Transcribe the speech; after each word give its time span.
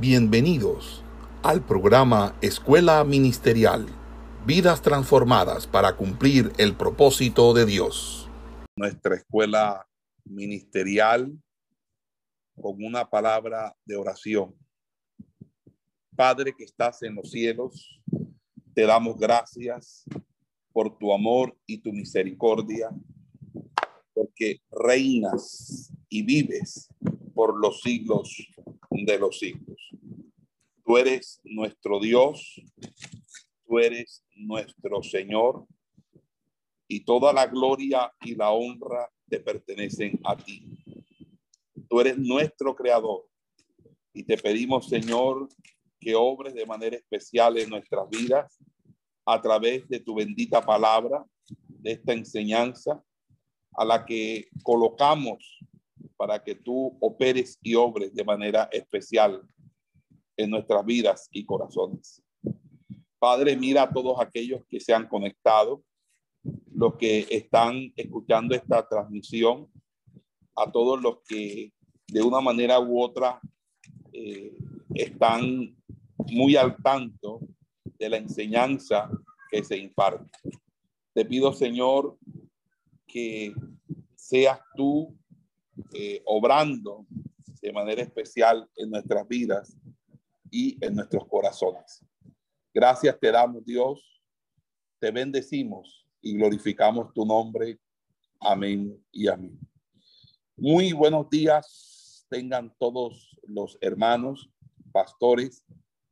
Bienvenidos 0.00 1.02
al 1.42 1.66
programa 1.66 2.36
Escuela 2.40 3.02
Ministerial, 3.02 3.84
vidas 4.46 4.80
transformadas 4.80 5.66
para 5.66 5.96
cumplir 5.96 6.52
el 6.56 6.76
propósito 6.76 7.52
de 7.52 7.66
Dios. 7.66 8.30
Nuestra 8.76 9.16
escuela 9.16 9.88
ministerial 10.24 11.36
con 12.54 12.80
una 12.84 13.10
palabra 13.10 13.74
de 13.84 13.96
oración. 13.96 14.54
Padre 16.14 16.54
que 16.56 16.62
estás 16.62 17.02
en 17.02 17.16
los 17.16 17.32
cielos, 17.32 18.00
te 18.74 18.86
damos 18.86 19.18
gracias 19.18 20.04
por 20.72 20.96
tu 20.96 21.12
amor 21.12 21.58
y 21.66 21.78
tu 21.78 21.92
misericordia, 21.92 22.88
porque 24.14 24.60
reinas 24.70 25.92
y 26.08 26.22
vives 26.22 26.88
por 27.34 27.58
los 27.58 27.80
siglos 27.80 28.48
de 29.04 29.18
los 29.18 29.38
siglos. 29.38 29.90
Tú 30.84 30.96
eres 30.96 31.40
nuestro 31.44 32.00
Dios, 32.00 32.60
tú 33.66 33.78
eres 33.78 34.24
nuestro 34.36 35.02
Señor, 35.02 35.66
y 36.88 37.00
toda 37.00 37.32
la 37.32 37.46
gloria 37.46 38.10
y 38.22 38.34
la 38.34 38.50
honra 38.50 39.10
te 39.28 39.40
pertenecen 39.40 40.18
a 40.24 40.36
ti. 40.36 40.66
Tú 41.88 42.00
eres 42.00 42.18
nuestro 42.18 42.74
creador 42.74 43.26
y 44.14 44.24
te 44.24 44.38
pedimos, 44.38 44.88
Señor, 44.88 45.48
que 46.00 46.14
obres 46.14 46.54
de 46.54 46.66
manera 46.66 46.96
especial 46.96 47.58
en 47.58 47.68
nuestras 47.68 48.08
vidas 48.08 48.58
a 49.26 49.40
través 49.40 49.86
de 49.88 50.00
tu 50.00 50.14
bendita 50.14 50.64
palabra, 50.64 51.24
de 51.68 51.92
esta 51.92 52.12
enseñanza 52.12 53.02
a 53.74 53.84
la 53.84 54.04
que 54.04 54.48
colocamos 54.62 55.60
para 56.18 56.42
que 56.42 56.56
tú 56.56 56.98
operes 57.00 57.58
y 57.62 57.76
obres 57.76 58.12
de 58.12 58.24
manera 58.24 58.68
especial 58.72 59.40
en 60.36 60.50
nuestras 60.50 60.84
vidas 60.84 61.28
y 61.30 61.46
corazones. 61.46 62.22
Padre, 63.20 63.56
mira 63.56 63.84
a 63.84 63.92
todos 63.92 64.20
aquellos 64.20 64.62
que 64.68 64.80
se 64.80 64.92
han 64.92 65.08
conectado, 65.08 65.84
los 66.74 66.96
que 66.96 67.26
están 67.30 67.92
escuchando 67.96 68.54
esta 68.54 68.86
transmisión, 68.86 69.70
a 70.56 70.70
todos 70.70 71.00
los 71.00 71.18
que 71.26 71.72
de 72.08 72.22
una 72.22 72.40
manera 72.40 72.80
u 72.80 73.00
otra 73.00 73.40
eh, 74.12 74.56
están 74.94 75.76
muy 76.32 76.56
al 76.56 76.76
tanto 76.82 77.40
de 77.96 78.08
la 78.08 78.16
enseñanza 78.16 79.08
que 79.50 79.62
se 79.62 79.76
imparte. 79.76 80.30
Te 81.14 81.24
pido, 81.24 81.52
Señor, 81.52 82.18
que 83.06 83.54
seas 84.16 84.60
tú 84.76 85.16
eh, 85.92 86.22
obrando 86.24 87.06
de 87.60 87.72
manera 87.72 88.02
especial 88.02 88.68
en 88.76 88.90
nuestras 88.90 89.26
vidas 89.26 89.76
y 90.50 90.76
en 90.84 90.94
nuestros 90.94 91.26
corazones. 91.26 92.04
Gracias 92.72 93.18
te 93.18 93.30
damos, 93.30 93.64
Dios. 93.64 94.22
Te 95.00 95.10
bendecimos 95.10 96.06
y 96.20 96.36
glorificamos 96.36 97.12
tu 97.12 97.24
nombre. 97.24 97.78
Amén 98.40 99.02
y 99.12 99.28
amén. 99.28 99.58
Muy 100.56 100.92
buenos 100.92 101.28
días 101.30 101.98
tengan 102.28 102.74
todos 102.78 103.36
los 103.42 103.78
hermanos, 103.80 104.50
pastores 104.92 105.64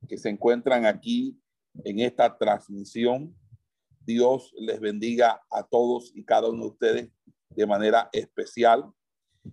que 0.08 0.18
se 0.18 0.28
encuentran 0.28 0.86
aquí 0.86 1.38
en 1.84 2.00
esta 2.00 2.36
transmisión. 2.36 3.36
Dios 4.00 4.52
les 4.56 4.80
bendiga 4.80 5.42
a 5.50 5.62
todos 5.64 6.12
y 6.14 6.24
cada 6.24 6.48
uno 6.48 6.62
de 6.62 6.70
ustedes 6.70 7.10
de 7.50 7.66
manera 7.66 8.08
especial. 8.12 8.92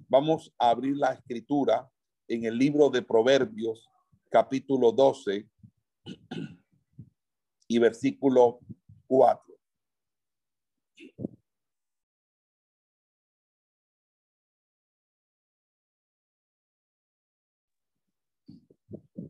Vamos 0.07 0.53
a 0.57 0.69
abrir 0.69 0.97
la 0.97 1.13
escritura 1.13 1.89
en 2.27 2.45
el 2.45 2.57
libro 2.57 2.89
de 2.89 3.01
Proverbios, 3.01 3.89
capítulo 4.29 4.91
12 4.91 5.47
y 7.67 7.79
versículo 7.79 8.59
4. 9.07 9.53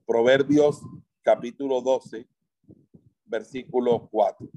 Proverbios 0.06 0.82
capítulo 1.22 1.82
12, 1.82 2.28
versículo 3.26 4.08
4. 4.12 4.50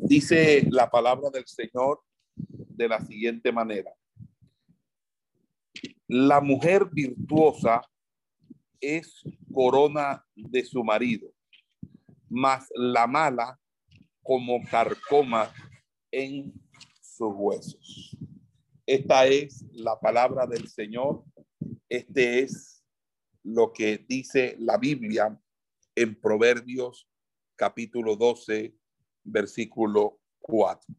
Dice 0.00 0.66
la 0.70 0.90
palabra 0.90 1.30
del 1.30 1.46
Señor 1.46 2.00
de 2.48 2.88
la 2.88 3.00
siguiente 3.00 3.52
manera. 3.52 3.92
La 6.06 6.40
mujer 6.40 6.88
virtuosa 6.90 7.82
es 8.80 9.22
corona 9.52 10.24
de 10.34 10.64
su 10.64 10.82
marido, 10.82 11.32
mas 12.28 12.68
la 12.74 13.06
mala 13.06 13.58
como 14.22 14.62
carcoma 14.70 15.52
en 16.10 16.52
sus 17.00 17.32
huesos. 17.34 18.16
Esta 18.86 19.26
es 19.26 19.64
la 19.72 19.98
palabra 20.00 20.46
del 20.46 20.68
Señor. 20.68 21.24
Este 21.88 22.40
es 22.40 22.82
lo 23.42 23.72
que 23.72 23.98
dice 24.08 24.56
la 24.58 24.78
Biblia 24.78 25.38
en 25.94 26.18
Proverbios 26.18 27.08
capítulo 27.56 28.16
12, 28.16 28.74
versículo 29.24 30.20
4. 30.40 30.94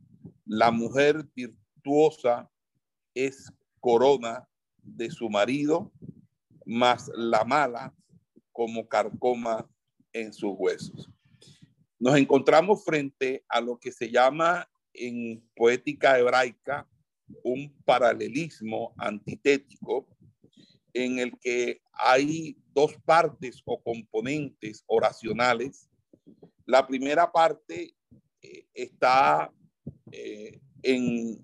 La 0.52 0.72
mujer 0.72 1.28
virtuosa 1.36 2.50
es 3.14 3.54
corona 3.80 4.50
de 4.82 5.12
su 5.12 5.30
marido, 5.30 5.94
más 6.66 7.12
la 7.14 7.44
mala 7.44 7.94
como 8.52 8.88
carcoma 8.88 9.70
en 10.12 10.34
sus 10.34 10.56
huesos. 10.58 11.08
Nos 12.00 12.18
encontramos 12.18 12.84
frente 12.84 13.46
a 13.48 13.62
lo 13.62 13.78
que 13.78 13.92
se 13.92 14.10
llama 14.10 14.68
en 14.92 15.48
poética 15.56 16.18
hebraica 16.18 16.90
un 17.44 17.72
paralelismo 17.86 18.96
antitético 18.98 20.08
en 20.94 21.20
el 21.20 21.38
que 21.40 21.80
hay 21.94 22.58
dos 22.74 22.96
partes 23.06 23.62
o 23.66 23.80
componentes 23.84 24.84
oracionales. 24.88 25.88
La 26.66 26.88
primera 26.88 27.32
parte 27.32 27.94
eh, 28.42 28.66
está 28.74 29.54
eh, 30.12 30.60
en 30.84 31.40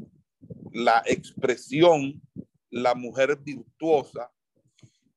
la 0.72 1.03
expresión 1.06 2.22
la 2.70 2.94
mujer 2.94 3.38
virtuosa, 3.38 4.31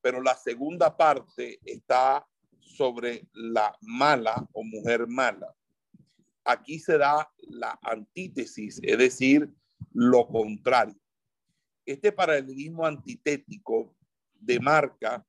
pero 0.01 0.23
la 0.23 0.37
segunda 0.37 0.97
parte 0.97 1.59
está 1.65 2.27
sobre 2.61 3.27
la 3.33 3.77
mala 3.81 4.47
o 4.53 4.63
mujer 4.63 5.07
mala. 5.09 5.53
Aquí 6.45 6.79
se 6.79 6.97
da 6.97 7.31
la 7.49 7.79
antítesis, 7.83 8.81
es 8.83 8.99
decir, 8.99 9.51
lo 9.93 10.27
contrario. 10.29 10.97
Este 11.85 12.13
paralelismo 12.13 12.87
antitético 12.87 13.97
demarca 14.35 15.27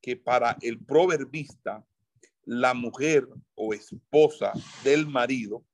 que 0.00 0.16
para 0.16 0.56
el 0.60 0.78
proverbista, 0.78 1.84
la 2.44 2.74
mujer 2.74 3.28
o 3.54 3.72
esposa 3.72 4.52
del 4.84 5.06
marido, 5.06 5.64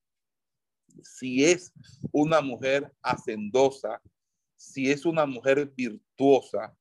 si 1.03 1.45
es 1.45 1.73
una 2.13 2.41
mujer 2.41 2.93
hacendosa, 3.03 4.01
si 4.57 4.91
es 4.91 5.05
una 5.05 5.27
mujer 5.27 5.73
virtuosa, 5.77 6.77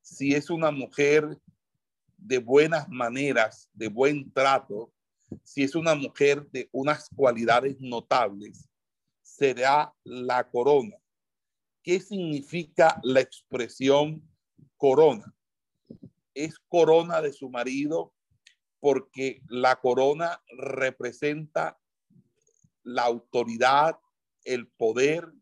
si 0.00 0.34
es 0.34 0.50
una 0.50 0.70
mujer 0.70 1.38
de 2.16 2.38
buenas 2.38 2.88
maneras, 2.88 3.68
de 3.72 3.88
buen 3.88 4.32
trato, 4.32 4.92
si 5.44 5.62
es 5.62 5.74
una 5.74 5.94
mujer 5.94 6.48
de 6.50 6.68
unas 6.72 7.08
cualidades 7.14 7.80
notables, 7.80 8.68
será 9.22 9.94
la 10.04 10.48
corona. 10.48 10.96
¿Qué 11.82 12.00
significa 12.00 13.00
la 13.02 13.20
expresión 13.20 14.22
corona? 14.76 15.34
Es 16.34 16.58
corona 16.68 17.20
de 17.20 17.32
su 17.32 17.48
marido 17.48 18.12
porque 18.78 19.42
la 19.48 19.76
corona 19.80 20.42
representa 20.58 21.78
la 22.82 23.04
autoridad, 23.04 23.98
el 24.44 24.68
poder, 24.68 25.32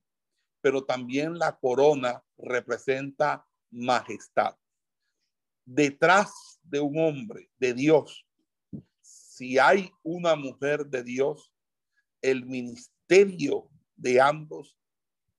pero 0.60 0.84
también 0.84 1.38
la 1.38 1.58
corona 1.58 2.22
representa 2.36 3.46
majestad. 3.70 4.56
Detrás 5.64 6.60
de 6.62 6.80
un 6.80 6.98
hombre, 6.98 7.50
de 7.58 7.74
Dios, 7.74 8.26
si 9.00 9.58
hay 9.58 9.90
una 10.02 10.36
mujer 10.36 10.86
de 10.86 11.02
Dios, 11.02 11.52
el 12.20 12.44
ministerio 12.44 13.70
de 13.96 14.20
ambos 14.20 14.76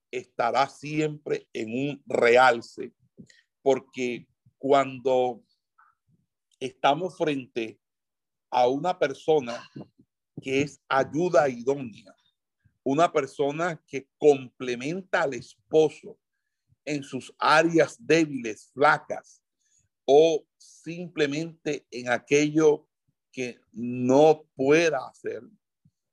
estará 0.09 0.68
siempre 0.68 1.48
en 1.53 1.89
un 1.89 2.03
realce, 2.06 2.94
porque 3.62 4.27
cuando 4.57 5.44
estamos 6.59 7.18
frente 7.18 7.80
a 8.50 8.68
una 8.68 8.98
persona 8.98 9.63
que 10.41 10.61
es 10.61 10.81
ayuda 10.89 11.47
idónea, 11.47 12.15
una 12.83 13.11
persona 13.11 13.81
que 13.88 14.07
complementa 14.17 15.21
al 15.21 15.35
esposo 15.35 16.17
en 16.83 17.03
sus 17.03 17.33
áreas 17.38 17.95
débiles, 17.99 18.71
flacas, 18.73 19.41
o 20.05 20.43
simplemente 20.57 21.85
en 21.91 22.09
aquello 22.09 22.88
que 23.31 23.59
no 23.71 24.45
pueda 24.55 25.07
hacer, 25.07 25.43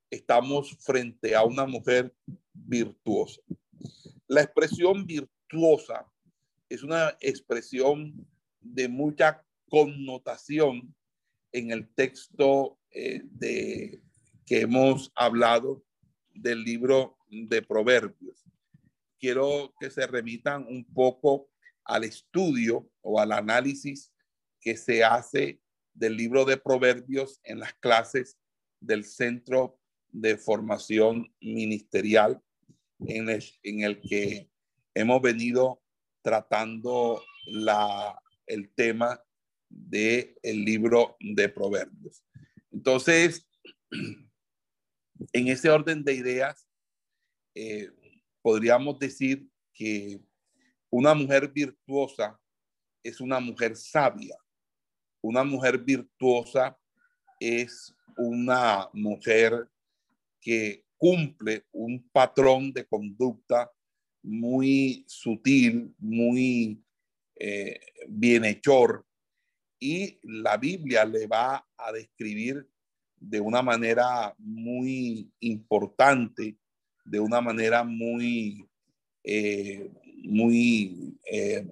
estamos 0.09 0.77
frente 0.79 1.35
a 1.35 1.43
una 1.43 1.65
mujer 1.65 2.15
virtuosa. 2.53 3.41
La 4.27 4.41
expresión 4.41 5.05
virtuosa 5.05 6.05
es 6.69 6.83
una 6.83 7.17
expresión 7.19 8.27
de 8.61 8.87
mucha 8.87 9.43
connotación 9.69 10.95
en 11.51 11.71
el 11.71 11.89
texto 11.93 12.79
eh, 12.91 13.21
de, 13.23 14.01
que 14.49 14.61
hemos 14.61 15.11
hablado 15.13 15.85
del 16.33 16.63
libro 16.63 17.19
de 17.29 17.61
Proverbios. 17.61 18.43
Quiero 19.19 19.71
que 19.79 19.91
se 19.91 20.07
remitan 20.07 20.65
un 20.67 20.83
poco 20.85 21.51
al 21.85 22.03
estudio 22.03 22.89
o 23.01 23.19
al 23.19 23.31
análisis 23.31 24.11
que 24.59 24.75
se 24.75 25.03
hace 25.03 25.61
del 25.93 26.17
libro 26.17 26.45
de 26.45 26.57
Proverbios 26.57 27.39
en 27.43 27.59
las 27.59 27.75
clases 27.75 28.39
del 28.79 29.05
Centro 29.05 29.79
de 30.07 30.35
Formación 30.35 31.31
Ministerial 31.39 32.41
en 33.01 33.29
el, 33.29 33.43
en 33.61 33.81
el 33.81 34.01
que 34.01 34.49
hemos 34.95 35.21
venido 35.21 35.79
tratando 36.23 37.21
la, 37.45 38.19
el 38.47 38.73
tema 38.73 39.23
del 39.69 40.35
el 40.41 40.65
libro 40.65 41.17
de 41.19 41.49
Proverbios. 41.49 42.23
Entonces, 42.71 43.47
en 45.33 45.47
ese 45.47 45.69
orden 45.69 46.03
de 46.03 46.13
ideas, 46.13 46.67
eh, 47.55 47.89
podríamos 48.41 48.99
decir 48.99 49.47
que 49.73 50.21
una 50.89 51.13
mujer 51.13 51.51
virtuosa 51.51 52.39
es 53.03 53.21
una 53.21 53.39
mujer 53.39 53.75
sabia. 53.75 54.37
Una 55.21 55.43
mujer 55.43 55.77
virtuosa 55.77 56.77
es 57.39 57.93
una 58.17 58.89
mujer 58.93 59.69
que 60.41 60.85
cumple 60.97 61.65
un 61.71 62.07
patrón 62.09 62.71
de 62.73 62.85
conducta 62.85 63.71
muy 64.21 65.05
sutil, 65.07 65.93
muy 65.97 66.83
eh, 67.35 67.79
bienhechor, 68.07 69.05
y 69.79 70.19
la 70.23 70.57
Biblia 70.57 71.05
le 71.05 71.25
va 71.27 71.65
a 71.77 71.91
describir 71.93 72.67
de 73.19 73.41
una 73.41 73.61
manera 73.61 74.33
muy 74.37 75.31
importante, 75.39 76.57
de 77.05 77.19
una 77.19 77.41
manera 77.41 77.83
muy, 77.83 78.67
eh, 79.23 79.91
muy 80.23 81.17
eh, 81.25 81.67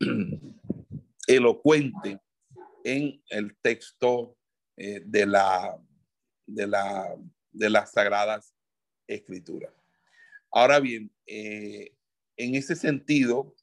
elocuente 1.26 2.18
en 2.84 3.22
el 3.28 3.56
texto 3.62 4.36
eh, 4.76 5.02
de, 5.04 5.26
la, 5.26 5.78
de, 6.46 6.66
la, 6.66 7.16
de 7.52 7.70
las 7.70 7.92
sagradas 7.92 8.54
escrituras. 9.06 9.72
Ahora 10.52 10.80
bien, 10.80 11.12
en 11.26 12.54
ese 12.56 12.74
sentido, 12.74 13.54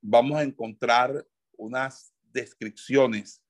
vamos 0.00 0.38
a 0.38 0.42
encontrar 0.42 1.24
unas 1.56 2.12
descripciones 2.32 3.40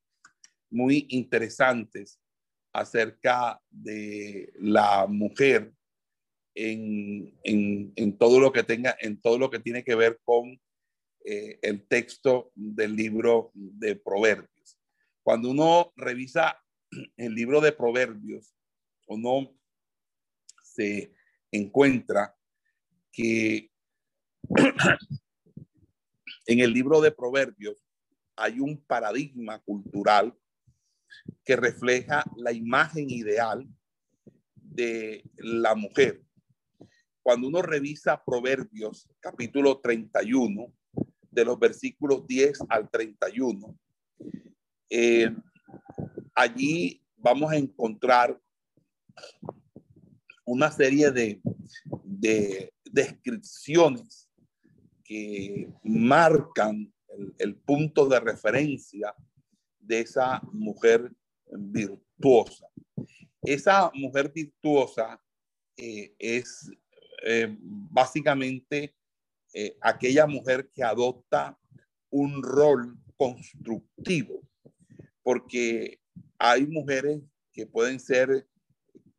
muy 0.70 1.06
interesantes 1.11 2.20
acerca 2.72 3.61
de 3.70 4.52
la 4.56 5.06
mujer 5.06 5.72
en, 6.55 7.38
en, 7.44 8.19
todo 8.19 8.40
lo 8.40 8.52
que 8.52 8.62
tenga, 8.62 8.96
en 9.00 9.20
todo 9.20 9.38
lo 9.38 9.50
que 9.50 9.58
tiene 9.58 9.84
que 9.84 9.94
ver 9.94 10.20
con 10.25 10.61
eh, 11.25 11.58
el 11.62 11.87
texto 11.87 12.52
del 12.55 12.96
libro 12.96 13.50
de 13.55 13.96
Proverbios. 13.96 14.78
Cuando 15.22 15.50
uno 15.50 15.93
revisa 15.96 16.62
el 17.16 17.34
libro 17.34 17.61
de 17.61 17.73
Proverbios, 17.73 18.55
uno 19.06 19.55
se 20.62 21.12
encuentra 21.52 22.34
que 23.12 23.70
en 26.46 26.61
el 26.61 26.73
libro 26.73 27.00
de 27.00 27.12
Proverbios 27.12 27.84
hay 28.37 28.61
un 28.61 28.82
paradigma 28.84 29.58
cultural 29.61 30.34
que 31.44 31.56
refleja 31.56 32.24
la 32.36 32.52
imagen 32.52 33.10
ideal 33.10 33.66
de 34.54 35.24
la 35.36 35.74
mujer. 35.74 36.22
Cuando 37.22 37.48
uno 37.48 37.62
revisa 37.62 38.22
Proverbios 38.24 39.08
capítulo 39.20 39.80
31, 39.80 40.72
de 41.30 41.44
los 41.44 41.58
versículos 41.58 42.26
10 42.26 42.58
al 42.68 42.90
31, 42.90 43.78
eh, 44.88 45.30
allí 46.34 47.02
vamos 47.16 47.52
a 47.52 47.56
encontrar 47.56 48.40
una 50.44 50.70
serie 50.72 51.12
de, 51.12 51.40
de 52.02 52.72
descripciones 52.84 54.28
que 55.04 55.68
marcan 55.82 56.92
el, 57.38 57.56
punto 57.56 58.08
de 58.08 58.20
referencia 58.20 59.14
de 59.90 60.00
esa 60.00 60.40
mujer 60.52 61.12
virtuosa. 61.50 62.69
Esa 63.42 63.90
mujer 63.92 64.31
virtuosa 64.32 65.20
eh, 65.76 66.14
es 66.16 66.70
eh, 67.25 67.56
básicamente 67.58 68.94
eh, 69.52 69.76
aquella 69.81 70.28
mujer 70.28 70.70
que 70.72 70.84
adopta 70.84 71.58
un 72.08 72.40
rol 72.40 72.96
constructivo, 73.16 74.40
porque 75.25 76.00
hay 76.38 76.69
mujeres 76.69 77.20
que 77.52 77.66
pueden 77.66 77.98
ser 77.98 78.46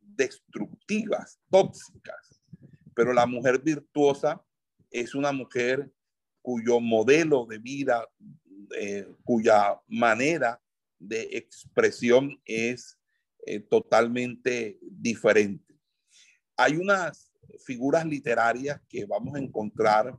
destructivas, 0.00 1.38
tóxicas, 1.50 2.40
pero 2.94 3.12
la 3.12 3.26
mujer 3.26 3.60
virtuosa 3.60 4.42
es 4.90 5.14
una 5.14 5.32
mujer 5.32 5.92
cuyo 6.40 6.80
modelo 6.80 7.44
de 7.44 7.58
vida, 7.58 8.08
eh, 8.78 9.06
cuya 9.24 9.78
manera 9.86 10.61
de 11.02 11.28
expresión 11.32 12.40
es 12.44 12.98
eh, 13.46 13.60
totalmente 13.60 14.78
diferente. 14.82 15.74
Hay 16.56 16.76
unas 16.76 17.32
figuras 17.64 18.06
literarias 18.06 18.80
que 18.88 19.04
vamos 19.04 19.34
a 19.34 19.40
encontrar 19.40 20.16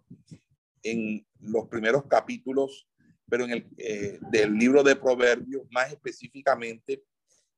en 0.83 1.25
los 1.39 1.67
primeros 1.67 2.05
capítulos, 2.05 2.87
pero 3.29 3.45
en 3.45 3.51
el 3.51 3.69
eh, 3.77 4.19
del 4.31 4.53
libro 4.55 4.83
de 4.83 4.95
Proverbios, 4.95 5.65
más 5.71 5.91
específicamente 5.91 7.03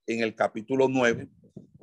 en 0.06 0.22
el 0.22 0.36
capítulo 0.36 0.88
9, 0.88 1.28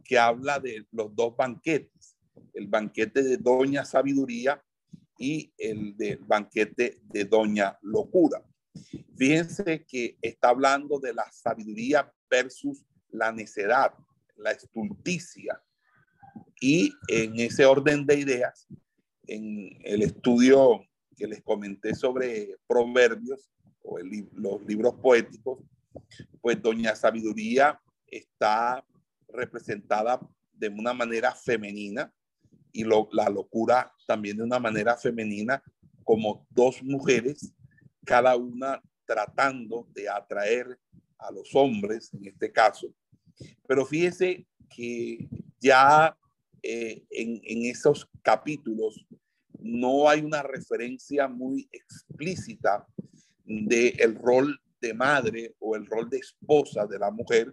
que 0.05 0.19
habla 0.19 0.59
de 0.61 0.87
los 0.93 1.14
dos 1.14 1.37
banquetes, 1.37 2.16
el 2.55 2.69
banquete 2.69 3.23
de 3.23 3.37
Doña 3.37 3.85
Sabiduría 3.85 4.62
y 5.19 5.52
el 5.59 5.97
del 5.97 6.19
banquete 6.19 7.00
de 7.02 7.25
Doña 7.25 7.78
Locura. 7.83 8.45
Fíjense 9.17 9.85
que 9.85 10.17
está 10.23 10.49
hablando 10.49 10.99
de 10.99 11.14
la 11.14 11.31
sabiduría 11.31 12.12
versus 12.29 12.85
la 13.11 13.31
necedad, 13.33 13.93
la 14.37 14.52
estulticia. 14.52 15.62
Y 16.61 16.93
en 17.09 17.38
ese 17.38 17.67
orden 17.67 18.07
de 18.07 18.19
ideas, 18.19 18.67
en 19.26 19.79
el 19.85 20.02
estudio 20.02 20.85
que 21.17 21.26
les 21.26 21.43
comenté 21.43 21.95
sobre 21.95 22.57
proverbios 22.67 23.50
o 23.83 23.99
los 23.99 24.64
libros 24.67 24.95
poéticos, 24.95 25.61
pues 26.41 26.61
Doña 26.61 26.97
Sabiduría 26.97 27.81
está 28.07 28.85
representada 29.29 30.21
de 30.52 30.69
una 30.69 30.93
manera 30.93 31.35
femenina 31.35 32.12
y 32.73 32.85
la 32.85 33.29
locura 33.29 33.93
también 34.07 34.38
de 34.38 34.45
una 34.45 34.59
manera 34.59 34.97
femenina, 34.97 35.62
como 36.05 36.47
dos 36.50 36.83
mujeres, 36.83 37.52
cada 38.04 38.37
una 38.37 38.82
tratando 39.04 39.87
de 39.92 40.09
atraer 40.09 40.78
a 41.18 41.30
los 41.30 41.54
hombres, 41.54 42.12
en 42.14 42.26
este 42.26 42.50
caso. 42.50 42.92
Pero 43.66 43.87
fíjese 43.87 44.47
que 44.68 45.28
ya 45.61 46.16
eh, 46.62 47.04
en, 47.11 47.40
esos 47.66 48.09
capítulos 48.23 49.04
no 49.59 50.09
hay 50.09 50.21
una 50.21 50.42
referencia 50.42 51.28
muy 51.28 51.68
explícita 51.73 52.87
del 53.44 54.00
el 54.00 54.14
rol 54.16 54.61
de 54.80 54.94
madre 54.94 55.54
o 55.61 55.76
el 55.76 55.87
rol 55.87 56.09
de 56.11 56.18
esposa 56.18 56.87
de 56.87 56.99
la 56.99 57.11
mujer, 57.11 57.52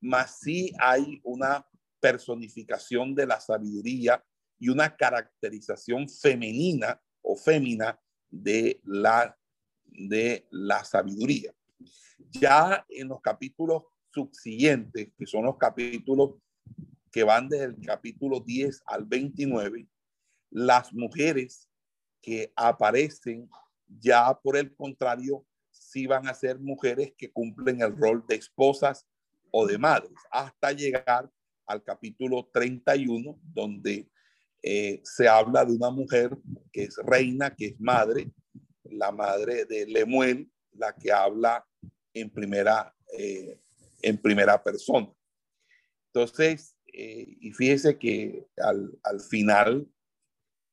más 0.00 0.40
sí 0.40 0.72
hay 0.78 1.20
una 1.22 1.66
personificación 2.00 3.14
de 3.14 3.26
la 3.26 3.38
sabiduría 3.40 4.24
y 4.58 4.70
una 4.70 4.96
caracterización 4.96 6.08
femenina 6.08 7.00
o 7.22 7.36
fémina 7.36 8.00
de 8.30 8.80
la, 8.84 9.36
de 9.92 10.46
la 10.50 10.84
sabiduría. 10.84 11.54
Ya 12.30 12.84
en 12.88 13.08
los 13.08 13.20
capítulos 13.20 13.84
subsiguientes, 14.12 15.08
que 15.16 15.26
son 15.26 15.44
los 15.44 15.56
capítulos 15.56 16.34
que 17.10 17.24
van 17.24 17.48
desde 17.48 17.64
el 17.64 17.80
capítulo 17.80 18.40
10 18.40 18.82
al 18.86 19.04
29, 19.04 19.88
las 20.50 20.92
mujeres 20.92 21.68
que 22.20 22.52
aparecen 22.54 23.48
ya 23.86 24.38
por 24.40 24.56
el 24.56 24.74
contrario 24.74 25.44
sí 25.70 26.06
van 26.06 26.28
a 26.28 26.34
ser 26.34 26.58
mujeres 26.58 27.12
que 27.16 27.32
cumplen 27.32 27.80
el 27.82 27.96
rol 27.96 28.24
de 28.28 28.36
esposas 28.36 29.06
o 29.50 29.66
de 29.66 29.78
madres, 29.78 30.12
hasta 30.30 30.72
llegar 30.72 31.30
al 31.66 31.82
capítulo 31.82 32.48
31, 32.52 33.38
donde 33.42 34.08
eh, 34.62 35.00
se 35.04 35.28
habla 35.28 35.64
de 35.64 35.72
una 35.72 35.90
mujer 35.90 36.36
que 36.72 36.84
es 36.84 36.96
reina, 37.04 37.54
que 37.54 37.66
es 37.66 37.80
madre, 37.80 38.30
la 38.90 39.12
madre 39.12 39.64
de 39.64 39.86
Lemuel, 39.86 40.50
la 40.72 40.94
que 40.94 41.12
habla 41.12 41.66
en 42.14 42.30
primera, 42.30 42.94
eh, 43.16 43.60
en 44.02 44.18
primera 44.18 44.62
persona. 44.62 45.12
Entonces, 46.12 46.76
eh, 46.92 47.36
y 47.40 47.52
fíjese 47.52 47.98
que 47.98 48.46
al, 48.56 48.98
al 49.02 49.20
final 49.20 49.88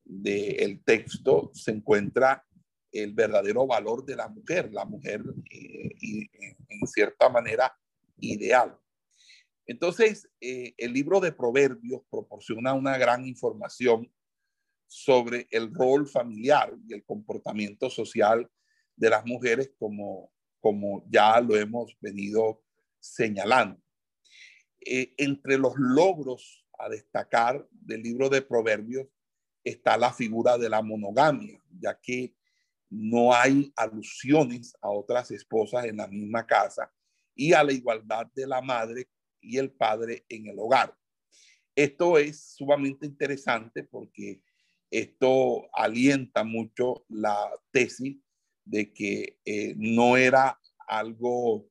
del 0.04 0.82
texto 0.84 1.50
se 1.54 1.70
encuentra 1.70 2.44
el 2.92 3.12
verdadero 3.12 3.66
valor 3.66 4.04
de 4.04 4.16
la 4.16 4.28
mujer, 4.28 4.72
la 4.72 4.84
mujer 4.84 5.22
y, 5.50 6.28
en 6.68 6.86
cierta 6.86 7.28
manera 7.28 7.76
ideal. 8.18 8.78
Entonces, 9.66 10.30
eh, 10.40 10.74
el 10.78 10.92
libro 10.92 11.20
de 11.20 11.32
Proverbios 11.32 12.02
proporciona 12.10 12.72
una 12.72 12.96
gran 12.96 13.26
información 13.26 14.10
sobre 14.88 15.46
el 15.50 15.72
rol 15.72 16.08
familiar 16.08 16.74
y 16.88 16.94
el 16.94 17.04
comportamiento 17.04 17.90
social 17.90 18.50
de 18.96 19.10
las 19.10 19.24
mujeres, 19.24 19.70
como, 19.78 20.32
como 20.60 21.04
ya 21.08 21.40
lo 21.40 21.54
hemos 21.56 21.96
venido 22.00 22.62
señalando. 22.98 23.80
Eh, 24.80 25.14
entre 25.18 25.58
los 25.58 25.74
logros 25.76 26.64
a 26.78 26.88
destacar 26.88 27.66
del 27.70 28.02
libro 28.02 28.28
de 28.28 28.42
Proverbios 28.42 29.06
está 29.62 29.96
la 29.98 30.12
figura 30.12 30.56
de 30.56 30.70
la 30.70 30.80
monogamia, 30.80 31.62
ya 31.78 31.98
que 32.00 32.34
no 32.88 33.34
hay 33.34 33.70
alusiones 33.76 34.74
a 34.80 34.88
otras 34.90 35.30
esposas 35.30 35.84
en 35.84 35.98
la 35.98 36.06
misma 36.06 36.46
casa 36.46 36.90
y 37.34 37.52
a 37.52 37.62
la 37.62 37.72
igualdad 37.72 38.26
de 38.34 38.46
la 38.46 38.62
madre 38.62 39.08
y 39.40 39.58
el 39.58 39.70
padre 39.70 40.24
en 40.28 40.46
el 40.46 40.58
hogar. 40.58 40.96
Esto 41.74 42.18
es 42.18 42.54
sumamente 42.56 43.06
interesante 43.06 43.84
porque 43.84 44.42
esto 44.90 45.68
alienta 45.72 46.44
mucho 46.44 47.04
la 47.08 47.50
tesis 47.70 48.16
de 48.64 48.92
que 48.92 49.38
eh, 49.44 49.74
no 49.76 50.16
era 50.16 50.58
algo 50.86 51.66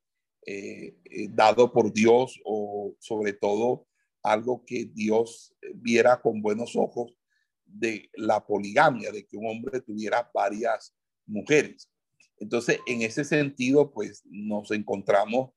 eh, 0.45 0.97
eh, 1.05 1.27
dado 1.29 1.71
por 1.71 1.91
Dios 1.91 2.39
o 2.45 2.95
sobre 2.99 3.33
todo 3.33 3.87
algo 4.23 4.63
que 4.65 4.85
Dios 4.85 5.53
viera 5.75 6.21
con 6.21 6.41
buenos 6.41 6.75
ojos 6.75 7.13
de 7.65 8.09
la 8.13 8.45
poligamia, 8.45 9.11
de 9.11 9.25
que 9.25 9.37
un 9.37 9.47
hombre 9.47 9.81
tuviera 9.81 10.29
varias 10.33 10.93
mujeres. 11.25 11.89
Entonces, 12.39 12.79
en 12.87 13.01
ese 13.01 13.23
sentido, 13.23 13.91
pues 13.91 14.23
nos 14.25 14.71
encontramos 14.71 15.51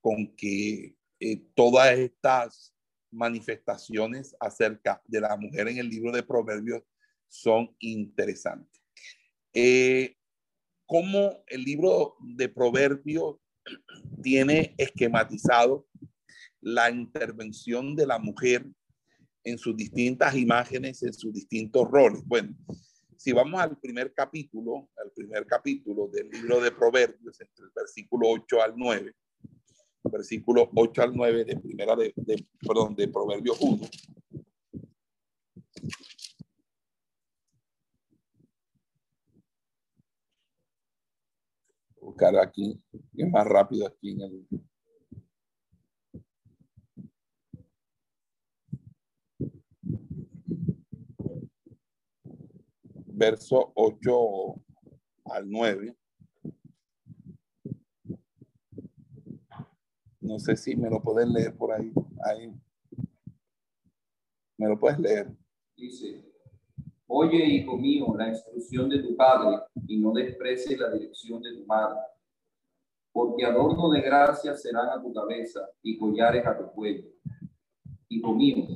con 0.00 0.34
que 0.36 0.96
todas 1.54 1.96
estas 1.98 2.74
manifestaciones 3.10 4.36
acerca 4.40 5.02
de 5.06 5.20
la 5.20 5.36
mujer 5.36 5.68
en 5.68 5.78
el 5.78 5.88
libro 5.88 6.12
de 6.12 6.22
Proverbios 6.22 6.82
son 7.28 7.74
interesantes. 7.80 8.82
Eh, 9.52 10.16
cómo 10.86 11.44
el 11.46 11.62
libro 11.62 12.16
de 12.20 12.48
Proverbios 12.48 13.36
tiene 14.22 14.74
esquematizado 14.78 15.86
la 16.60 16.90
intervención 16.90 17.94
de 17.94 18.06
la 18.06 18.18
mujer 18.18 18.66
en 19.44 19.58
sus 19.58 19.76
distintas 19.76 20.34
imágenes, 20.34 21.02
en 21.02 21.12
sus 21.12 21.32
distintos 21.32 21.88
roles. 21.90 22.22
Bueno, 22.24 22.56
si 23.16 23.32
vamos 23.32 23.60
al 23.60 23.78
primer 23.78 24.12
capítulo, 24.12 24.90
al 24.96 25.10
primer 25.12 25.46
capítulo 25.46 26.08
del 26.08 26.30
libro 26.30 26.60
de 26.60 26.72
Proverbios, 26.72 27.40
entre 27.40 27.64
el 27.64 27.70
versículo 27.74 28.28
8 28.28 28.62
al 28.62 28.74
9, 28.76 29.14
versículo 30.04 30.70
8 30.74 31.02
al 31.02 31.14
9 31.14 31.44
de 31.44 31.56
primera 31.56 31.96
de, 31.96 32.14
perdón, 32.60 32.94
de 32.94 33.08
Proverbios 33.08 33.58
1. 33.60 33.88
Buscar 42.14 42.38
aquí, 42.38 42.80
es 43.16 43.28
más 43.28 43.44
rápido 43.44 43.88
aquí 43.88 44.12
en 44.12 44.20
el 44.20 44.46
verso 53.08 53.72
8 53.74 54.62
al 55.24 55.50
9. 55.50 55.96
No 60.20 60.38
sé 60.38 60.56
si 60.56 60.76
me 60.76 60.88
lo 60.88 61.02
pueden 61.02 61.32
leer 61.32 61.56
por 61.56 61.72
ahí. 61.72 61.92
ahí. 62.26 62.54
¿Me 64.56 64.68
lo 64.68 64.78
puedes 64.78 65.00
leer? 65.00 65.36
Dice, 65.76 66.24
oye, 67.06 67.44
hijo 67.44 67.76
mío, 67.76 68.14
la 68.16 68.28
instrucción 68.28 68.88
de 68.88 69.00
tu 69.00 69.16
padre 69.16 69.60
y 69.86 69.98
no 69.98 70.12
desprecies 70.12 70.78
la 70.78 70.90
dirección 70.90 71.42
de 71.42 71.56
tu 71.56 71.66
madre, 71.66 72.00
porque 73.12 73.44
adorno 73.44 73.90
de 73.90 74.00
gracia 74.00 74.54
serán 74.54 74.88
a 74.88 75.02
tu 75.02 75.12
cabeza 75.12 75.68
y 75.82 75.98
collares 75.98 76.46
a 76.46 76.56
tu 76.58 76.70
cuello. 76.72 77.08
Hijo 78.08 78.34
mío, 78.34 78.66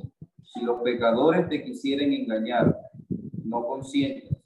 si 0.43 0.61
los 0.61 0.81
pecadores 0.81 1.47
te 1.49 1.63
quisieren 1.63 2.11
engañar, 2.13 2.75
no 3.43 3.65
consientas. 3.65 4.37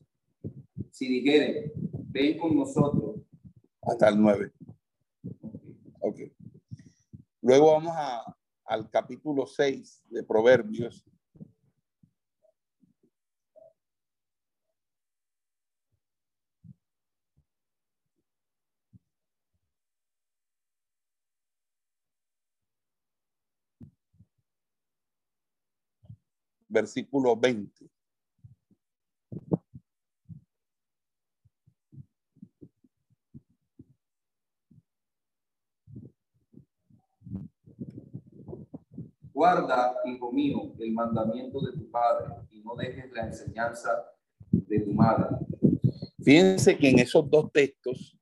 Si 0.92 1.08
dijeren, 1.08 1.72
ven 2.10 2.38
con 2.38 2.56
nosotros. 2.56 3.16
Hasta 3.82 4.10
el 4.10 4.22
9. 4.22 4.52
Ok. 6.02 6.20
Luego 7.42 7.74
vamos 7.74 7.94
a, 7.96 8.36
al 8.66 8.90
capítulo 8.90 9.46
6 9.46 10.04
de 10.10 10.24
Proverbios. 10.24 11.06
Versículo 26.74 27.38
20. 27.38 27.86
Guarda, 39.32 39.98
hijo 40.06 40.32
mío, 40.32 40.74
el 40.80 40.94
mandamiento 40.94 41.62
de 41.62 41.74
tu 41.74 41.92
padre 41.92 42.34
y 42.50 42.62
no 42.62 42.76
dejes 42.76 43.12
la 43.12 43.28
enseñanza 43.28 43.92
de 44.50 44.80
tu 44.80 44.94
madre. 44.94 45.28
Fíjense 46.24 46.76
que 46.76 46.90
en 46.90 47.00
esos 47.00 47.30
dos 47.30 47.52
textos, 47.52 48.18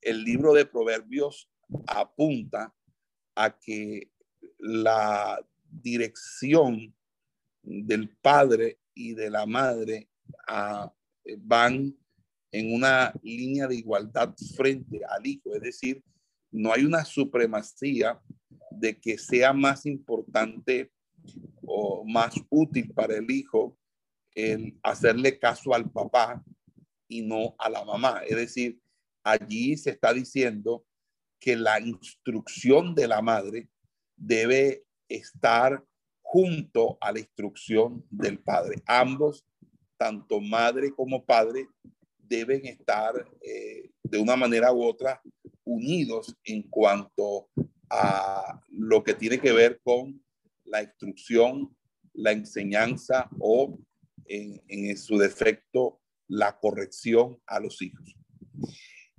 el 0.00 0.22
libro 0.22 0.52
de 0.52 0.66
Proverbios 0.66 1.50
apunta 1.88 2.72
a 3.34 3.58
que 3.58 4.12
la 4.58 5.44
dirección 5.68 6.94
del 7.62 8.08
padre 8.20 8.78
y 8.94 9.14
de 9.14 9.30
la 9.30 9.46
madre 9.46 10.08
ah, 10.48 10.92
van 11.38 11.96
en 12.50 12.74
una 12.74 13.12
línea 13.22 13.66
de 13.66 13.76
igualdad 13.76 14.34
frente 14.56 15.00
al 15.08 15.26
hijo, 15.26 15.54
es 15.54 15.62
decir, 15.62 16.02
no 16.50 16.72
hay 16.72 16.84
una 16.84 17.04
supremacía 17.04 18.20
de 18.70 19.00
que 19.00 19.16
sea 19.16 19.52
más 19.52 19.86
importante 19.86 20.92
o 21.62 22.04
más 22.04 22.34
útil 22.50 22.92
para 22.92 23.16
el 23.16 23.30
hijo 23.30 23.78
el 24.34 24.78
hacerle 24.82 25.38
caso 25.38 25.74
al 25.74 25.90
papá 25.90 26.42
y 27.08 27.22
no 27.22 27.54
a 27.58 27.68
la 27.68 27.84
mamá. 27.84 28.22
Es 28.26 28.36
decir, 28.36 28.80
allí 29.22 29.76
se 29.76 29.90
está 29.90 30.12
diciendo 30.12 30.84
que 31.38 31.56
la 31.56 31.80
instrucción 31.80 32.94
de 32.94 33.08
la 33.08 33.20
madre 33.20 33.68
debe 34.16 34.84
estar 35.08 35.84
junto 36.32 36.96
a 36.98 37.12
la 37.12 37.18
instrucción 37.18 38.06
del 38.08 38.38
padre. 38.38 38.76
Ambos, 38.86 39.44
tanto 39.98 40.40
madre 40.40 40.90
como 40.90 41.26
padre, 41.26 41.68
deben 42.16 42.64
estar 42.64 43.12
eh, 43.42 43.90
de 44.02 44.18
una 44.18 44.34
manera 44.34 44.72
u 44.72 44.82
otra 44.82 45.20
unidos 45.62 46.34
en 46.44 46.62
cuanto 46.62 47.50
a 47.90 48.58
lo 48.70 49.04
que 49.04 49.12
tiene 49.12 49.38
que 49.38 49.52
ver 49.52 49.82
con 49.84 50.24
la 50.64 50.82
instrucción, 50.82 51.76
la 52.14 52.32
enseñanza 52.32 53.28
o, 53.38 53.78
en, 54.24 54.96
su 54.96 55.18
defecto, 55.18 56.00
la 56.28 56.58
corrección 56.58 57.38
a 57.46 57.60
los 57.60 57.82
hijos. 57.82 58.16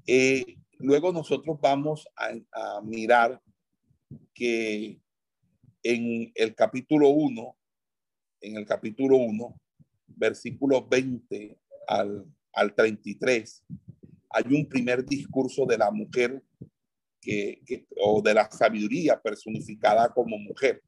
Eh, 0.08 0.58
luego 0.80 1.14
nosotros 1.14 1.60
vamos 1.62 2.08
a, 2.16 2.82
mirar 2.82 3.40
que 4.34 5.00
en 5.84 6.32
el 6.34 6.56
capítulo 6.56 7.10
1, 7.10 7.58
en 8.42 8.58
el 8.58 8.66
capítulo 8.66 9.18
1, 9.18 9.62
versículos 10.08 10.88
20 10.90 11.58
al, 11.88 12.26
al 12.54 12.74
33, 12.74 13.64
hay 14.30 14.44
un 14.54 14.68
primer 14.68 15.06
discurso 15.06 15.66
de 15.66 15.78
la 15.78 15.92
mujer 15.92 16.42
que, 17.22 17.86
o 18.02 18.22
de 18.22 18.34
la 18.34 18.50
sabiduría 18.50 19.22
personificada 19.22 20.12
como 20.14 20.38
mujer. 20.38 20.82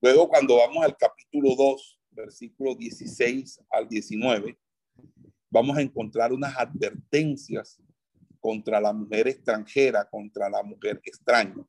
Luego, 0.00 0.28
cuando 0.28 0.56
vamos 0.56 0.84
al 0.84 0.96
capítulo 0.96 1.54
2, 1.56 2.00
versículo 2.10 2.74
16 2.74 3.60
al 3.70 3.88
19, 3.88 4.58
vamos 5.50 5.76
a 5.76 5.82
encontrar 5.82 6.32
unas 6.32 6.56
advertencias 6.56 7.80
contra 8.40 8.80
la 8.80 8.92
mujer 8.92 9.28
extranjera, 9.28 10.08
contra 10.08 10.50
la 10.50 10.62
mujer 10.62 11.00
extraña. 11.04 11.64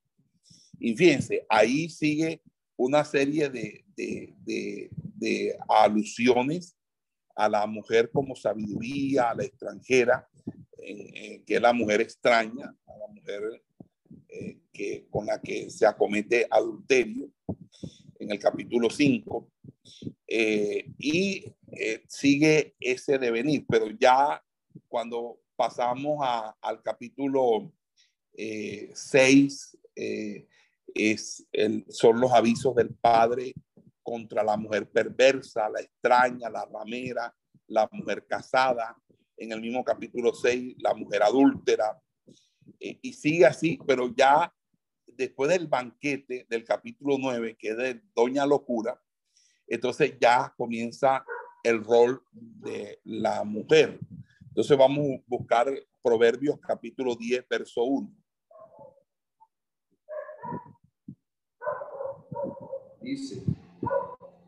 Y 0.84 0.98
fíjense, 0.98 1.46
ahí 1.48 1.88
sigue 1.88 2.42
una 2.76 3.06
serie 3.06 3.50
de, 3.50 3.86
de, 3.96 5.58
alusiones 5.70 6.76
a 7.38 7.48
la 7.48 7.66
mujer 7.66 8.12
como 8.12 8.36
sabiduría, 8.36 9.30
a 9.30 9.36
la 9.36 9.46
extranjera, 9.46 10.28
que 10.76 11.44
es 11.48 11.62
la 11.62 11.72
mujer 11.72 12.02
extraña, 12.02 12.76
a 12.86 12.98
la 12.98 13.08
mujer 13.08 13.64
eh, 14.28 14.58
que, 14.74 15.08
con 15.10 15.26
la 15.26 15.40
que 15.40 15.70
se 15.70 15.86
acomete 15.86 16.48
adulterio 16.52 17.32
en 18.20 18.32
el 18.32 18.40
capítulo 18.40 18.90
5. 18.90 19.50
Eh, 20.28 20.92
y 20.98 21.46
eh, 21.72 22.04
sigue 22.10 22.76
ese 22.82 23.18
devenir, 23.18 23.66
pero 23.70 23.90
ya 23.98 24.44
cuando 24.90 25.40
pasamos 25.56 26.18
a, 26.22 26.58
al 26.62 26.84
capítulo 26.84 27.72
6, 28.36 29.78
es 30.94 31.48
son 31.90 32.20
los 32.20 32.32
avisos 32.32 32.76
del 32.76 32.94
padre 32.96 33.54
contra 34.02 34.44
la 34.44 34.58
mujer 34.58 34.90
perversa, 34.90 35.70
la 35.70 35.80
extraña, 35.80 36.50
la 36.50 36.66
ramera, 36.66 37.34
la 37.68 37.90
mujer 37.92 38.26
casada. 38.28 38.96
En 39.38 39.52
el 39.52 39.62
mismo 39.62 39.84
capítulo 39.84 40.34
6, 40.34 40.76
la 40.80 40.94
mujer 40.94 41.24
adúltera. 41.24 42.00
Eh, 42.80 43.00
y 43.02 43.14
sigue 43.14 43.46
así, 43.46 43.80
pero 43.88 44.14
ya 44.16 44.54
después 45.08 45.50
del 45.50 45.68
banquete 45.68 46.46
del 46.50 46.64
capítulo 46.64 47.18
9, 47.20 47.56
que 47.58 47.70
es 47.70 47.78
de 47.78 48.02
Doña 48.16 48.46
Locura, 48.46 49.02
entonces 49.68 50.16
ya 50.20 50.54
comienza 50.58 51.26
el 51.64 51.84
rol 51.84 52.22
de 52.32 53.00
la 53.06 53.44
mujer. 53.44 54.00
Entonces 54.50 54.78
vamos 54.78 55.20
a 55.20 55.24
buscar 55.26 55.74
Proverbios 56.02 56.60
capítulo 56.60 57.16
10, 57.16 57.48
verso 57.50 57.84
1. 57.84 58.23
Dice, 63.04 63.44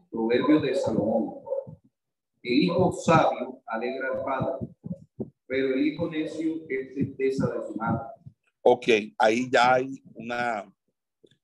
Proverbio 0.09 0.61
de 0.61 0.73
Salomón, 0.75 1.43
el 2.41 2.53
hijo 2.53 2.93
sabio 2.93 3.61
alegra 3.65 4.13
al 4.13 4.23
padre, 4.23 4.67
pero 5.45 5.73
el 5.73 5.85
hijo 5.85 6.09
necio 6.09 6.61
es 6.69 6.93
tristeza 6.93 7.47
de 7.47 7.67
su 7.67 7.75
madre. 7.75 8.07
Ok, 8.61 8.87
ahí 9.17 9.49
ya 9.51 9.73
hay 9.73 10.01
una, 10.13 10.73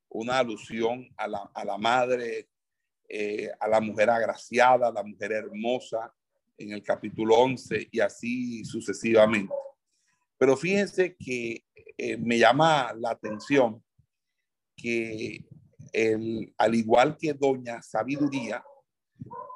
una 0.08 0.40
alusión 0.40 1.06
a 1.18 1.28
la, 1.28 1.52
a 1.54 1.66
la 1.66 1.78
madre, 1.78 2.48
eh, 3.10 3.52
a 3.60 3.68
la 3.68 3.82
mujer 3.82 4.10
agraciada, 4.10 4.88
a 4.88 4.94
la 4.94 5.04
mujer 5.04 5.34
hermosa, 5.34 6.14
en 6.58 6.72
el 6.72 6.82
capítulo 6.82 7.36
11 7.40 7.90
y 7.92 8.00
así 8.00 8.64
sucesivamente. 8.64 9.54
Pero 10.38 10.56
fíjense 10.56 11.18
que 11.18 11.66
eh, 11.98 12.18
me 12.18 12.40
llama 12.40 12.94
la 12.98 13.12
atención 13.12 13.84
que 14.78 15.46
el, 15.92 16.54
al 16.58 16.76
igual 16.76 17.18
que 17.18 17.34
Doña 17.34 17.82
Sabiduría, 17.82 18.64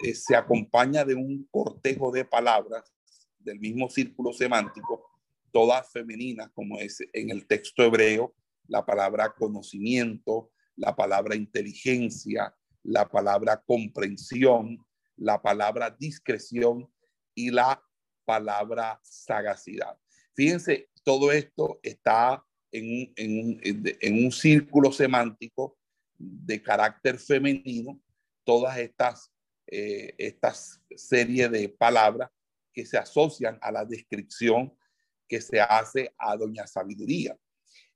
eh, 0.03 0.13
se 0.13 0.35
acompaña 0.35 1.03
de 1.03 1.15
un 1.15 1.47
cortejo 1.49 2.11
de 2.11 2.25
palabras 2.25 2.93
del 3.39 3.59
mismo 3.59 3.89
círculo 3.89 4.33
semántico, 4.33 5.05
todas 5.51 5.91
femeninas, 5.91 6.49
como 6.53 6.79
es 6.79 6.99
en 7.13 7.29
el 7.29 7.47
texto 7.47 7.83
hebreo, 7.83 8.33
la 8.67 8.85
palabra 8.85 9.33
conocimiento, 9.37 10.51
la 10.75 10.95
palabra 10.95 11.35
inteligencia, 11.35 12.55
la 12.83 13.07
palabra 13.07 13.63
comprensión, 13.65 14.85
la 15.15 15.41
palabra 15.41 15.95
discreción 15.97 16.91
y 17.33 17.51
la 17.51 17.81
palabra 18.25 18.99
sagacidad. 19.03 19.97
Fíjense, 20.33 20.89
todo 21.03 21.31
esto 21.31 21.79
está 21.83 22.43
en 22.71 23.13
en 23.15 24.25
un 24.25 24.31
círculo 24.31 24.91
semántico 24.91 25.77
de 26.17 26.61
carácter 26.61 27.19
femenino 27.19 28.01
todas 28.43 28.77
estas, 28.77 29.31
eh, 29.67 30.13
estas 30.17 30.81
serie 30.95 31.49
de 31.49 31.69
palabras 31.69 32.29
que 32.73 32.85
se 32.85 32.97
asocian 32.97 33.57
a 33.61 33.71
la 33.71 33.85
descripción 33.85 34.73
que 35.27 35.41
se 35.41 35.59
hace 35.59 36.13
a 36.17 36.35
Doña 36.37 36.67
Sabiduría. 36.67 37.37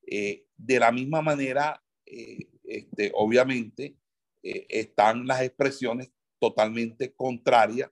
Eh, 0.05 0.45
de 0.57 0.79
la 0.79 0.91
misma 0.91 1.21
manera, 1.21 1.81
eh, 2.05 2.49
este, 2.63 3.11
obviamente, 3.13 3.95
están 4.41 5.27
las 5.27 5.41
expresiones 5.41 6.11
totalmente 6.39 7.13
contrarias 7.13 7.91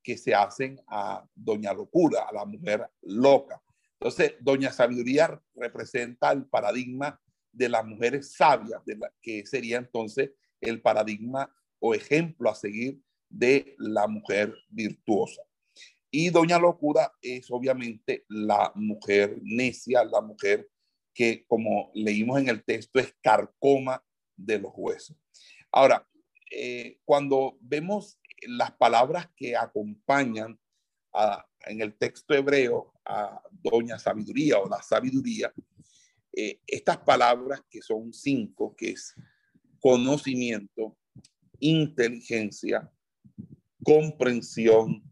que 0.00 0.16
se 0.16 0.32
hacen 0.32 0.80
a 0.86 1.28
Doña 1.34 1.72
Locura, 1.72 2.22
a 2.22 2.32
la 2.32 2.44
mujer 2.44 2.88
loca. 3.02 3.60
Entonces, 4.00 4.34
Doña 4.40 4.72
Sabiduría 4.72 5.42
representa 5.54 6.30
el 6.30 6.46
paradigma 6.46 7.20
de 7.52 7.68
las 7.68 7.84
mujeres 7.84 8.34
sabias, 8.34 8.84
de 8.84 8.96
la, 8.96 9.12
que 9.22 9.44
sería 9.46 9.78
entonces 9.78 10.30
el 10.60 10.80
paradigma 10.80 11.52
o 11.80 11.94
ejemplo 11.94 12.50
a 12.50 12.54
seguir 12.54 13.00
de 13.28 13.74
la 13.78 14.06
mujer 14.06 14.54
virtuosa. 14.68 15.42
Y 16.10 16.30
Doña 16.30 16.58
Locura 16.58 17.12
es 17.20 17.50
obviamente 17.50 18.24
la 18.28 18.72
mujer 18.74 19.38
necia, 19.42 20.04
la 20.04 20.20
mujer 20.20 20.68
que, 21.12 21.44
como 21.46 21.90
leímos 21.94 22.38
en 22.38 22.48
el 22.48 22.64
texto, 22.64 22.98
es 22.98 23.14
carcoma 23.22 24.02
de 24.36 24.58
los 24.58 24.72
huesos. 24.74 25.16
Ahora, 25.70 26.08
eh, 26.50 26.98
cuando 27.04 27.58
vemos 27.60 28.18
las 28.46 28.72
palabras 28.72 29.28
que 29.36 29.56
acompañan 29.56 30.58
en 31.66 31.80
el 31.80 31.96
texto 31.98 32.34
hebreo 32.34 32.92
a 33.04 33.42
Doña 33.50 33.98
Sabiduría 33.98 34.58
o 34.58 34.68
la 34.68 34.80
sabiduría, 34.80 35.52
eh, 36.32 36.60
estas 36.66 36.98
palabras 36.98 37.62
que 37.70 37.82
son 37.82 38.12
cinco, 38.12 38.74
que 38.76 38.90
es 38.90 39.14
conocimiento, 39.80 40.96
inteligencia, 41.60 42.90
comprensión, 43.82 45.02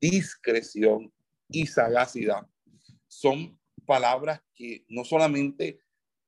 discreción 0.00 1.12
y 1.48 1.66
sagacidad, 1.66 2.46
son 3.08 3.58
palabras 3.86 4.40
que 4.54 4.84
no 4.88 5.04
solamente 5.04 5.80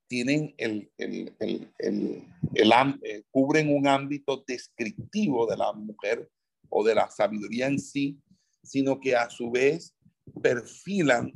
tienen 0.08 0.54
el, 0.58 0.90
el, 0.98 1.34
el, 1.78 2.22
eh, 2.54 3.22
cubren 3.30 3.74
un 3.74 3.86
ámbito 3.86 4.44
descriptivo 4.46 5.46
de 5.46 5.56
la 5.56 5.72
mujer 5.72 6.30
o 6.68 6.84
de 6.84 6.94
la 6.94 7.08
sabiduría 7.08 7.66
en 7.66 7.78
sí, 7.78 8.20
sino 8.62 9.00
que 9.00 9.16
a 9.16 9.30
su 9.30 9.50
vez 9.50 9.96
perfilan 10.42 11.32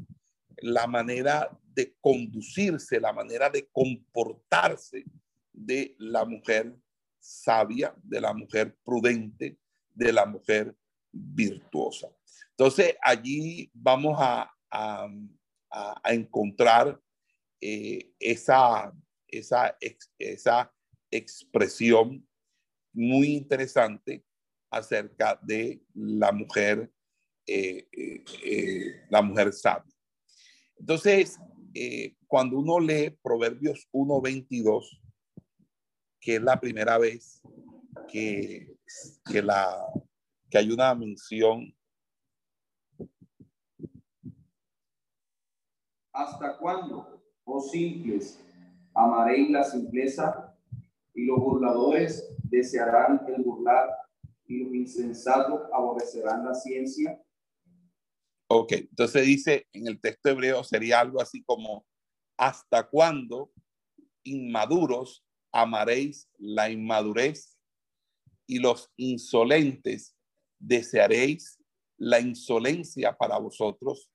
la 0.59 0.87
manera 0.87 1.51
de 1.75 1.95
conducirse, 2.01 3.01
la 3.01 3.13
manera 3.13 3.51
de 3.51 3.69
comportarse 3.71 5.05
de 5.53 5.95
la 5.99 6.25
mujer 6.25 6.75
sabia, 7.19 7.95
de 8.03 8.21
la 8.21 8.33
mujer 8.33 8.77
prudente, 8.85 9.59
de 9.95 10.13
la 10.13 10.27
mujer 10.27 10.75
virtuosa. 11.13 12.09
Entonces, 12.51 12.97
allí 13.03 13.71
vamos 13.75 14.17
a, 14.19 14.53
encontrar 16.05 16.99
eh, 17.61 18.11
esa, 18.19 18.93
esa, 19.27 19.77
esa 20.19 20.73
expresión 21.11 22.27
muy 22.93 23.37
interesante 23.37 24.25
acerca 24.71 25.39
de 25.43 25.83
la 25.95 26.33
mujer, 26.33 26.91
eh, 27.47 27.87
eh, 27.93 29.05
la 29.11 29.23
mujer 29.23 29.53
sabia. 29.53 29.96
Entonces, 30.79 31.39
eh, 31.75 32.15
cuando 32.27 32.59
uno 32.59 32.81
lee 32.81 33.17
Proverbios 33.23 33.89
1.22, 33.93 35.01
que 36.21 36.37
es 36.37 36.43
la 36.43 36.59
primera 36.59 36.99
vez 36.99 37.43
que, 38.09 38.77
que, 39.31 39.43
la, 39.43 39.79
que 40.51 40.59
hay 40.59 40.71
una 40.71 40.95
mención. 40.95 41.75
¿Hasta 46.13 46.57
cuándo, 46.59 47.23
oh 47.45 47.61
simples, 47.61 48.43
amaréis 48.95 49.51
la 49.51 49.65
simpleza 49.65 50.57
y 51.15 51.27
los 51.27 51.39
burladores 51.39 52.35
desearán 52.45 53.25
el 53.29 53.43
burlar 53.43 53.91
y 54.47 54.65
los 54.65 54.75
insensatos 54.75 55.61
aborrecerán 55.73 56.45
la 56.45 56.55
ciencia? 56.55 57.21
Ok, 58.49 58.73
entonces 58.73 59.27
dice 59.27 59.67
en 59.73 59.89
el 59.89 60.01
texto 60.01 60.31
hebreo 60.31 60.63
sería 60.63 61.01
algo 61.01 61.21
así 61.21 61.43
como, 61.43 61.85
¿hasta 62.37 62.89
cuándo 62.89 63.53
inmaduros 64.23 65.25
amaréis 65.53 66.29
la 66.39 66.71
inmadurez 66.71 67.57
y 68.47 68.59
los 68.59 68.91
insolentes 68.97 70.15
desearéis 70.59 71.59
la 71.99 72.21
insolencia 72.21 73.17
para 73.17 73.39
vosotros 73.39 74.11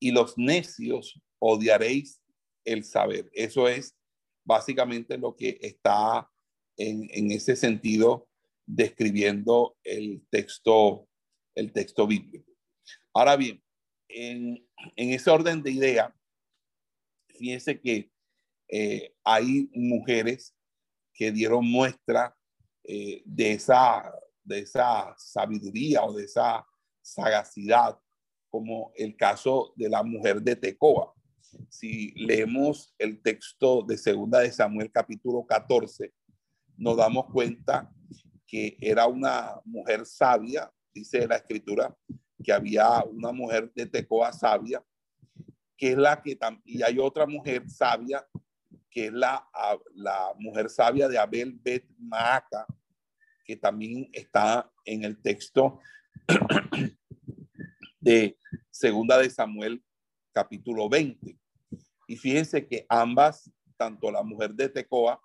y 0.00 0.10
los 0.10 0.36
necios 0.36 1.20
odiaréis 1.38 2.20
el 2.64 2.84
saber. 2.84 3.30
Eso 3.32 3.68
es 3.68 3.96
básicamente 4.44 5.16
lo 5.16 5.36
que 5.36 5.58
está 5.60 6.30
en, 6.76 7.08
en 7.10 7.30
ese 7.30 7.56
sentido 7.56 8.28
describiendo 8.66 9.76
el 9.84 10.26
texto, 10.30 11.08
el 11.54 11.72
texto 11.72 12.06
bíblico. 12.06 12.53
Ahora 13.16 13.36
bien, 13.36 13.62
en, 14.08 14.66
ese 14.96 15.30
orden 15.30 15.62
de 15.62 15.70
idea, 15.70 16.12
fíjense 17.28 17.80
que 17.80 18.10
eh, 18.68 19.14
hay 19.22 19.70
mujeres 19.72 20.52
que 21.12 21.30
dieron 21.30 21.64
muestra 21.64 22.36
eh, 22.82 23.22
de, 23.24 23.52
esa, 23.52 24.12
de 24.42 24.60
esa 24.60 25.14
sabiduría 25.16 26.02
o 26.02 26.12
de 26.12 26.24
esa 26.24 26.66
sagacidad, 27.00 27.96
como 28.50 28.92
el 28.96 29.16
caso 29.16 29.72
de 29.76 29.88
la 29.88 30.02
mujer 30.02 30.42
de 30.42 30.56
Tecoa. 30.56 31.14
Si 31.68 32.10
leemos 32.16 32.96
el 32.98 33.22
texto 33.22 33.82
de 33.82 33.96
Segunda 33.96 34.40
de 34.40 34.50
Samuel 34.50 34.90
capítulo 34.90 35.46
14, 35.46 36.12
nos 36.76 36.96
damos 36.96 37.26
cuenta 37.26 37.92
que 38.44 38.76
era 38.80 39.06
una 39.06 39.60
mujer 39.64 40.04
sabia, 40.04 40.72
dice 40.92 41.28
la 41.28 41.36
escritura, 41.36 41.96
que 42.44 42.52
había 42.52 43.02
una 43.04 43.32
mujer 43.32 43.72
de 43.74 43.86
Tecoa 43.86 44.32
sabia, 44.32 44.84
que 45.76 45.92
es 45.92 45.98
la 45.98 46.22
que 46.22 46.38
y 46.64 46.82
hay 46.82 46.98
otra 46.98 47.26
mujer 47.26 47.68
sabia, 47.68 48.24
que 48.90 49.06
es 49.06 49.12
la, 49.12 49.48
la 49.94 50.32
mujer 50.38 50.70
sabia 50.70 51.08
de 51.08 51.18
Abel 51.18 51.58
Bet 51.60 51.84
Maaca, 51.98 52.66
que 53.44 53.56
también 53.56 54.08
está 54.12 54.70
en 54.84 55.02
el 55.02 55.20
texto 55.20 55.80
de 58.00 58.38
Segunda 58.70 59.18
de 59.18 59.30
Samuel, 59.30 59.82
capítulo 60.32 60.88
20. 60.88 61.36
Y 62.06 62.16
fíjense 62.16 62.66
que 62.66 62.86
ambas, 62.88 63.50
tanto 63.76 64.12
la 64.12 64.22
mujer 64.22 64.54
de 64.54 64.68
Tecoa 64.68 65.20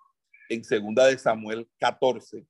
en 0.48 0.64
Segunda 0.64 1.06
de 1.06 1.18
Samuel 1.18 1.68
14, 1.78 2.44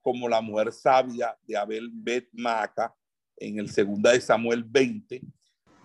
como 0.00 0.28
la 0.28 0.40
mujer 0.40 0.72
sabia 0.72 1.36
de 1.42 1.56
Abel 1.56 1.90
Bet 1.92 2.28
Maaca 2.32 2.94
en 3.40 3.58
el 3.58 3.70
Segunda 3.70 4.12
de 4.12 4.20
Samuel 4.20 4.62
20, 4.62 5.22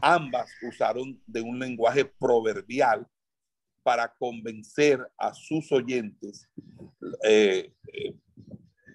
ambas 0.01 0.51
usaron 0.61 1.19
de 1.25 1.41
un 1.41 1.57
lenguaje 1.57 2.05
proverbial 2.05 3.07
para 3.81 4.13
convencer 4.13 5.07
a 5.17 5.33
sus 5.33 5.71
oyentes, 5.71 6.49
eh, 7.23 7.73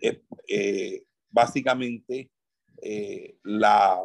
eh, 0.02 0.22
eh, 0.48 1.04
básicamente, 1.30 2.30
la, 3.42 4.02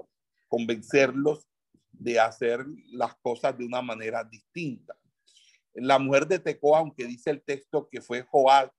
convencerlos 0.48 1.48
de 1.92 2.20
hacer 2.20 2.66
las 2.92 3.16
cosas 3.16 3.58
de 3.58 3.66
una 3.66 3.82
manera 3.82 4.24
distinta. 4.24 4.96
La 5.74 5.98
mujer 5.98 6.28
de 6.28 6.40
Tecoa, 6.40 6.80
aunque 6.80 7.06
dice 7.06 7.30
el 7.30 7.42
texto 7.42 7.88
que 7.90 8.02
fue 8.02 8.22
Joab 8.22 8.72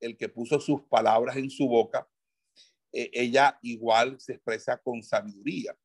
el 0.00 0.16
que 0.16 0.28
puso 0.28 0.58
sus 0.58 0.82
palabras 0.82 1.36
en 1.36 1.48
su 1.48 1.68
boca, 1.68 2.08
ella 2.92 3.58
igual 3.62 4.20
se 4.20 4.34
expresa 4.34 4.76
con 4.76 5.02
sabiduría. 5.02 5.76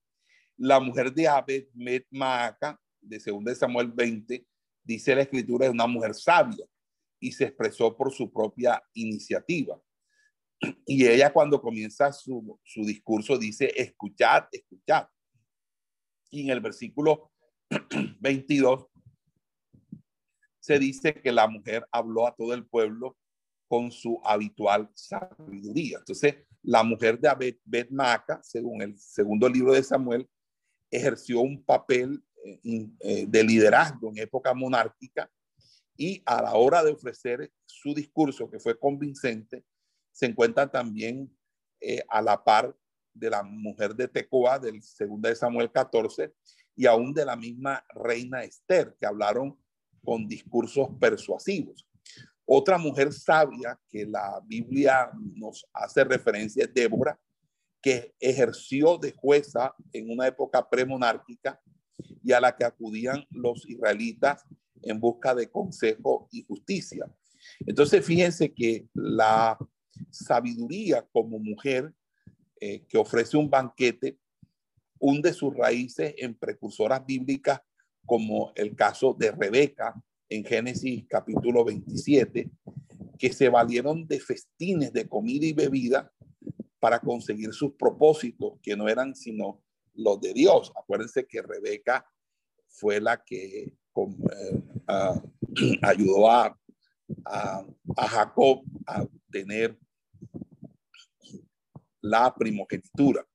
La 0.58 0.80
mujer 0.80 1.14
de 1.14 1.28
Abed 1.28 1.68
Met 1.74 2.06
Maaca, 2.12 2.80
de 3.00 3.20
2 3.20 3.58
Samuel 3.58 3.92
20, 3.92 4.46
dice 4.84 5.16
la 5.16 5.22
escritura, 5.22 5.66
es 5.66 5.72
una 5.72 5.88
mujer 5.88 6.14
sabia 6.14 6.66
y 7.20 7.32
se 7.32 7.46
expresó 7.46 7.96
por 7.96 8.12
su 8.12 8.32
propia 8.32 8.82
iniciativa. 8.94 9.80
Y 10.86 11.06
ella 11.06 11.32
cuando 11.32 11.62
comienza 11.62 12.12
su, 12.12 12.60
su 12.64 12.84
discurso 12.84 13.38
dice, 13.38 13.72
escuchad, 13.76 14.46
escuchad. 14.52 15.08
Y 16.32 16.44
en 16.44 16.50
el 16.50 16.60
versículo 16.60 17.32
22 18.20 18.88
se 20.60 20.80
dice 20.80 21.14
que 21.14 21.32
la 21.32 21.48
mujer 21.48 21.88
habló 21.92 22.28
a 22.28 22.36
todo 22.36 22.54
el 22.54 22.66
pueblo 22.66 23.18
con 23.68 23.92
su 23.92 24.20
habitual 24.24 24.90
sabiduría. 24.96 26.00
Entonces, 26.00 26.36
la 26.68 26.84
mujer 26.84 27.18
de 27.18 27.30
Abed 27.30 27.56
Bet 27.64 27.90
Maaca, 27.92 28.42
según 28.44 28.82
el 28.82 29.00
segundo 29.00 29.48
libro 29.48 29.74
de 29.74 29.82
Samuel, 29.82 30.28
ejerció 30.92 31.40
un 31.40 31.64
papel 31.64 32.22
eh, 32.44 32.90
eh, 33.00 33.26
de 33.26 33.44
liderazgo 33.46 34.10
en 34.10 34.18
época 34.18 34.54
monárquica 34.54 35.32
y 35.96 36.22
a 36.26 36.42
la 36.42 36.56
hora 36.56 36.84
de 36.84 36.92
ofrecer 36.92 37.54
su 37.66 37.94
discurso, 37.94 38.50
que 38.50 38.60
fue 38.60 38.78
convincente, 38.78 39.64
se 40.12 40.26
encuentra 40.26 40.70
también 40.70 41.34
eh, 41.80 42.04
a 42.10 42.22
la 42.22 42.44
par 42.44 42.76
de 43.14 43.30
la 43.30 43.44
mujer 43.44 43.96
de 43.96 44.10
Tecoa 44.10 44.60
del 44.60 44.84
segundo 44.84 45.30
de 45.30 45.36
Samuel 45.38 45.72
14 45.72 46.34
y 46.76 46.86
aún 46.86 47.14
de 47.14 47.24
la 47.24 47.38
misma 47.38 47.82
reina 47.96 48.44
Esther, 48.44 48.94
que 49.00 49.06
hablaron 49.06 49.58
con 50.04 50.28
discursos 50.28 50.90
persuasivos. 51.00 51.88
Otra 52.50 52.78
mujer 52.78 53.12
sabia 53.12 53.78
que 53.90 54.06
la 54.06 54.42
Biblia 54.46 55.12
nos 55.36 55.68
hace 55.74 56.06
referencia 56.06 56.64
es 56.64 56.74
Débora, 56.74 57.20
que 57.82 58.16
ejerció 58.22 58.98
de 58.98 59.12
jueza 59.12 59.76
en 59.92 60.10
una 60.10 60.28
época 60.28 60.68
premonárquica 60.68 61.60
y 62.24 62.32
a 62.32 62.40
la 62.40 62.56
que 62.56 62.64
acudían 62.64 63.26
los 63.32 63.68
israelitas 63.68 64.46
en 64.82 64.98
busca 64.98 65.36
de 65.36 65.52
consejo 65.52 66.30
y 66.32 66.46
justicia. 66.46 67.06
Entonces, 67.66 68.06
fíjense 68.06 68.54
que 68.54 68.88
la 68.94 69.58
sabiduría 70.10 71.06
como 71.12 71.40
mujer 71.40 71.94
eh, 72.62 72.86
que 72.88 72.98
ofrece 72.98 73.36
un 73.36 73.50
banquete 73.50 74.18
hunde 75.00 75.34
sus 75.34 75.54
raíces 75.54 76.16
en 76.18 76.34
precursoras 76.34 77.06
bíblicas 77.06 77.60
como 78.06 78.54
el 78.56 78.74
caso 78.74 79.14
de 79.14 79.32
Rebeca 79.32 79.94
en 80.30 80.44
Génesis 80.44 81.06
capítulo 81.08 81.64
27, 81.64 82.50
que 83.18 83.34
se 83.34 83.50
valieron 83.50 84.08
de 84.08 84.20
festines 84.20 84.94
de 84.94 85.08
comida 85.08 85.46
y 85.46 85.54
bebida 85.54 86.12
para 86.80 87.00
conseguir 87.00 87.54
sus 87.54 87.74
propósitos, 87.74 88.60
que 88.62 88.76
no 88.76 88.88
eran 88.88 89.16
sino 89.16 89.64
los 89.94 90.22
de 90.22 90.34
Dios. 90.34 90.72
Acuérdense 90.76 91.26
que 91.26 91.42
Rebeca 91.42 92.06
fue 92.68 93.02
la 93.02 93.24
que 93.24 93.64
eh, 93.64 93.74
ayudó 95.82 96.30
a, 96.30 96.58
Jacob 98.10 98.64
a 98.86 99.04
obtener 99.04 99.78
la 102.02 102.34
primogenitura. 102.36 103.26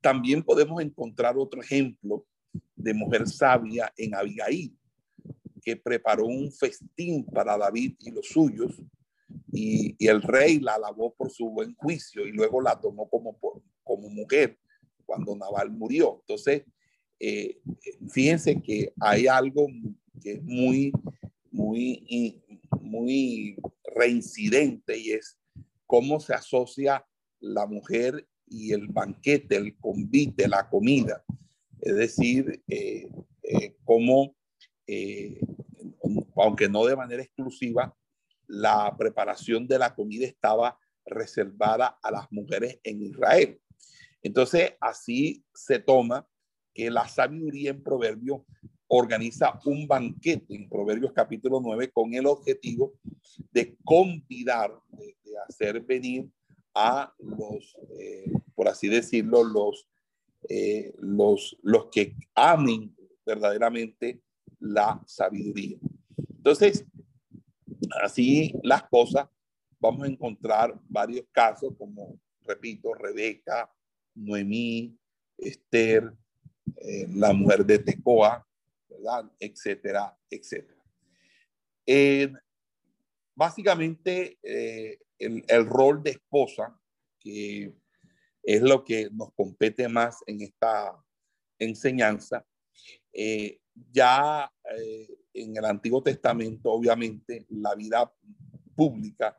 También 0.00 0.42
podemos 0.42 0.82
encontrar 0.82 1.38
otro 1.38 1.62
ejemplo 1.62 2.26
de 2.74 2.92
mujer 2.92 3.26
sabia 3.28 3.92
en 3.96 4.14
Abigail, 4.14 4.76
que 5.62 5.76
preparó 5.76 6.26
un 6.26 6.52
festín 6.52 7.24
para 7.26 7.56
David 7.56 7.94
y 8.00 8.10
los 8.10 8.28
suyos 8.28 8.82
y, 9.52 9.96
el 10.06 10.22
rey 10.22 10.58
la 10.60 10.74
alabó 10.74 11.14
por 11.14 11.30
su 11.30 11.48
buen 11.50 11.74
juicio 11.74 12.26
y 12.26 12.32
luego 12.32 12.60
la 12.60 12.80
tomó 12.80 13.08
como, 13.08 13.38
como 13.82 14.08
mujer 14.08 14.58
cuando 15.04 15.36
Naval 15.36 15.70
murió. 15.70 16.18
Entonces, 16.20 16.64
eh, 17.20 17.60
fíjense 18.10 18.60
que 18.60 18.92
hay 19.00 19.26
algo 19.26 19.66
que 20.20 20.32
es 20.32 20.42
muy, 20.42 20.92
muy, 21.50 22.42
muy 22.80 23.56
reincidente 23.94 24.98
y 24.98 25.12
es 25.12 25.38
cómo 25.86 26.18
se 26.20 26.34
asocia 26.34 27.06
la 27.40 27.66
mujer 27.66 28.26
y 28.46 28.72
el 28.72 28.88
banquete, 28.88 29.56
el 29.56 29.76
convite, 29.76 30.48
la 30.48 30.68
comida. 30.68 31.24
Es 31.80 31.96
decir, 31.96 32.62
eh, 32.68 33.08
eh, 33.42 33.76
cómo, 33.84 34.34
aunque 36.36 36.68
no 36.68 36.84
de 36.84 36.96
manera 36.96 37.22
exclusiva, 37.22 37.94
la 38.46 38.94
preparación 38.96 39.66
de 39.66 39.78
la 39.78 39.94
comida 39.94 40.26
estaba 40.26 40.78
reservada 41.04 41.98
a 42.02 42.10
las 42.10 42.30
mujeres 42.30 42.78
en 42.82 43.02
Israel. 43.02 43.60
Entonces, 44.22 44.74
así 44.80 45.44
se 45.52 45.78
toma 45.78 46.26
que 46.74 46.90
la 46.90 47.08
sabiduría 47.08 47.70
en 47.70 47.82
Proverbios 47.82 48.42
organiza 48.86 49.58
un 49.64 49.86
banquete 49.86 50.54
en 50.54 50.68
Proverbios 50.68 51.12
capítulo 51.12 51.60
9 51.62 51.90
con 51.92 52.12
el 52.14 52.26
objetivo 52.26 52.94
de 53.50 53.76
convidar, 53.84 54.70
de, 54.90 55.16
hacer 55.48 55.80
venir 55.80 56.28
a 56.74 57.12
los, 57.18 57.76
eh, 57.98 58.30
por 58.54 58.68
así 58.68 58.88
decirlo, 58.88 59.44
los, 59.44 59.88
eh, 60.48 60.92
los, 60.98 61.56
los 61.62 61.86
que 61.86 62.14
amen 62.34 62.94
verdaderamente 63.24 64.20
la 64.58 65.02
sabiduría. 65.06 65.78
Entonces, 66.36 66.84
así 68.02 68.52
las 68.62 68.84
cosas, 68.84 69.28
vamos 69.78 70.04
a 70.04 70.10
encontrar 70.10 70.78
varios 70.88 71.26
casos 71.32 71.74
como, 71.76 72.18
repito, 72.42 72.94
Rebeca, 72.94 73.72
Noemí, 74.14 74.96
Esther, 75.38 76.12
eh, 76.76 77.06
la 77.10 77.32
mujer 77.32 77.64
de 77.64 77.78
Tecoa. 77.78 78.46
Etcétera, 79.40 80.16
etcétera. 80.30 80.80
básicamente, 83.34 84.38
eh, 84.42 85.00
el, 85.18 85.44
el, 85.48 85.66
rol 85.66 86.02
de 86.04 86.10
esposa, 86.10 86.78
que 87.18 87.74
es 88.42 88.62
lo 88.62 88.84
que 88.84 89.08
nos 89.10 89.32
compete 89.34 89.88
más 89.88 90.22
en 90.26 90.42
esta 90.42 90.96
enseñanza, 91.58 92.46
Eh, 93.12 93.60
ya 93.92 94.50
eh, 94.76 95.08
en 95.34 95.56
el 95.56 95.64
Antiguo 95.64 96.02
Testamento, 96.02 96.72
obviamente, 96.72 97.46
la 97.50 97.74
vida 97.74 98.12
pública 98.74 99.38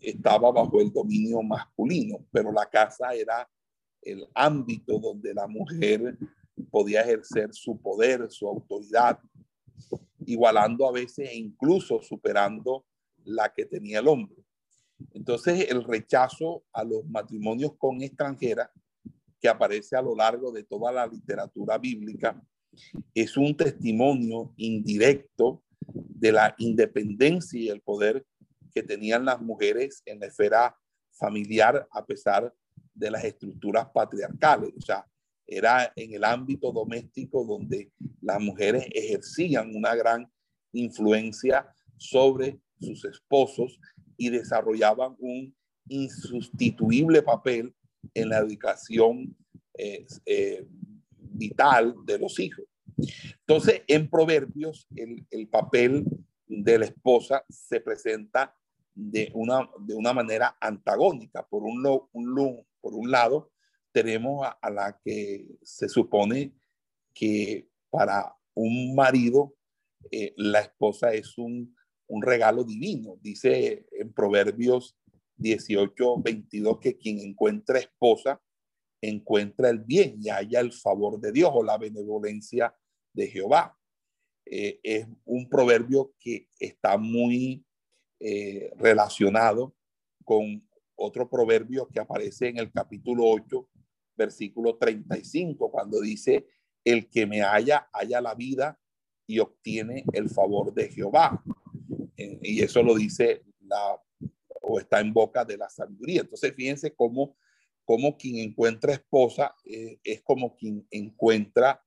estaba 0.00 0.50
bajo 0.52 0.80
el 0.80 0.92
dominio 0.92 1.42
masculino, 1.42 2.24
pero 2.30 2.52
la 2.52 2.68
casa 2.68 3.14
era 3.14 3.48
el 4.00 4.26
ámbito 4.34 4.98
donde 4.98 5.34
la 5.34 5.46
mujer 5.46 6.16
podía 6.70 7.02
ejercer 7.02 7.52
su 7.52 7.80
poder, 7.80 8.30
su 8.30 8.48
autoridad, 8.48 9.18
igualando 10.26 10.88
a 10.88 10.92
veces 10.92 11.30
e 11.30 11.36
incluso 11.36 12.00
superando 12.02 12.84
la 13.24 13.52
que 13.52 13.64
tenía 13.64 14.00
el 14.00 14.08
hombre. 14.08 14.36
Entonces, 15.12 15.68
el 15.68 15.82
rechazo 15.84 16.64
a 16.72 16.84
los 16.84 17.04
matrimonios 17.06 17.74
con 17.76 18.02
extranjeras 18.02 18.70
que 19.40 19.48
aparece 19.48 19.96
a 19.96 20.02
lo 20.02 20.14
largo 20.14 20.52
de 20.52 20.62
toda 20.62 20.92
la 20.92 21.06
literatura 21.06 21.76
bíblica 21.78 22.40
es 23.14 23.36
un 23.36 23.56
testimonio 23.56 24.52
indirecto 24.56 25.62
de 25.80 26.32
la 26.32 26.54
independencia 26.58 27.60
y 27.60 27.68
el 27.68 27.80
poder 27.80 28.24
que 28.74 28.82
tenían 28.82 29.24
las 29.24 29.40
mujeres 29.40 30.02
en 30.06 30.20
la 30.20 30.26
esfera 30.26 30.76
familiar 31.12 31.86
a 31.90 32.04
pesar 32.04 32.52
de 32.94 33.10
las 33.10 33.24
estructuras 33.24 33.88
patriarcales. 33.92 34.70
O 34.76 34.80
sea, 34.80 35.06
era 35.46 35.92
en 35.96 36.14
el 36.14 36.24
ámbito 36.24 36.72
doméstico 36.72 37.44
donde 37.44 37.90
las 38.20 38.40
mujeres 38.40 38.86
ejercían 38.92 39.74
una 39.74 39.94
gran 39.94 40.30
influencia 40.72 41.68
sobre 41.98 42.60
sus 42.80 43.04
esposos 43.04 43.78
y 44.16 44.30
desarrollaban 44.30 45.14
un 45.18 45.54
insustituible 45.88 47.22
papel 47.22 47.74
en 48.14 48.28
la 48.28 48.38
educación 48.38 49.36
eh, 49.76 50.06
eh, 50.26 50.66
vital 51.32 51.94
de 52.04 52.18
los 52.18 52.38
hijos. 52.38 52.64
Entonces, 53.40 53.82
en 53.86 54.08
Proverbios, 54.08 54.86
el, 54.94 55.26
el, 55.30 55.48
papel 55.48 56.04
de 56.46 56.78
la 56.78 56.84
esposa 56.86 57.44
se 57.48 57.80
presenta 57.80 58.54
de 58.94 59.30
una, 59.34 59.68
de 59.80 59.94
una 59.94 60.12
manera 60.12 60.56
antagónica. 60.60 61.46
Por 61.46 61.62
un, 61.62 61.86
un 62.12 62.66
por 62.80 62.94
un 62.94 63.10
lado, 63.10 63.50
tenemos 63.92 64.46
a, 64.60 64.70
la 64.70 64.98
que 65.04 65.46
se 65.62 65.88
supone 65.88 66.54
que 67.14 67.68
para 67.90 68.34
un 68.54 68.94
marido 68.94 69.54
eh, 70.10 70.34
la 70.36 70.60
esposa 70.60 71.12
es 71.12 71.38
un, 71.38 71.74
un, 72.08 72.22
regalo 72.22 72.64
divino. 72.64 73.16
Dice 73.20 73.86
en 73.92 74.12
Proverbios 74.12 74.96
18, 75.36 76.22
22 76.22 76.78
que 76.80 76.96
quien 76.96 77.20
encuentra 77.20 77.78
esposa 77.78 78.40
encuentra 79.02 79.68
el 79.68 79.80
bien 79.80 80.16
y 80.20 80.30
haya 80.30 80.60
el 80.60 80.72
favor 80.72 81.20
de 81.20 81.32
Dios 81.32 81.50
o 81.52 81.62
la 81.62 81.76
benevolencia 81.76 82.74
de 83.12 83.26
Jehová. 83.26 83.76
Eh, 84.46 84.80
es 84.82 85.06
un 85.24 85.48
proverbio 85.48 86.14
que 86.18 86.48
está 86.58 86.96
muy 86.96 87.64
eh, 88.20 88.70
relacionado 88.76 89.74
con 90.24 90.66
otro 90.94 91.28
proverbio 91.28 91.88
que 91.88 91.98
aparece 91.98 92.48
en 92.48 92.58
el 92.58 92.70
capítulo 92.70 93.24
8, 93.26 93.68
versículo 94.16 94.76
35, 94.76 95.70
cuando 95.70 96.00
dice, 96.00 96.46
el 96.84 97.08
que 97.08 97.26
me 97.26 97.42
haya, 97.42 97.88
haya 97.92 98.20
la 98.20 98.34
vida 98.34 98.78
y 99.26 99.40
obtiene 99.40 100.04
el 100.12 100.30
favor 100.30 100.72
de 100.72 100.88
Jehová. 100.90 101.42
Eh, 102.16 102.38
y 102.42 102.62
eso 102.62 102.82
lo 102.82 102.94
dice 102.94 103.42
la, 103.62 104.00
o 104.60 104.78
está 104.78 105.00
en 105.00 105.12
boca 105.12 105.44
de 105.44 105.56
la 105.56 105.68
sabiduría. 105.68 106.20
Entonces, 106.20 106.54
fíjense 106.54 106.94
cómo 106.94 107.36
como 107.92 108.16
quien 108.16 108.38
encuentra 108.38 108.94
esposa 108.94 109.54
eh, 109.66 110.00
es 110.02 110.22
como 110.22 110.56
quien 110.56 110.86
encuentra 110.90 111.84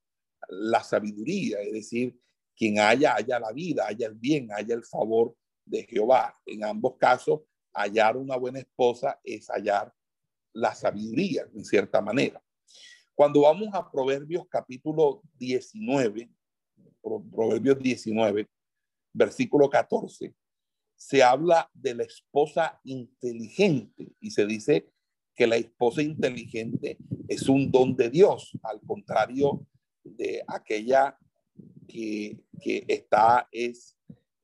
la 0.49 0.83
sabiduría, 0.83 1.61
es 1.61 1.73
decir, 1.73 2.21
quien 2.55 2.77
haya, 2.77 3.15
haya 3.15 3.39
la 3.39 3.51
vida, 3.51 3.87
haya 3.87 4.05
el 4.05 4.13
bien, 4.13 4.49
haya 4.51 4.75
el 4.75 4.83
favor 4.83 5.35
de 5.65 5.81
Jehová. 5.81 6.31
En 6.45 6.63
ambos 6.63 6.97
casos, 6.97 7.41
hallar 7.73 8.17
una 8.17 8.37
buena 8.37 8.59
esposa 8.59 9.19
es 9.23 9.47
hallar 9.47 9.91
la 10.53 10.75
sabiduría, 10.75 11.47
en 11.55 11.65
cierta 11.65 11.99
manera. 12.01 12.39
Cuando 13.15 13.41
vamos 13.41 13.69
a 13.73 13.89
Proverbios 13.89 14.45
capítulo 14.47 15.23
19, 15.39 16.29
Proverbios 17.01 17.79
19, 17.79 18.47
versículo 19.11 19.67
14, 19.71 20.35
se 20.95 21.23
habla 21.23 21.67
de 21.73 21.95
la 21.95 22.03
esposa 22.03 22.79
inteligente 22.83 24.13
y 24.19 24.29
se 24.29 24.45
dice 24.45 24.91
que 25.36 25.45
la 25.45 25.58
esposa 25.58 26.02
inteligente 26.02 26.98
es 27.28 27.50
un 27.50 27.71
don 27.71 27.95
de 27.95 28.10
Dios, 28.10 28.58
al 28.63 28.80
contrario 28.82 29.67
de 30.04 30.43
aquella 30.48 31.17
que, 31.88 32.41
está 32.88 33.48
es 33.52 33.98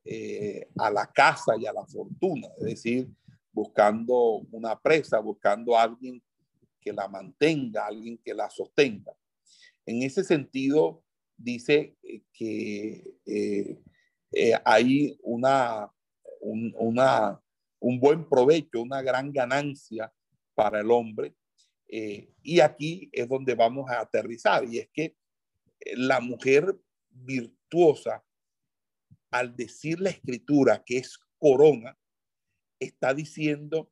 eh, 0.04 0.68
a 0.78 0.92
la 0.92 1.08
casa 1.12 1.54
y 1.58 1.66
a 1.66 1.74
la 1.74 1.86
fortuna, 1.86 2.48
es 2.60 2.66
decir, 2.66 3.10
buscando 3.52 4.42
una 4.52 4.80
presa, 4.80 5.20
buscando 5.20 5.78
alguien 5.78 6.22
que 6.80 6.94
la 6.94 7.08
mantenga, 7.08 7.88
alguien 7.88 8.18
que 8.18 8.34
la 8.34 8.50
sostenga. 8.50 9.14
En 9.86 10.04
ese 10.04 10.24
sentido, 10.24 11.04
dice 11.38 11.96
que 12.34 13.16
eh, 13.26 13.80
eh, 14.32 14.54
hay 14.64 15.18
una, 15.24 15.92
una, 16.42 17.42
un 17.80 18.00
buen 18.00 18.28
provecho, 18.28 18.82
una 18.82 19.02
gran 19.02 19.32
ganancia 19.32 20.12
para 20.62 20.82
el 20.82 20.92
hombre. 20.92 21.36
Eh, 21.88 22.30
y 22.44 22.60
aquí 22.60 23.10
es 23.12 23.28
donde 23.28 23.56
vamos 23.56 23.90
a 23.90 24.00
aterrizar, 24.00 24.64
y 24.64 24.78
es 24.78 24.90
que 24.94 25.18
eh, 25.80 25.96
la 25.98 26.20
mujer 26.20 26.80
virtuosa, 27.10 28.24
al 29.32 29.56
decir 29.56 30.00
la 30.00 30.12
escritura 30.12 30.84
que 30.86 31.00
es 31.00 31.18
corona, 31.40 31.98
está 32.80 33.16
diciendo 33.16 33.92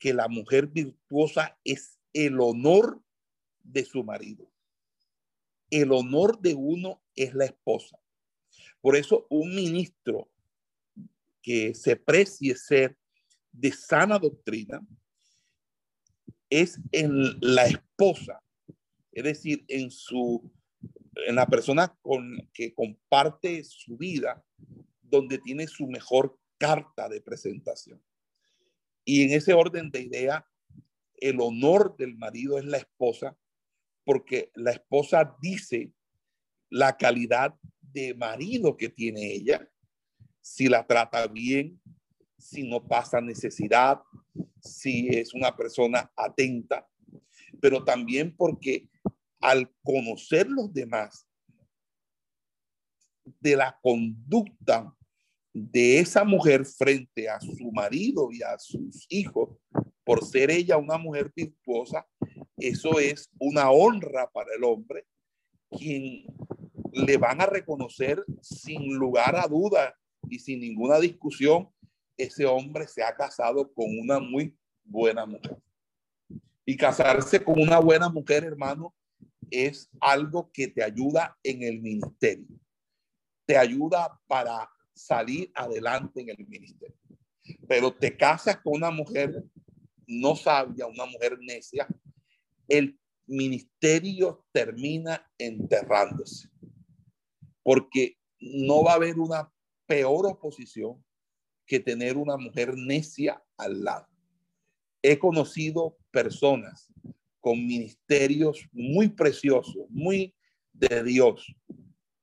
que 0.00 0.12
la 0.12 0.26
mujer 0.26 0.66
virtuosa 0.66 1.56
es 1.62 2.00
el 2.12 2.40
honor 2.40 3.00
de 3.62 3.84
su 3.84 4.02
marido. 4.02 4.50
El 5.70 5.92
honor 5.92 6.40
de 6.40 6.54
uno 6.54 7.00
es 7.14 7.32
la 7.32 7.44
esposa. 7.44 7.96
Por 8.80 8.96
eso 8.96 9.24
un 9.30 9.54
ministro 9.54 10.28
que 11.40 11.76
se 11.76 11.94
precie 11.94 12.56
ser 12.56 12.98
de 13.52 13.70
sana 13.70 14.18
doctrina, 14.18 14.84
es 16.50 16.80
en 16.92 17.38
la 17.40 17.66
esposa, 17.66 18.42
es 19.12 19.24
decir, 19.24 19.64
en 19.68 19.90
su 19.90 20.50
en 21.26 21.34
la 21.34 21.46
persona 21.46 21.96
con 22.02 22.48
que 22.52 22.72
comparte 22.74 23.64
su 23.64 23.96
vida, 23.96 24.44
donde 25.02 25.38
tiene 25.38 25.66
su 25.66 25.86
mejor 25.86 26.38
carta 26.58 27.08
de 27.08 27.20
presentación. 27.20 28.02
Y 29.04 29.22
en 29.22 29.32
ese 29.32 29.54
orden 29.54 29.90
de 29.90 30.02
idea, 30.02 30.46
el 31.16 31.40
honor 31.40 31.96
del 31.96 32.16
marido 32.16 32.58
es 32.58 32.64
la 32.64 32.78
esposa, 32.78 33.36
porque 34.04 34.50
la 34.54 34.70
esposa 34.70 35.36
dice 35.40 35.92
la 36.70 36.96
calidad 36.96 37.54
de 37.80 38.14
marido 38.14 38.76
que 38.76 38.88
tiene 38.88 39.32
ella, 39.32 39.68
si 40.40 40.68
la 40.68 40.86
trata 40.86 41.26
bien, 41.26 41.80
si 42.38 42.68
no 42.68 42.86
pasa 42.86 43.20
necesidad, 43.20 44.00
si 44.60 45.08
es 45.08 45.34
una 45.34 45.54
persona 45.56 46.10
atenta, 46.16 46.88
pero 47.60 47.84
también 47.84 48.34
porque 48.36 48.88
al 49.40 49.70
conocer 49.82 50.48
los 50.48 50.72
demás 50.72 51.26
de 53.40 53.56
la 53.56 53.78
conducta 53.82 54.94
de 55.52 55.98
esa 55.98 56.24
mujer 56.24 56.64
frente 56.64 57.28
a 57.28 57.40
su 57.40 57.70
marido 57.72 58.30
y 58.32 58.42
a 58.42 58.58
sus 58.58 59.06
hijos, 59.08 59.56
por 60.04 60.24
ser 60.24 60.50
ella 60.50 60.76
una 60.76 60.96
mujer 60.96 61.32
virtuosa, 61.34 62.06
eso 62.56 62.98
es 62.98 63.30
una 63.38 63.70
honra 63.70 64.30
para 64.30 64.54
el 64.56 64.64
hombre, 64.64 65.04
quien 65.70 66.24
le 66.92 67.16
van 67.16 67.40
a 67.40 67.46
reconocer 67.46 68.24
sin 68.40 68.94
lugar 68.94 69.36
a 69.36 69.46
duda 69.46 69.94
y 70.28 70.38
sin 70.38 70.60
ninguna 70.60 70.98
discusión 70.98 71.68
ese 72.18 72.44
hombre 72.44 72.86
se 72.88 73.02
ha 73.02 73.14
casado 73.14 73.72
con 73.72 73.86
una 73.98 74.18
muy 74.18 74.58
buena 74.84 75.24
mujer. 75.24 75.56
Y 76.66 76.76
casarse 76.76 77.42
con 77.42 77.60
una 77.60 77.78
buena 77.78 78.08
mujer, 78.10 78.44
hermano, 78.44 78.94
es 79.50 79.88
algo 80.00 80.50
que 80.52 80.68
te 80.68 80.82
ayuda 80.82 81.38
en 81.42 81.62
el 81.62 81.80
ministerio. 81.80 82.58
Te 83.46 83.56
ayuda 83.56 84.20
para 84.26 84.68
salir 84.92 85.50
adelante 85.54 86.20
en 86.20 86.30
el 86.30 86.46
ministerio. 86.46 86.96
Pero 87.66 87.94
te 87.94 88.14
casas 88.14 88.58
con 88.58 88.74
una 88.74 88.90
mujer 88.90 89.42
no 90.08 90.34
sabia, 90.34 90.86
una 90.86 91.04
mujer 91.04 91.38
necia, 91.40 91.86
el 92.66 92.98
ministerio 93.26 94.46
termina 94.52 95.30
enterrándose. 95.36 96.48
Porque 97.62 98.16
no 98.40 98.82
va 98.82 98.92
a 98.92 98.96
haber 98.96 99.18
una 99.18 99.52
peor 99.86 100.26
oposición 100.26 101.04
que 101.68 101.78
tener 101.78 102.16
una 102.16 102.36
mujer 102.36 102.74
necia 102.76 103.40
al 103.56 103.84
lado. 103.84 104.08
He 105.02 105.18
conocido 105.18 105.96
personas 106.10 106.90
con 107.40 107.64
ministerios 107.64 108.66
muy 108.72 109.08
preciosos, 109.08 109.86
muy 109.90 110.34
de 110.72 111.04
Dios, 111.04 111.54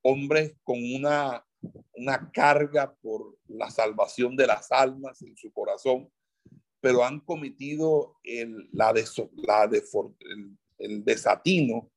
hombres 0.02 0.56
con 0.64 0.78
una, 0.94 1.46
una 1.94 2.32
carga 2.32 2.94
por 2.96 3.38
la 3.48 3.70
salvación 3.70 4.36
de 4.36 4.48
las 4.48 4.72
almas 4.72 5.22
en 5.22 5.38
su 5.38 5.52
corazón, 5.54 6.10
pero 6.82 7.04
han 7.04 7.20
cometido 7.20 8.18
el, 8.24 8.68
la, 8.72 8.94
la 8.94 9.70
el 10.78 11.06
desatino, 11.06 11.92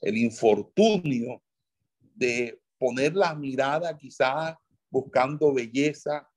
el 0.00 0.16
infortunio 0.16 1.42
de 2.14 2.60
poner 2.78 3.14
la 3.14 3.34
mirada 3.34 3.96
quizás 3.96 4.56
buscando 4.90 5.52
belleza, 5.52 6.28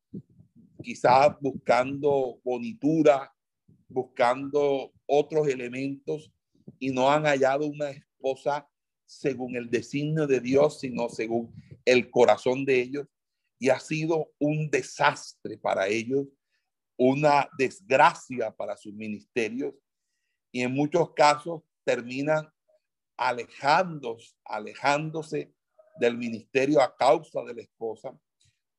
quizás 0.86 1.36
buscando 1.42 2.40
bonitura, 2.44 3.34
buscando 3.90 4.94
otros 5.08 5.48
elementos 5.48 6.32
y 6.78 6.92
no 6.92 7.12
han 7.12 7.24
hallado 7.24 7.66
una 7.66 7.90
esposa 7.90 8.70
según 9.04 9.56
el 9.56 9.70
designio 9.70 10.28
de 10.28 10.40
Dios, 10.40 10.80
sino 10.80 11.10
según 11.10 11.52
el 11.86 12.12
corazón 12.12 12.66
de 12.66 12.82
ellos. 12.82 13.08
Y 13.58 13.70
ha 13.70 13.80
sido 13.80 14.32
un 14.38 14.70
desastre 14.70 15.58
para 15.58 15.88
ellos, 15.88 16.28
una 16.98 17.50
desgracia 17.58 18.52
para 18.52 18.78
sus 18.78 18.94
ministerios. 18.94 19.74
Y 20.52 20.62
en 20.62 20.72
muchos 20.72 21.14
casos 21.14 21.64
terminan 21.84 22.48
alejándose, 23.18 24.36
alejándose 24.44 25.52
del 26.00 26.18
ministerio 26.18 26.80
a 26.82 26.96
causa 26.96 27.44
de 27.44 27.56
la 27.56 27.62
esposa 27.62 28.16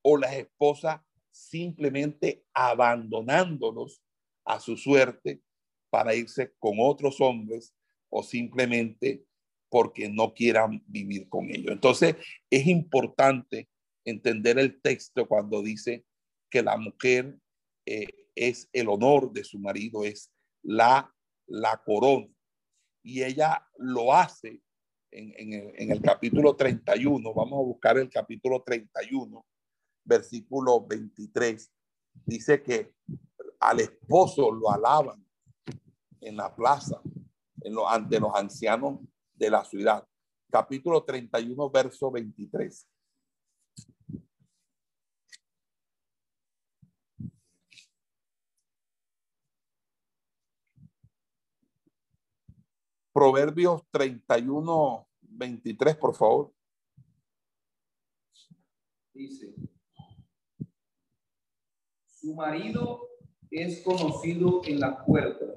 o 0.03 0.17
la 0.17 0.33
esposa 0.37 1.06
simplemente 1.37 2.45
abandonándolos 2.55 4.03
a 4.45 4.59
su 4.59 4.77
suerte 4.77 5.43
para 5.91 6.15
irse 6.15 6.55
con 6.59 6.77
otros 6.79 7.21
hombres 7.21 7.75
o 8.09 8.23
simplemente 8.23 9.25
porque 9.69 10.09
no 10.09 10.33
quieran 10.33 10.83
vivir 10.87 11.29
con 11.29 11.51
ellos. 11.51 11.73
Entonces, 11.73 12.17
es 12.49 12.67
importante 12.67 13.69
entender 14.05 14.59
el 14.59 14.81
texto 14.81 15.27
cuando 15.27 15.63
dice 15.63 16.05
que 16.49 16.63
la 16.63 16.77
mujer 16.77 17.37
eh, 17.85 18.07
es 18.35 18.69
el 18.73 18.89
honor 18.89 19.33
de 19.33 19.45
su 19.45 19.59
marido, 19.59 20.05
es 20.05 20.33
la, 20.63 21.13
la 21.47 21.83
corona. 21.85 22.29
Y 23.03 23.23
ella 23.23 23.67
lo 23.77 24.15
hace 24.15 24.63
en, 25.11 25.35
en, 25.37 25.53
el, 25.53 25.73
en 25.77 25.91
el 25.91 26.01
capítulo 26.01 26.57
31. 26.57 27.35
Vamos 27.35 27.59
a 27.59 27.65
buscar 27.65 27.99
el 27.99 28.09
capítulo 28.09 28.63
31, 28.63 29.45
versículo 30.07 30.87
23. 30.87 31.71
Dice 32.25 32.63
que 32.63 32.95
al 33.61 33.81
esposo 33.81 34.51
lo 34.51 34.71
alaban 34.71 35.25
en 36.21 36.37
la 36.37 36.55
plaza, 36.55 37.01
en 37.61 37.75
lo, 37.75 37.89
ante 37.89 38.19
los 38.19 38.35
ancianos 38.35 39.01
de 39.35 39.51
la 39.51 39.65
ciudad. 39.65 40.07
Capítulo 40.51 41.05
31, 41.05 41.71
verso 41.71 42.11
23. 42.11 42.89
Proverbios 53.13 53.83
31, 53.91 55.09
23, 55.23 55.97
por 55.97 56.15
favor. 56.15 56.53
Dice, 59.15 59.55
su 62.27 62.35
marido 62.35 63.09
es 63.53 63.83
conocido 63.83 64.61
en 64.65 64.81
las 64.81 64.97
puertas 65.07 65.49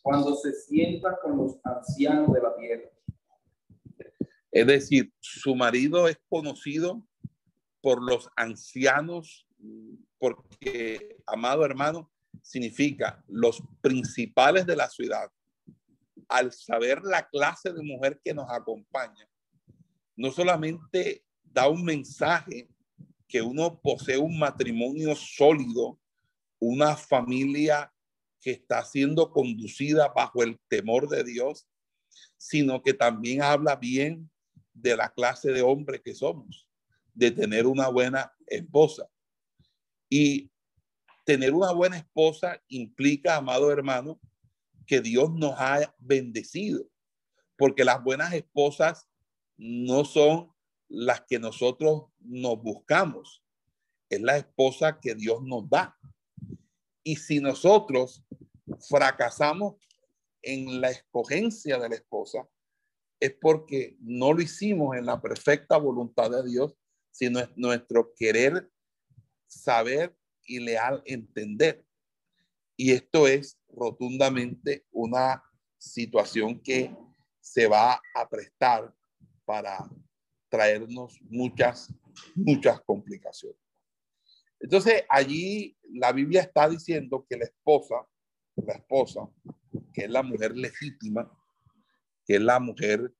cuando 0.00 0.34
se 0.34 0.54
sienta 0.54 1.18
con 1.20 1.36
los 1.36 1.58
ancianos 1.64 2.32
de 2.32 2.40
la 2.40 2.56
tierra. 2.56 2.90
Es 4.50 4.66
decir, 4.66 5.12
su 5.20 5.54
marido 5.54 6.08
es 6.08 6.16
conocido 6.30 7.06
por 7.82 8.02
los 8.02 8.30
ancianos, 8.36 9.46
porque, 10.18 11.18
amado 11.26 11.62
hermano, 11.62 12.10
significa 12.40 13.22
los 13.28 13.62
principales 13.82 14.64
de 14.64 14.76
la 14.76 14.88
ciudad. 14.88 15.30
Al 16.26 16.52
saber 16.52 17.02
la 17.02 17.28
clase 17.28 17.70
de 17.70 17.82
mujer 17.82 18.18
que 18.24 18.32
nos 18.32 18.50
acompaña, 18.50 19.28
no 20.16 20.30
solamente 20.30 21.22
da 21.44 21.68
un 21.68 21.84
mensaje 21.84 22.66
que 23.28 23.42
uno 23.42 23.80
posee 23.80 24.18
un 24.18 24.38
matrimonio 24.38 25.14
sólido, 25.16 25.98
una 26.58 26.96
familia 26.96 27.92
que 28.40 28.52
está 28.52 28.84
siendo 28.84 29.30
conducida 29.30 30.08
bajo 30.08 30.42
el 30.42 30.58
temor 30.68 31.08
de 31.08 31.24
Dios, 31.24 31.68
sino 32.36 32.82
que 32.82 32.94
también 32.94 33.42
habla 33.42 33.76
bien 33.76 34.30
de 34.72 34.96
la 34.96 35.12
clase 35.12 35.52
de 35.52 35.62
hombre 35.62 36.00
que 36.00 36.14
somos, 36.14 36.68
de 37.14 37.30
tener 37.30 37.66
una 37.66 37.88
buena 37.88 38.32
esposa. 38.46 39.08
Y 40.08 40.50
tener 41.24 41.52
una 41.54 41.72
buena 41.72 41.96
esposa 41.96 42.62
implica, 42.68 43.36
amado 43.36 43.72
hermano, 43.72 44.20
que 44.86 45.00
Dios 45.00 45.32
nos 45.32 45.54
ha 45.58 45.92
bendecido, 45.98 46.88
porque 47.58 47.84
las 47.84 48.02
buenas 48.04 48.32
esposas 48.32 49.08
no 49.56 50.04
son 50.04 50.52
las 50.88 51.22
que 51.22 51.38
nosotros 51.38 52.04
nos 52.20 52.62
buscamos, 52.62 53.42
es 54.08 54.20
la 54.20 54.36
esposa 54.36 55.00
que 55.00 55.14
Dios 55.14 55.42
nos 55.42 55.68
da. 55.68 55.96
Y 57.02 57.16
si 57.16 57.40
nosotros 57.40 58.24
fracasamos 58.88 59.76
en 60.42 60.80
la 60.80 60.90
escogencia 60.90 61.78
de 61.78 61.88
la 61.88 61.94
esposa, 61.96 62.48
es 63.18 63.34
porque 63.40 63.96
no 64.00 64.32
lo 64.32 64.42
hicimos 64.42 64.96
en 64.96 65.06
la 65.06 65.20
perfecta 65.20 65.76
voluntad 65.76 66.30
de 66.30 66.48
Dios, 66.48 66.76
sino 67.10 67.40
es 67.40 67.48
nuestro 67.56 68.12
querer 68.14 68.70
saber 69.46 70.16
y 70.44 70.60
leal 70.60 71.02
entender. 71.06 71.84
Y 72.76 72.92
esto 72.92 73.26
es 73.26 73.58
rotundamente 73.68 74.86
una 74.92 75.42
situación 75.78 76.60
que 76.60 76.94
se 77.40 77.66
va 77.66 78.00
a 78.14 78.28
prestar 78.28 78.94
para 79.44 79.88
traernos 80.48 81.18
muchas, 81.22 81.92
muchas 82.34 82.80
complicaciones. 82.82 83.58
Entonces, 84.60 85.04
allí 85.08 85.76
la 85.90 86.12
Biblia 86.12 86.42
está 86.42 86.68
diciendo 86.68 87.26
que 87.28 87.36
la 87.36 87.44
esposa, 87.44 88.06
la 88.56 88.74
esposa, 88.74 89.28
que 89.92 90.04
es 90.04 90.10
la 90.10 90.22
mujer 90.22 90.56
legítima, 90.56 91.30
que 92.24 92.36
es 92.36 92.40
la 92.40 92.58
mujer 92.58 93.12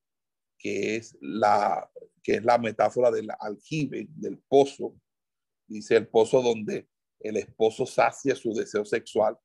que 0.59 0.97
es 0.97 1.17
la, 1.21 1.91
que 2.23 2.35
es 2.35 2.45
la 2.45 2.59
metáfora 2.59 3.11
del 3.11 3.29
aljibe, 3.39 4.09
del 4.11 4.39
pozo, 4.39 4.95
dice 5.67 5.97
el 5.97 6.09
pozo 6.09 6.43
donde 6.43 6.89
el 7.21 7.37
esposo 7.37 7.87
sacia 7.87 8.35
su 8.35 8.55
deseo 8.55 8.85
sexual, 8.85 9.39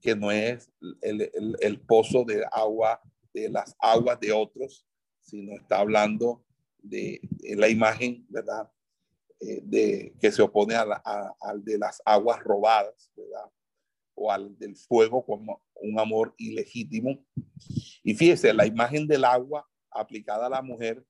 que 0.00 0.16
no 0.16 0.30
es 0.30 0.72
el, 1.02 1.30
el 1.60 1.80
pozo 1.80 2.24
de 2.24 2.44
agua, 2.50 3.00
de 3.34 3.48
las 3.48 3.76
aguas 3.78 4.18
de 4.20 4.32
otros, 4.32 4.86
sino 5.20 5.54
está 5.54 5.78
hablando 5.78 6.44
de, 6.82 7.20
de 7.22 7.56
la 7.56 7.68
imagen, 7.68 8.26
¿verdad? 8.28 8.70
Eh, 9.40 9.62
de, 9.64 10.14
que 10.20 10.30
se 10.30 10.42
opone 10.42 10.74
a 10.74 11.34
al 11.40 11.64
de 11.64 11.78
las 11.78 12.02
aguas 12.04 12.40
robadas, 12.44 13.10
¿verdad? 13.16 13.50
O 14.14 14.30
al 14.30 14.58
del 14.58 14.76
fuego 14.76 15.24
como 15.24 15.62
un 15.76 15.98
amor 15.98 16.34
ilegítimo. 16.36 17.24
Y 18.02 18.14
fíjese, 18.14 18.52
la 18.52 18.66
imagen 18.66 19.06
del 19.06 19.24
agua 19.24 19.66
aplicada 19.90 20.46
a 20.46 20.50
la 20.50 20.60
mujer 20.60 21.02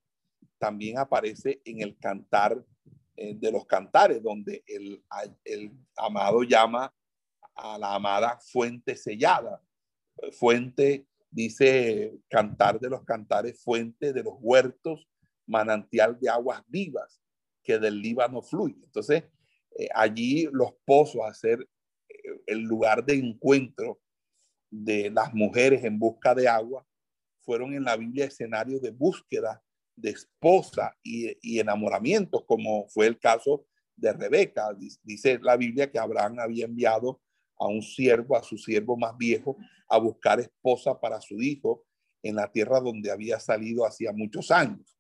también 0.58 0.98
aparece 0.98 1.60
en 1.64 1.80
el 1.80 1.98
cantar 1.98 2.64
eh, 3.16 3.34
de 3.34 3.50
los 3.50 3.66
cantares, 3.66 4.22
donde 4.22 4.62
el, 4.66 5.02
el 5.44 5.72
amado 5.96 6.44
llama 6.44 6.94
a 7.56 7.78
la 7.78 7.96
amada 7.96 8.38
fuente 8.40 8.94
sellada. 8.94 9.60
Fuente, 10.32 11.06
dice 11.30 12.16
cantar 12.28 12.78
de 12.78 12.90
los 12.90 13.04
cantares, 13.04 13.60
fuente 13.60 14.12
de 14.12 14.22
los 14.22 14.34
huertos, 14.38 15.09
manantial 15.50 16.18
de 16.18 16.30
aguas 16.30 16.62
vivas 16.68 17.20
que 17.62 17.78
del 17.78 18.00
Líbano 18.00 18.40
fluye. 18.40 18.80
Entonces, 18.84 19.24
eh, 19.76 19.88
allí 19.94 20.48
los 20.52 20.72
pozos 20.84 21.22
a 21.26 21.34
ser 21.34 21.60
eh, 22.08 22.14
el 22.46 22.60
lugar 22.60 23.04
de 23.04 23.14
encuentro 23.14 24.00
de 24.70 25.10
las 25.10 25.34
mujeres 25.34 25.84
en 25.84 25.98
busca 25.98 26.34
de 26.34 26.48
agua 26.48 26.86
fueron 27.40 27.74
en 27.74 27.84
la 27.84 27.96
Biblia 27.96 28.26
escenarios 28.26 28.80
de 28.80 28.92
búsqueda 28.92 29.62
de 29.96 30.10
esposa 30.10 30.96
y, 31.02 31.36
y 31.42 31.58
enamoramiento, 31.58 32.46
como 32.46 32.88
fue 32.88 33.06
el 33.06 33.18
caso 33.18 33.66
de 33.96 34.12
Rebeca. 34.12 34.68
Dice 35.02 35.38
la 35.42 35.56
Biblia 35.56 35.90
que 35.90 35.98
Abraham 35.98 36.38
había 36.38 36.64
enviado 36.66 37.20
a 37.58 37.66
un 37.66 37.82
siervo, 37.82 38.36
a 38.36 38.42
su 38.42 38.56
siervo 38.56 38.96
más 38.96 39.16
viejo, 39.18 39.56
a 39.88 39.98
buscar 39.98 40.38
esposa 40.38 40.98
para 40.98 41.20
su 41.20 41.42
hijo 41.42 41.84
en 42.22 42.36
la 42.36 42.50
tierra 42.50 42.80
donde 42.80 43.10
había 43.10 43.40
salido 43.40 43.84
hacía 43.84 44.12
muchos 44.12 44.50
años 44.50 44.99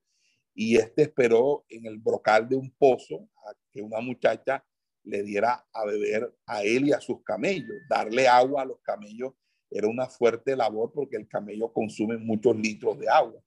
y 0.54 0.76
este 0.76 1.02
esperó 1.02 1.64
en 1.68 1.86
el 1.86 1.98
brocal 1.98 2.48
de 2.48 2.56
un 2.56 2.70
pozo 2.72 3.28
a 3.46 3.54
que 3.70 3.82
una 3.82 4.00
muchacha 4.00 4.64
le 5.04 5.22
diera 5.22 5.66
a 5.72 5.84
beber 5.84 6.34
a 6.46 6.62
él 6.62 6.88
y 6.88 6.92
a 6.92 7.00
sus 7.00 7.22
camellos. 7.22 7.76
Darle 7.88 8.28
agua 8.28 8.62
a 8.62 8.66
los 8.66 8.80
camellos 8.80 9.32
era 9.70 9.86
una 9.88 10.06
fuerte 10.08 10.56
labor 10.56 10.92
porque 10.92 11.16
el 11.16 11.28
camello 11.28 11.72
consume 11.72 12.18
muchos 12.18 12.56
litros 12.56 12.98
de 12.98 13.08
agua. 13.08 13.40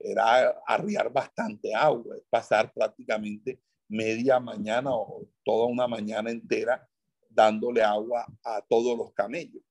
era 0.00 0.50
arriar 0.66 1.12
bastante 1.12 1.74
agua, 1.74 2.14
pasar 2.30 2.72
prácticamente 2.72 3.60
media 3.88 4.38
mañana 4.38 4.90
o 4.94 5.26
toda 5.44 5.66
una 5.66 5.88
mañana 5.88 6.30
entera 6.30 6.88
dándole 7.28 7.82
agua 7.82 8.26
a 8.44 8.60
todos 8.68 8.96
los 8.96 9.12
camellos. 9.12 9.62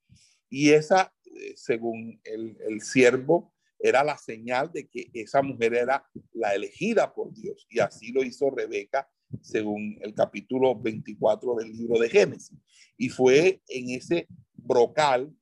Y 0.49 0.71
esa, 0.71 1.13
eh, 1.25 1.53
según 1.55 2.19
el, 2.23 2.57
el 2.67 2.81
siervo, 2.81 3.53
era 3.88 4.03
la 4.03 4.17
señal 4.17 4.71
de 4.71 4.88
que 4.88 5.09
esa 5.13 5.41
mujer 5.41 5.73
era 5.73 6.07
la 6.33 6.53
elegida 6.53 7.13
por 7.13 7.33
Dios. 7.33 7.65
Y 7.69 7.79
así 7.79 8.11
lo 8.11 8.23
hizo 8.23 8.49
Rebeca, 8.49 9.09
según 9.41 9.97
el 10.01 10.13
capítulo 10.13 10.79
24 10.79 11.55
del 11.55 11.71
libro 11.71 11.99
de 11.99 12.09
Génesis. 12.09 12.57
Y 12.97 13.09
fue 13.09 13.61
en 13.67 13.89
ese 13.91 14.27
brocal 14.53 15.33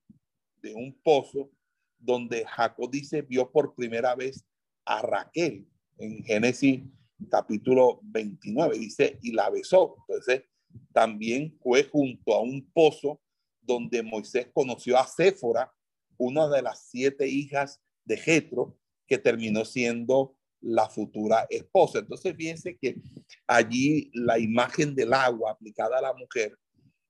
de 0.62 0.74
un 0.74 1.00
pozo 1.02 1.52
donde 1.98 2.46
Jacob 2.46 2.90
dice, 2.92 3.22
vio 3.22 3.52
por 3.52 3.76
primera 3.76 4.16
vez 4.16 4.46
a 4.86 5.02
Raquel 5.02 5.68
en 5.98 6.24
Génesis 6.24 6.84
capítulo 7.30 8.00
29, 8.04 8.78
dice, 8.78 9.20
y 9.22 9.32
la 9.32 9.50
besó. 9.50 9.96
Entonces, 10.08 10.44
también 10.94 11.58
fue 11.62 11.86
junto 11.86 12.34
a 12.34 12.42
un 12.42 12.70
pozo 12.72 13.22
donde 13.62 14.04
Moisés 14.04 14.48
conoció 14.54 14.98
a 14.98 15.08
Séfora, 15.08 15.74
una 16.18 16.48
de 16.48 16.62
las 16.62 16.88
siete 16.90 17.28
hijas 17.28 17.82
de 18.06 18.18
Jetro, 18.18 18.78
que 19.08 19.18
terminó 19.18 19.66
siendo 19.66 20.36
la 20.62 20.90
futura 20.90 21.46
esposa. 21.50 22.00
Entonces, 22.00 22.36
fíjense 22.36 22.78
que 22.78 23.02
allí 23.48 24.10
la 24.14 24.40
imagen 24.40 24.96
del 24.96 25.14
agua 25.14 25.52
aplicada 25.52 26.00
a 26.00 26.02
la 26.02 26.14
mujer 26.14 26.58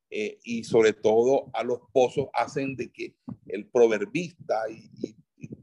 eh, 0.10 0.40
y 0.44 0.64
sobre 0.64 0.94
todo 0.94 1.50
a 1.54 1.64
los 1.64 1.80
pozos 1.92 2.28
hacen 2.34 2.76
de 2.76 2.92
que 2.92 3.16
el 3.48 3.68
proverbista 3.68 4.56
y, 4.70 5.16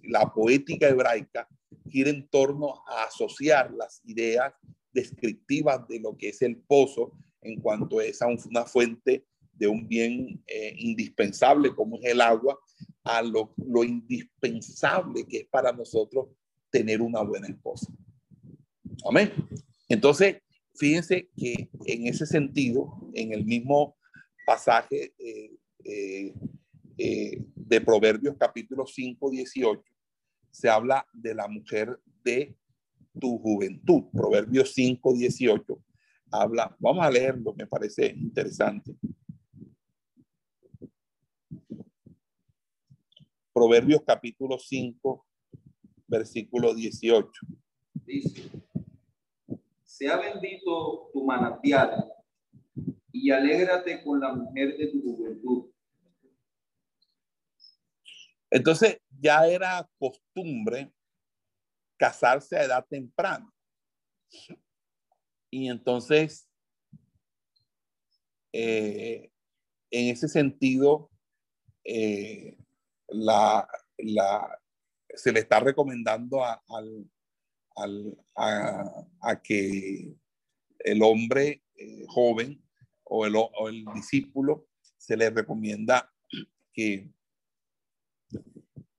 la 0.05 0.33
poética 0.33 0.89
hebraica 0.89 1.49
gira 1.89 2.11
en 2.11 2.28
torno 2.28 2.83
a 2.87 3.05
asociar 3.05 3.72
las 3.72 4.01
ideas 4.05 4.53
descriptivas 4.93 5.89
de 5.89 6.01
lo 6.01 6.16
que 6.16 6.28
es 6.28 6.43
el 6.43 6.59
pozo 6.59 7.12
en 7.41 7.61
cuanto 7.61 8.01
es 8.01 8.20
a 8.20 8.26
una 8.26 8.64
fuente 8.64 9.26
de 9.53 9.68
un 9.68 9.89
bien 9.89 10.43
eh, 10.47 10.74
indispensable 10.78 11.74
como 11.74 11.97
es 11.97 12.05
el 12.05 12.20
agua, 12.20 12.59
a 13.05 13.22
lo, 13.22 13.53
indispensable 13.84 15.26
que 15.26 15.38
es 15.38 15.46
para 15.48 15.72
nosotros 15.72 16.28
tener 16.70 17.03
una 17.03 17.22
buena 17.22 17.48
esposa. 17.48 17.92
Amén. 19.09 19.32
Entonces, 19.88 20.36
fíjense 20.74 21.28
que 21.36 21.68
en 21.86 22.07
ese 22.07 22.26
sentido, 22.26 23.11
en 23.14 23.32
el 23.32 23.44
mismo 23.44 23.96
pasaje 24.46 25.14
eh, 25.18 25.57
eh, 25.84 26.34
eh, 26.98 27.44
de 27.55 27.80
Proverbios 27.80 28.36
capítulo 28.38 28.86
5, 28.86 29.30
18, 29.30 29.82
se 30.50 30.68
habla 30.68 31.07
de 31.12 31.34
la 31.34 31.48
mujer 31.48 31.98
de 32.24 32.57
tu 33.18 33.38
juventud. 33.38 34.05
Proverbios 34.12 34.72
5, 34.74 35.14
18 35.14 35.82
habla, 36.32 36.74
vamos 36.80 37.05
a 37.05 37.11
leerlo, 37.11 37.55
me 37.55 37.66
parece 37.66 38.07
interesante. 38.07 38.94
Proverbios 43.53 44.03
capítulo 44.07 44.59
5, 44.59 45.26
versículo 46.07 46.74
18. 46.74 47.30
Dice, 48.07 48.50
sea 49.82 50.16
bendito 50.16 51.11
tu 51.12 51.24
manantial 51.24 52.05
y 53.12 53.30
alégrate 53.30 54.03
con 54.03 54.20
la 54.20 54.32
mujer 54.32 54.76
de 54.76 54.86
tu 54.88 55.03
juventud. 55.03 55.70
Entonces 58.50 59.00
ya 59.20 59.46
era 59.46 59.88
costumbre 59.98 60.92
casarse 61.98 62.57
a 62.57 62.64
edad 62.64 62.86
temprana. 62.88 63.53
Y 65.50 65.68
entonces, 65.68 66.48
eh, 68.53 69.30
en 69.90 70.09
ese 70.09 70.26
sentido, 70.26 71.11
eh, 71.84 72.57
la, 73.12 73.68
la, 73.98 74.60
se 75.14 75.32
le 75.32 75.40
está 75.40 75.60
recomendando 75.60 76.44
a, 76.44 76.62
a, 78.36 79.42
que 79.42 80.14
el 80.80 81.02
hombre 81.02 81.62
eh, 81.76 82.04
joven 82.08 82.62
o 83.04 83.26
el, 83.26 83.34
o 83.36 83.68
el 83.68 83.84
discípulo, 83.94 84.66
se 84.96 85.16
le 85.16 85.30
recomienda 85.30 86.12
que, 86.72 87.10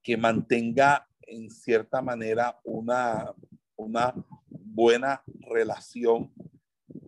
que 0.02 0.18
mantenga 0.18 1.08
en 1.22 1.50
cierta 1.50 2.02
manera 2.02 2.60
una, 2.64 3.34
una 3.76 4.14
buena 4.50 5.24
relación 5.50 6.34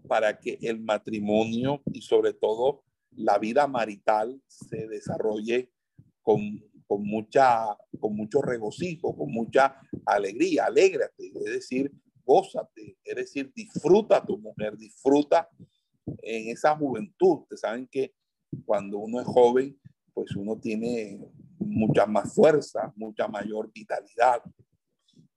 para 0.08 0.40
que 0.40 0.58
el 0.62 0.80
matrimonio 0.82 1.82
y 1.92 2.02
sobre 2.02 2.34
todo 2.34 2.84
la 3.12 3.38
vida 3.38 3.68
marital 3.68 4.42
se 4.48 4.88
desarrolle 4.88 5.72
con, 6.22 6.64
con, 6.88 7.04
mucha, 7.04 7.78
con 8.00 8.16
mucho 8.16 8.42
regocijo, 8.42 9.16
con 9.16 9.32
mucha 9.32 9.80
alegría, 10.06 10.66
alégrate, 10.66 11.28
es 11.28 11.54
decir, 11.54 11.92
gózate, 12.26 12.98
es 13.04 13.16
decir, 13.16 13.52
disfruta 13.56 14.18
a 14.18 14.26
tu 14.26 14.38
mujer, 14.38 14.78
disfruta 14.78 15.50
en 16.06 16.50
esa 16.50 16.76
juventud. 16.76 17.42
Ustedes 17.42 17.62
saben 17.62 17.88
que 17.88 18.14
cuando 18.66 19.00
uno 19.00 19.20
es 19.20 19.28
joven, 19.28 19.80
pues 20.14 20.36
uno 20.36 20.58
tiene 20.58 21.20
mucha 21.60 22.06
más 22.06 22.34
fuerza, 22.34 22.94
mucha 22.96 23.28
mayor 23.28 23.72
vitalidad. 23.72 24.42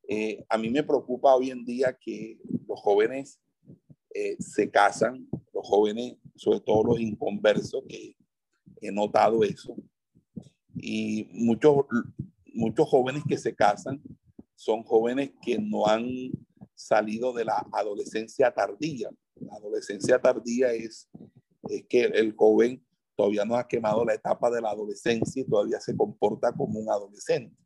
Eh, 0.09 0.45
a 0.49 0.57
mí 0.57 0.71
me 0.71 0.83
preocupa 0.83 1.35
hoy 1.35 1.51
en 1.51 1.65
día 1.65 1.97
que 1.99 2.39
los 2.67 2.81
jóvenes 2.81 3.41
eh, 4.15 4.37
se 4.39 4.71
casan, 4.71 5.29
los 5.53 5.67
jóvenes, 5.67 6.17
sobre 6.37 6.61
todo 6.61 6.85
los 6.85 7.01
inconversos, 7.01 7.83
que 7.89 8.17
he 8.81 8.93
notado 8.93 9.43
eso. 9.45 9.77
Y 10.81 11.29
muchos, 11.33 11.87
muchos 12.55 12.89
jóvenes 12.89 13.23
que 13.29 13.39
se 13.39 13.55
casan 13.55 14.03
son 14.55 14.83
jóvenes 14.83 15.33
que 15.43 15.59
no 15.59 15.87
han 15.87 16.07
salido 16.75 17.33
de 17.33 17.45
la 17.45 17.67
adolescencia 17.73 18.53
tardía. 18.53 19.11
La 19.37 19.55
adolescencia 19.55 20.21
tardía 20.21 20.73
es, 20.73 21.09
es 21.69 21.85
que 21.89 22.05
el 22.05 22.35
joven 22.35 22.85
todavía 23.17 23.45
no 23.45 23.57
ha 23.57 23.67
quemado 23.67 24.05
la 24.05 24.15
etapa 24.15 24.51
de 24.51 24.61
la 24.61 24.71
adolescencia 24.71 25.43
y 25.43 25.45
todavía 25.45 25.81
se 25.81 25.97
comporta 25.97 26.53
como 26.53 26.79
un 26.79 26.89
adolescente. 26.89 27.57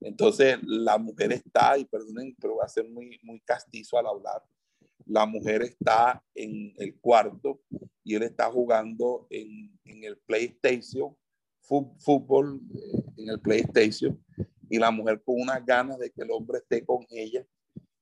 Entonces, 0.00 0.58
la 0.62 0.98
mujer 0.98 1.32
está, 1.32 1.76
y 1.76 1.84
perdonen, 1.84 2.36
pero 2.40 2.56
va 2.56 2.64
a 2.64 2.68
ser 2.68 2.88
muy, 2.88 3.18
muy 3.22 3.40
castizo 3.40 3.98
al 3.98 4.06
hablar, 4.06 4.42
la 5.06 5.24
mujer 5.26 5.62
está 5.62 6.22
en 6.34 6.74
el 6.76 7.00
cuarto 7.00 7.62
y 8.04 8.14
él 8.14 8.22
está 8.22 8.50
jugando 8.50 9.26
en, 9.30 9.72
en 9.84 10.04
el 10.04 10.18
PlayStation, 10.18 11.16
fútbol 11.68 12.60
eh, 12.74 13.02
en 13.18 13.28
el 13.30 13.40
PlayStation, 13.40 14.18
y 14.68 14.78
la 14.78 14.90
mujer 14.90 15.22
con 15.22 15.40
unas 15.40 15.64
ganas 15.64 15.98
de 15.98 16.10
que 16.10 16.22
el 16.22 16.30
hombre 16.30 16.58
esté 16.58 16.84
con 16.84 17.06
ella 17.10 17.46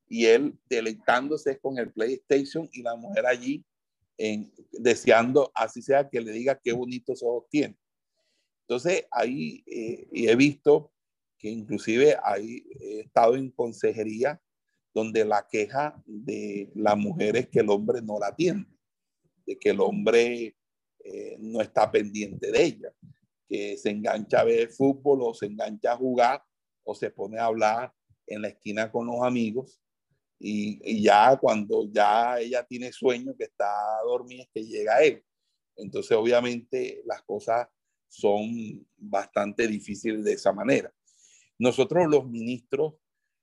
y 0.08 0.26
él 0.26 0.56
deleitándose 0.68 1.58
con 1.58 1.78
el 1.78 1.92
PlayStation 1.92 2.68
y 2.72 2.82
la 2.82 2.96
mujer 2.96 3.26
allí 3.26 3.64
en, 4.18 4.52
deseando, 4.72 5.50
así 5.54 5.82
sea 5.82 6.08
que 6.08 6.20
le 6.20 6.32
diga 6.32 6.60
qué 6.62 6.72
bonitos 6.72 7.22
ojos 7.22 7.44
tiene. 7.50 7.76
Entonces 8.62 9.06
ahí 9.10 9.62
eh, 9.66 10.08
he 10.12 10.36
visto 10.36 10.92
que 11.38 11.48
inclusive 11.48 12.16
ahí 12.24 12.64
he 12.80 13.00
estado 13.00 13.36
en 13.36 13.50
consejería 13.50 14.40
donde 14.94 15.24
la 15.24 15.46
queja 15.46 16.02
de 16.06 16.70
la 16.74 16.96
mujer 16.96 17.36
es 17.36 17.48
que 17.48 17.60
el 17.60 17.68
hombre 17.68 18.00
no 18.00 18.18
la 18.18 18.28
atiende, 18.28 18.70
de 19.44 19.58
que 19.58 19.70
el 19.70 19.80
hombre 19.80 20.56
eh, 21.04 21.36
no 21.38 21.60
está 21.60 21.90
pendiente 21.90 22.50
de 22.50 22.64
ella, 22.64 22.92
que 23.48 23.76
se 23.76 23.90
engancha 23.90 24.40
a 24.40 24.44
ver 24.44 24.70
fútbol 24.70 25.20
o 25.22 25.34
se 25.34 25.46
engancha 25.46 25.92
a 25.92 25.96
jugar 25.96 26.42
o 26.84 26.94
se 26.94 27.10
pone 27.10 27.38
a 27.38 27.46
hablar 27.46 27.92
en 28.26 28.42
la 28.42 28.48
esquina 28.48 28.90
con 28.90 29.06
los 29.06 29.22
amigos 29.22 29.80
y, 30.38 31.02
ya 31.02 31.36
cuando 31.40 31.90
ya 31.90 32.38
ella 32.38 32.64
tiene 32.64 32.92
sueño, 32.92 33.34
que 33.36 33.44
está 33.44 33.70
dormida, 34.04 34.42
es 34.42 34.48
que 34.52 34.64
llega 34.64 35.02
él. 35.02 35.24
Entonces, 35.76 36.16
obviamente, 36.16 37.02
las 37.06 37.22
cosas 37.22 37.68
son 38.08 38.86
bastante 38.96 39.66
difíciles 39.66 40.24
de 40.24 40.34
esa 40.34 40.52
manera. 40.52 40.92
Nosotros 41.58 42.06
los 42.08 42.28
ministros 42.28 42.94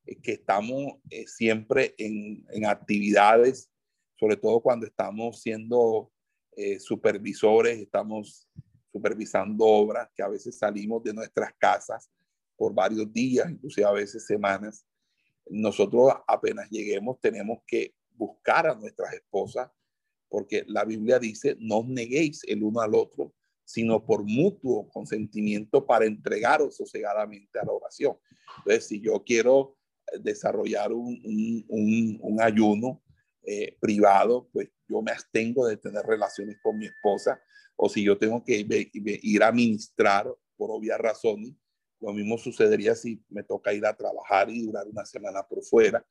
eh, 0.05 0.19
que 0.21 0.33
estamos 0.33 0.99
eh, 1.09 1.25
siempre 1.27 1.95
en, 1.97 2.45
en, 2.49 2.65
actividades, 2.65 3.71
sobre 4.15 4.37
todo 4.37 4.61
cuando 4.61 4.85
estamos 4.85 5.41
siendo 5.41 6.11
eh, 6.55 6.79
supervisores, 6.79 7.79
estamos 7.79 8.47
supervisando 8.93 9.65
obras, 9.65 10.09
que 10.15 10.21
a 10.21 10.27
veces 10.27 10.57
salimos 10.57 11.03
de 11.03 11.13
nuestras 11.13 11.51
casas 11.57 12.11
por 12.55 12.73
varios 12.73 13.11
días, 13.11 13.49
inclusive 13.49 13.87
a 13.87 13.91
veces 13.91 14.25
semanas, 14.25 14.85
nosotros 15.49 16.13
apenas 16.27 16.69
lleguemos 16.69 17.19
tenemos 17.19 17.57
que 17.65 17.95
buscar 18.11 18.67
a 18.67 18.75
nuestras 18.75 19.13
esposas, 19.13 19.69
porque 20.29 20.63
la 20.67 20.85
Biblia 20.85 21.17
dice, 21.17 21.57
no 21.59 21.79
os 21.79 21.87
neguéis 21.87 22.43
el 22.47 22.63
uno 22.63 22.81
al 22.81 22.93
otro, 22.93 23.33
sino 23.65 24.05
por 24.05 24.23
mutuo 24.23 24.87
consentimiento 24.89 25.85
para 25.85 26.05
entregaros 26.05 26.77
sosegadamente 26.77 27.59
a 27.59 27.65
la 27.65 27.71
oración. 27.71 28.17
Entonces, 28.59 28.87
si 28.87 29.01
yo 29.01 29.23
quiero 29.23 29.77
desarrollar 30.21 30.91
un, 30.93 32.37
ayuno 32.39 33.01
eh, 33.43 33.75
privado, 33.79 34.49
pues 34.53 34.69
yo 34.87 35.01
me 35.01 35.11
abstengo 35.11 35.65
de 35.65 35.77
tener 35.77 36.05
relaciones 36.05 36.57
con 36.61 36.77
mi 36.77 36.85
esposa 36.85 37.41
o 37.85 37.89
si 37.89 38.01
yo 38.01 38.17
tengo 38.17 38.41
que 38.45 38.65
ir 38.93 39.43
a 39.43 39.51
ministrar 39.51 40.33
por 40.55 40.71
obvias 40.71 40.97
razones, 40.97 41.53
lo 41.99 42.13
mismo 42.13 42.37
sucedería 42.37 42.95
si 42.95 43.21
me 43.27 43.43
toca 43.43 43.73
ir 43.73 43.85
a 43.85 43.93
trabajar 43.93 44.49
y 44.49 44.61
durar 44.61 44.87
una 44.87 45.03
semana 45.03 45.43
por 45.43 45.61
fuera. 45.65 46.05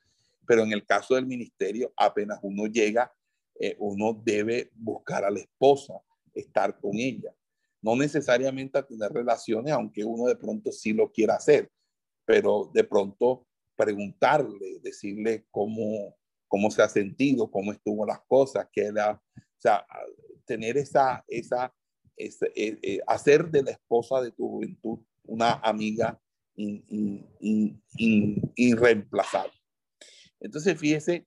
Pero 0.47 0.65
en 0.65 0.73
el 0.73 0.85
caso 0.85 1.15
del 1.15 1.25
ministerio, 1.25 1.91
apenas 1.97 2.41
uno 2.43 2.67
llega, 2.67 3.11
eh, 3.59 3.75
uno 3.79 4.13
debe 4.23 4.71
buscar 4.75 5.25
a 5.25 5.31
la 5.31 5.39
esposa, 5.41 5.95
estar 6.35 6.79
con 6.79 6.97
ella. 6.97 7.35
No 7.81 7.97
necesariamente 7.97 8.77
a 8.77 8.87
tener 8.87 9.11
relaciones, 9.11 9.73
aunque 9.73 10.05
uno 10.05 10.27
de 10.27 10.37
pronto 10.37 10.73
sí 10.73 10.93
lo 10.93 11.11
quiera 11.11 11.37
hacer, 11.37 11.71
pero 12.27 12.71
de 12.75 12.85
pronto 12.85 13.47
preguntarle, 13.77 14.79
decirle 14.83 15.47
cómo, 15.51 16.19
cómo 16.49 16.71
se 16.71 16.83
ha 16.83 16.89
sentido, 16.91 17.51
cómo 17.51 17.73
estuvo 17.73 18.05
las 18.05 18.21
cosas, 18.29 18.69
que 18.71 18.93
la, 18.93 19.13
o 19.13 19.61
sea, 19.61 19.87
tener 20.53 20.77
esa, 20.77 21.25
esa, 21.29 21.75
esa 22.15 22.45
eh, 22.55 22.79
eh, 22.83 23.01
hacer 23.07 23.51
de 23.51 23.63
la 23.63 23.71
esposa 23.71 24.21
de 24.21 24.33
tu 24.33 24.47
juventud 24.47 24.99
una 25.25 25.53
amiga 25.55 26.21
irreemplazable. 28.55 29.55
Entonces, 30.39 30.79
fíjese, 30.79 31.27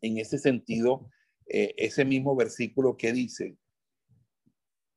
en 0.00 0.18
ese 0.18 0.38
sentido, 0.38 1.10
eh, 1.48 1.74
ese 1.76 2.04
mismo 2.04 2.36
versículo 2.36 2.96
que 2.96 3.12
dice, 3.12 3.58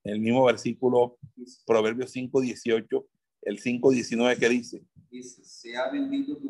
el 0.04 0.20
mismo 0.20 0.46
versículo, 0.46 1.18
Proverbios 1.66 2.12
5, 2.12 2.42
18, 2.42 3.08
el 3.42 3.58
5, 3.58 3.90
19 3.90 4.38
que 4.38 4.50
dice. 4.50 4.86
Dice, 5.10 5.44
se 5.44 5.76
ha 5.76 5.90
vendido 5.90 6.38
tu 6.38 6.48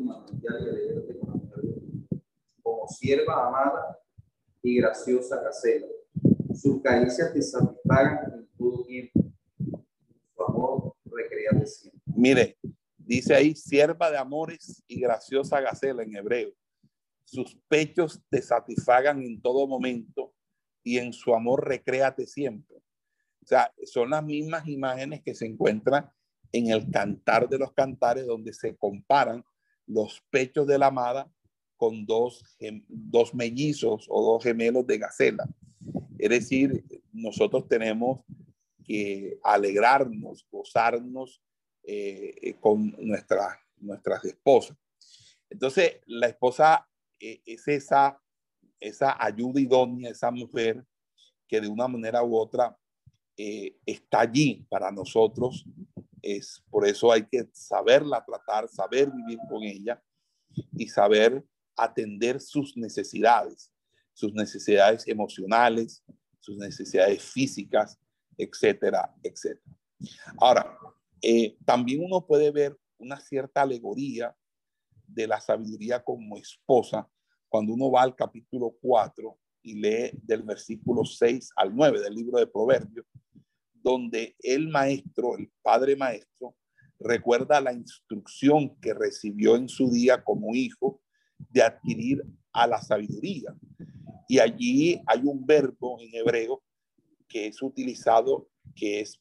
como 2.62 2.86
sierva 2.86 3.48
amada 3.48 3.98
y 4.62 4.76
graciosa 4.76 5.42
casera. 5.42 5.86
Sus 6.60 6.82
caricias 6.82 7.32
te 7.32 7.40
satisfagan 7.40 8.18
en 8.34 8.48
todo 8.58 8.84
tiempo. 8.84 9.32
Su 10.36 10.42
amor 10.46 10.94
recreate 11.06 11.66
siempre. 11.66 12.00
Mire, 12.04 12.58
dice 12.98 13.34
ahí, 13.34 13.54
sierva 13.54 14.10
de 14.10 14.18
amores 14.18 14.82
y 14.86 15.00
graciosa 15.00 15.58
gacela 15.62 16.02
en 16.02 16.16
hebreo. 16.16 16.52
Sus 17.24 17.56
pechos 17.66 18.20
te 18.28 18.42
satisfagan 18.42 19.22
en 19.22 19.40
todo 19.40 19.66
momento 19.66 20.34
y 20.82 20.98
en 20.98 21.14
su 21.14 21.34
amor 21.34 21.66
recréate 21.66 22.26
siempre. 22.26 22.76
O 23.42 23.46
sea, 23.46 23.72
son 23.84 24.10
las 24.10 24.22
mismas 24.22 24.68
imágenes 24.68 25.22
que 25.22 25.34
se 25.34 25.46
encuentran 25.46 26.10
en 26.52 26.70
el 26.70 26.90
cantar 26.90 27.48
de 27.48 27.58
los 27.58 27.72
cantares 27.72 28.26
donde 28.26 28.52
se 28.52 28.76
comparan 28.76 29.42
los 29.86 30.22
pechos 30.28 30.66
de 30.66 30.78
la 30.78 30.88
amada 30.88 31.32
con 31.78 32.04
dos, 32.04 32.44
dos 32.86 33.34
mellizos 33.34 34.06
o 34.10 34.34
dos 34.34 34.44
gemelos 34.44 34.86
de 34.86 34.98
gacela. 34.98 35.48
Es 36.20 36.30
decir, 36.30 36.84
nosotros 37.12 37.66
tenemos 37.68 38.20
que 38.84 39.38
alegrarnos, 39.42 40.46
gozarnos 40.50 41.42
eh, 41.82 42.54
con 42.60 42.94
nuestra, 42.98 43.58
nuestras 43.78 44.24
esposas. 44.24 44.76
Entonces, 45.48 46.00
la 46.06 46.28
esposa 46.28 46.86
eh, 47.18 47.40
es 47.46 47.66
esa, 47.68 48.20
esa 48.78 49.16
ayuda 49.22 49.60
idónea, 49.60 50.10
esa 50.10 50.30
mujer 50.30 50.84
que 51.48 51.60
de 51.60 51.68
una 51.68 51.88
manera 51.88 52.22
u 52.22 52.36
otra 52.36 52.76
eh, 53.36 53.76
está 53.86 54.20
allí 54.20 54.66
para 54.68 54.92
nosotros. 54.92 55.64
Es, 56.22 56.62
por 56.70 56.86
eso 56.86 57.10
hay 57.10 57.26
que 57.26 57.48
saberla 57.52 58.24
tratar, 58.24 58.68
saber 58.68 59.10
vivir 59.10 59.38
con 59.48 59.62
ella 59.62 60.02
y 60.76 60.86
saber 60.86 61.44
atender 61.76 62.40
sus 62.40 62.76
necesidades, 62.76 63.72
sus 64.20 64.34
necesidades 64.34 65.08
emocionales, 65.08 66.04
sus 66.40 66.58
necesidades 66.58 67.22
físicas, 67.22 67.98
etcétera, 68.36 69.14
etcétera. 69.22 69.74
Ahora, 70.38 70.78
eh, 71.22 71.56
también 71.64 72.04
uno 72.04 72.26
puede 72.26 72.50
ver 72.50 72.78
una 72.98 73.18
cierta 73.18 73.62
alegoría 73.62 74.36
de 75.06 75.26
la 75.26 75.40
sabiduría 75.40 76.04
como 76.04 76.36
esposa 76.36 77.08
cuando 77.48 77.72
uno 77.72 77.90
va 77.90 78.02
al 78.02 78.14
capítulo 78.14 78.76
4 78.82 79.38
y 79.62 79.74
lee 79.80 80.10
del 80.22 80.42
versículo 80.42 81.04
6 81.04 81.52
al 81.56 81.74
9 81.74 82.00
del 82.00 82.14
libro 82.14 82.38
de 82.38 82.46
Proverbios, 82.46 83.06
donde 83.72 84.36
el 84.40 84.68
maestro, 84.68 85.38
el 85.38 85.50
padre 85.62 85.96
maestro, 85.96 86.56
recuerda 86.98 87.60
la 87.62 87.72
instrucción 87.72 88.78
que 88.80 88.92
recibió 88.92 89.56
en 89.56 89.68
su 89.68 89.90
día 89.90 90.22
como 90.22 90.54
hijo 90.54 91.00
de 91.38 91.62
adquirir 91.62 92.22
a 92.52 92.66
la 92.66 92.80
sabiduría. 92.82 93.54
Y 94.30 94.38
allí 94.38 95.02
hay 95.08 95.22
un 95.24 95.44
verbo 95.44 96.00
en 96.00 96.14
hebreo 96.14 96.62
que 97.26 97.48
es 97.48 97.60
utilizado, 97.60 98.48
que 98.76 99.00
es 99.00 99.20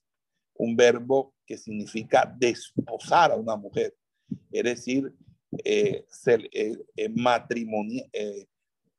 un 0.53 0.76
verbo 0.76 1.34
que 1.47 1.57
significa 1.57 2.32
desposar 2.38 3.32
a 3.32 3.36
una 3.36 3.55
mujer, 3.55 3.97
es 4.51 4.64
decir, 4.64 5.12
eh, 5.66 6.05
eh, 6.28 6.78
eh, 6.95 8.45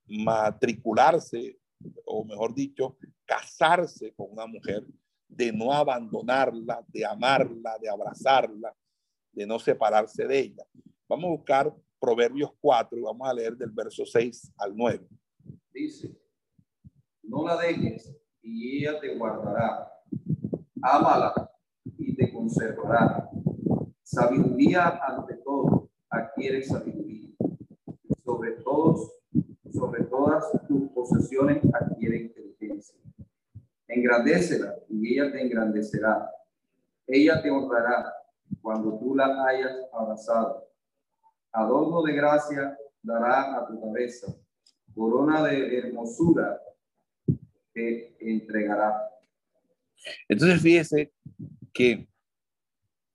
matricularse, 0.09 1.61
o 2.07 2.25
mejor 2.25 2.57
dicho, 2.57 2.97
casarse 3.25 4.13
con 4.15 4.33
una 4.33 4.49
mujer, 4.49 4.85
de 5.29 5.53
no 5.53 5.73
abandonarla, 5.73 6.85
de 6.89 7.07
amarla, 7.07 7.79
de 7.81 7.89
abrazarla, 7.89 8.77
de 9.31 9.47
no 9.47 9.61
separarse 9.61 10.27
de 10.27 10.41
ella. 10.41 10.67
Vamos 11.09 11.27
a 11.27 11.37
buscar 11.37 11.77
Proverbios 12.01 12.51
4 12.61 12.99
y 12.99 13.03
vamos 13.03 13.29
a 13.29 13.33
leer 13.33 13.57
del 13.57 13.71
verso 13.71 14.05
6 14.05 14.55
al 14.57 14.77
9. 14.77 15.07
Dice, 15.73 16.21
no 17.23 17.47
la 17.47 17.57
dejes 17.57 18.17
y 18.43 18.79
ella 18.79 19.01
te 19.01 19.17
guardará. 19.17 19.93
Ámala 20.83 21.51
y 21.99 22.15
te 22.15 22.33
conservará. 22.33 23.31
Sabiduría 24.03 25.01
ante 25.07 25.35
todo, 25.37 25.91
adquiere 26.09 26.63
sabiduría. 26.63 27.31
Sobre 28.25 28.53
todos, 28.63 29.13
sobre 29.73 30.05
todas 30.05 30.45
tus 30.67 30.91
posesiones 30.91 31.63
adquiere 31.73 32.23
inteligencia. 32.23 32.99
Engrandécela 33.87 34.77
y 34.89 35.13
ella 35.13 35.31
te 35.33 35.43
engrandecerá. 35.43 36.31
Ella 37.07 37.43
te 37.43 37.51
honrará 37.51 38.13
cuando 38.61 38.99
tú 38.99 39.15
la 39.15 39.45
hayas 39.47 39.77
abrazado 39.93 40.71
adorno 41.53 42.03
de 42.03 42.13
gracia 42.13 42.79
dará 43.03 43.57
a 43.57 43.67
tu 43.67 43.81
cabeza, 43.81 44.35
corona 44.95 45.43
de 45.45 45.79
hermosura 45.79 46.61
te 47.73 48.17
entregará. 48.21 49.11
Entonces 50.29 50.61
fíjese 50.61 51.13
que 51.73 52.09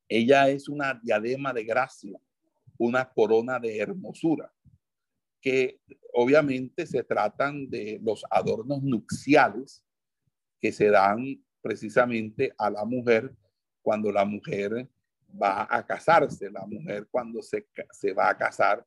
ella 0.08 0.50
es 0.50 0.70
una 0.70 0.94
diadema 0.94 1.52
de 1.54 1.64
gracia, 1.64 2.20
una 2.78 3.10
corona 3.10 3.60
de 3.60 3.78
hermosura, 3.80 4.52
que 5.42 5.80
obviamente 6.14 6.86
se 6.86 7.04
tratan 7.04 7.70
de 7.70 8.00
los 8.04 8.24
adornos 8.30 8.82
nupciales 8.84 9.84
que 10.62 10.72
se 10.72 10.90
dan 10.90 11.44
precisamente 11.62 12.54
a 12.58 12.70
la 12.70 12.86
mujer 12.86 13.36
cuando 13.82 14.12
la 14.12 14.26
mujer 14.26 14.90
va 15.42 15.68
a 15.70 15.86
casarse. 15.86 16.50
La 16.50 16.66
mujer 16.66 17.08
cuando 17.12 17.42
se, 17.42 17.68
se 17.92 18.14
va 18.14 18.30
a 18.30 18.38
casar, 18.38 18.86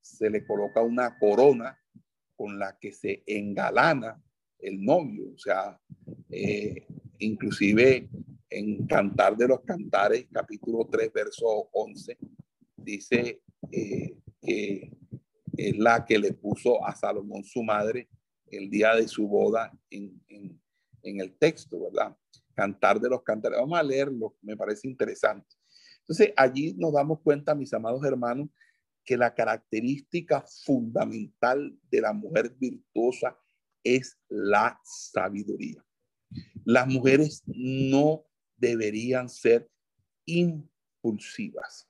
se 0.00 0.30
le 0.30 0.46
coloca 0.46 0.80
una 0.82 1.18
corona 1.18 1.79
con 2.40 2.58
la 2.58 2.78
que 2.78 2.90
se 2.90 3.22
engalana 3.26 4.18
el 4.60 4.82
novio. 4.82 5.34
O 5.34 5.38
sea, 5.38 5.78
eh, 6.30 6.86
inclusive 7.18 8.08
en 8.48 8.86
Cantar 8.86 9.36
de 9.36 9.46
los 9.46 9.60
Cantares, 9.60 10.26
capítulo 10.32 10.88
3, 10.90 11.12
verso 11.12 11.68
11, 11.70 12.16
dice 12.78 13.42
eh, 13.70 14.16
que 14.40 14.90
es 15.54 15.76
la 15.76 16.02
que 16.06 16.18
le 16.18 16.32
puso 16.32 16.82
a 16.82 16.96
Salomón 16.96 17.44
su 17.44 17.62
madre 17.62 18.08
el 18.46 18.70
día 18.70 18.94
de 18.94 19.06
su 19.06 19.28
boda 19.28 19.70
en, 19.90 20.18
en, 20.28 20.58
en 21.02 21.20
el 21.20 21.36
texto, 21.36 21.78
¿verdad? 21.78 22.16
Cantar 22.54 22.98
de 22.98 23.10
los 23.10 23.22
Cantares. 23.22 23.58
Vamos 23.60 23.78
a 23.78 23.82
leerlo, 23.82 24.34
me 24.40 24.56
parece 24.56 24.88
interesante. 24.88 25.46
Entonces, 25.98 26.32
allí 26.34 26.72
nos 26.78 26.94
damos 26.94 27.20
cuenta, 27.20 27.54
mis 27.54 27.74
amados 27.74 28.02
hermanos, 28.02 28.48
que 29.04 29.16
la 29.16 29.34
característica 29.34 30.44
fundamental 30.64 31.76
de 31.90 32.00
la 32.00 32.12
mujer 32.12 32.54
virtuosa 32.58 33.36
es 33.82 34.18
la 34.28 34.78
sabiduría. 34.84 35.84
Las 36.64 36.86
mujeres 36.86 37.42
no 37.46 38.24
deberían 38.56 39.28
ser 39.28 39.68
impulsivas, 40.26 41.88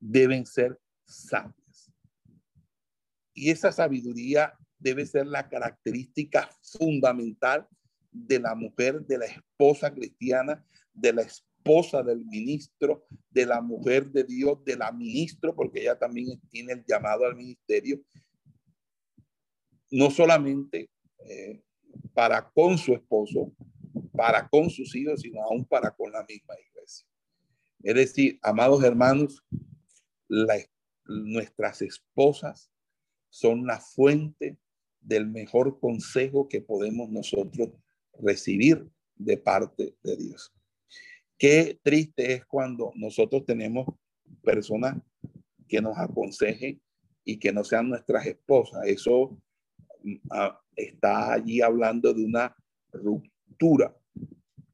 deben 0.00 0.46
ser 0.46 0.80
sabias. 1.04 1.92
Y 3.34 3.50
esa 3.50 3.70
sabiduría 3.70 4.54
debe 4.78 5.06
ser 5.06 5.26
la 5.26 5.48
característica 5.48 6.50
fundamental 6.62 7.68
de 8.10 8.40
la 8.40 8.54
mujer, 8.54 9.00
de 9.06 9.18
la 9.18 9.26
esposa 9.26 9.92
cristiana, 9.92 10.64
de 10.92 11.12
la, 11.12 11.22
esposa 11.22 11.51
del 12.04 12.24
ministro, 12.24 13.06
de 13.30 13.46
la 13.46 13.60
mujer 13.60 14.10
de 14.10 14.24
Dios, 14.24 14.64
de 14.64 14.76
la 14.76 14.92
ministro, 14.92 15.54
porque 15.54 15.82
ella 15.82 15.98
también 15.98 16.40
tiene 16.50 16.72
el 16.72 16.84
llamado 16.86 17.24
al 17.24 17.36
ministerio, 17.36 18.00
no 19.90 20.10
solamente 20.10 20.90
eh, 21.28 21.62
para 22.14 22.50
con 22.50 22.78
su 22.78 22.94
esposo, 22.94 23.52
para 24.12 24.48
con 24.48 24.70
sus 24.70 24.94
hijos, 24.94 25.20
sino 25.20 25.42
aún 25.42 25.64
para 25.64 25.90
con 25.90 26.10
la 26.12 26.24
misma 26.24 26.54
iglesia. 26.54 27.06
Es 27.82 27.94
decir, 27.94 28.38
amados 28.42 28.82
hermanos, 28.82 29.42
nuestras 31.04 31.82
esposas 31.82 32.70
son 33.28 33.66
la 33.66 33.80
fuente 33.80 34.58
del 35.00 35.26
mejor 35.26 35.80
consejo 35.80 36.48
que 36.48 36.60
podemos 36.60 37.10
nosotros 37.10 37.70
recibir 38.18 38.88
de 39.16 39.36
parte 39.36 39.96
de 40.02 40.16
Dios. 40.16 40.52
Qué 41.42 41.80
triste 41.82 42.34
es 42.34 42.46
cuando 42.46 42.92
nosotros 42.94 43.44
tenemos 43.44 43.88
personas 44.44 45.02
que 45.66 45.82
nos 45.82 45.98
aconsejen 45.98 46.80
y 47.24 47.36
que 47.40 47.52
no 47.52 47.64
sean 47.64 47.88
nuestras 47.88 48.24
esposas. 48.26 48.86
Eso 48.86 49.36
mm, 50.04 50.14
ah, 50.30 50.62
está 50.76 51.32
allí 51.32 51.60
hablando 51.60 52.14
de 52.14 52.24
una 52.24 52.56
ruptura, 52.92 53.92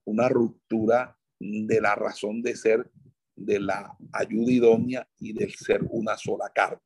una 0.05 0.29
ruptura 0.29 1.19
de 1.39 1.81
la 1.81 1.95
razón 1.95 2.43
de 2.43 2.55
ser 2.55 2.91
de 3.35 3.61
la 3.61 3.97
ayuda 4.13 4.53
idónea 4.53 5.09
y 5.19 5.33
del 5.33 5.55
ser 5.55 5.81
una 5.89 6.19
sola 6.19 6.51
carne. 6.55 6.83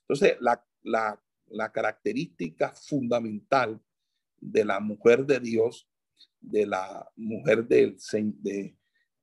Entonces, 0.00 0.38
la, 0.40 0.64
la, 0.82 1.72
característica 1.72 2.72
fundamental 2.72 3.78
de 4.40 4.64
la 4.64 4.80
mujer 4.80 5.26
de 5.26 5.40
Dios, 5.40 5.90
de 6.40 6.64
la 6.64 7.06
mujer 7.16 7.68
del, 7.68 7.98
de, 8.40 8.74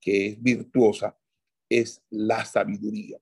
que 0.04 0.28
es 0.28 0.44
virtuosa, 0.44 1.18
es 1.70 2.04
la 2.10 2.44
sabiduría. 2.44 3.18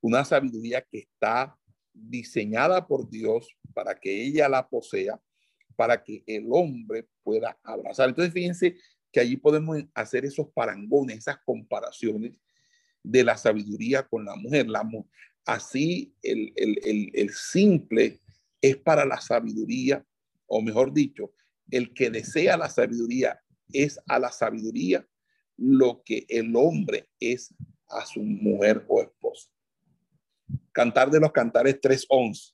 Una 0.00 0.24
sabiduría 0.24 0.80
que 0.82 0.98
está 0.98 1.58
diseñada 1.92 2.86
por 2.86 3.10
Dios 3.10 3.48
para 3.74 3.98
que 3.98 4.22
ella 4.22 4.48
la 4.48 4.68
posea, 4.68 5.20
para 5.74 6.02
que 6.02 6.22
el 6.26 6.46
hombre 6.50 7.08
pueda 7.24 7.58
abrazar. 7.64 8.08
Entonces, 8.08 8.32
fíjense 8.32 8.76
que 9.10 9.20
allí 9.20 9.36
podemos 9.36 9.82
hacer 9.94 10.24
esos 10.24 10.48
parangones, 10.54 11.18
esas 11.18 11.38
comparaciones 11.44 12.38
de 13.02 13.24
la 13.24 13.36
sabiduría 13.36 14.06
con 14.06 14.24
la 14.24 14.36
mujer. 14.36 14.68
La, 14.68 14.88
así, 15.44 16.14
el, 16.22 16.52
el, 16.54 17.10
el 17.12 17.30
simple 17.30 18.20
es 18.60 18.76
para 18.76 19.04
la 19.04 19.20
sabiduría, 19.20 20.06
o 20.46 20.62
mejor 20.62 20.92
dicho, 20.92 21.34
el 21.70 21.92
que 21.92 22.10
desea 22.10 22.56
la 22.56 22.70
sabiduría 22.70 23.42
es 23.72 23.98
a 24.06 24.18
la 24.18 24.30
sabiduría 24.30 25.06
lo 25.62 26.02
que 26.04 26.26
el 26.28 26.56
hombre 26.56 27.08
es 27.20 27.54
a 27.88 28.04
su 28.04 28.20
mujer 28.20 28.84
o 28.88 29.00
esposa. 29.00 29.48
Cantar 30.72 31.08
de 31.08 31.20
los 31.20 31.30
Cantares 31.30 31.80
3.11. 31.80 32.52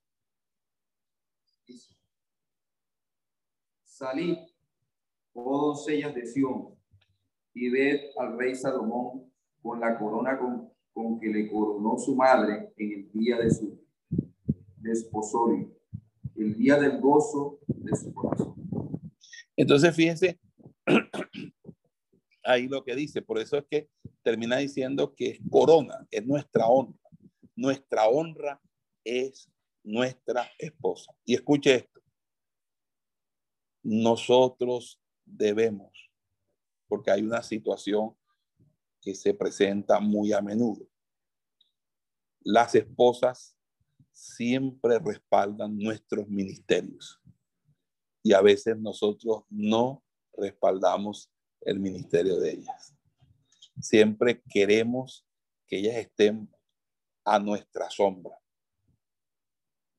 Salid, 3.83 4.37
oh 5.33 5.69
doncellas 5.69 6.15
de 6.15 6.27
Sión, 6.27 6.77
y 7.55 7.71
ved 7.71 8.11
al 8.19 8.39
rey 8.39 8.55
Salomón 8.55 9.33
con 9.63 9.81
la 9.81 9.99
corona 9.99 10.39
con, 10.39 10.71
con 10.93 11.19
que 11.19 11.29
le 11.29 11.51
coronó 11.51 11.99
su 11.99 12.15
madre 12.15 12.73
en 12.77 12.93
el 12.93 13.13
día 13.13 13.39
de 13.39 13.51
su 13.51 13.83
desposorio, 14.77 15.75
el 16.37 16.55
día 16.57 16.77
del 16.77 17.01
gozo 17.01 17.59
de 17.67 17.97
su 17.97 18.13
corazón. 18.13 18.55
Entonces, 19.57 19.97
fíjense, 19.97 20.39
ahí 22.49 22.67
lo 22.67 22.85
que 22.85 22.95
dice, 22.95 23.23
por 23.23 23.39
eso 23.39 23.57
es 23.59 23.65
que 23.71 23.91
termina 24.23 24.57
diciendo 24.57 25.15
que 25.15 25.31
es 25.31 25.41
corona, 25.51 26.07
es 26.11 26.27
nuestra 26.27 26.67
honra. 26.67 26.99
Nuestra 27.55 28.09
honra 28.09 28.61
es 29.05 29.51
nuestra 29.83 30.51
esposa. 30.59 31.13
Y 31.25 31.35
escuche 31.35 31.75
esto, 31.75 32.01
nosotros 33.83 35.01
debemos, 35.25 36.11
porque 36.89 37.11
hay 37.11 37.23
una 37.23 37.43
situación 37.43 38.17
que 39.01 39.15
se 39.15 39.35
presenta 39.35 40.01
muy 40.01 40.33
a 40.33 40.41
menudo. 40.41 40.87
Las 42.41 42.75
esposas 42.75 43.57
siempre 44.13 44.99
respaldan 44.99 45.79
nuestros 45.79 46.29
ministerios 46.29 47.21
y 48.23 48.33
a 48.33 48.41
veces 48.41 48.77
nosotros 48.77 49.45
no 49.49 50.03
respaldamos 50.37 51.31
el 51.63 51.81
ministerio 51.81 52.39
de 52.39 52.53
ellas. 52.53 52.95
Siempre 53.81 54.43
queremos 54.51 55.27
que 55.67 55.79
ellas 55.79 55.97
estén 55.97 56.51
a 57.25 57.39
nuestra 57.39 57.91
sombra, 57.91 58.37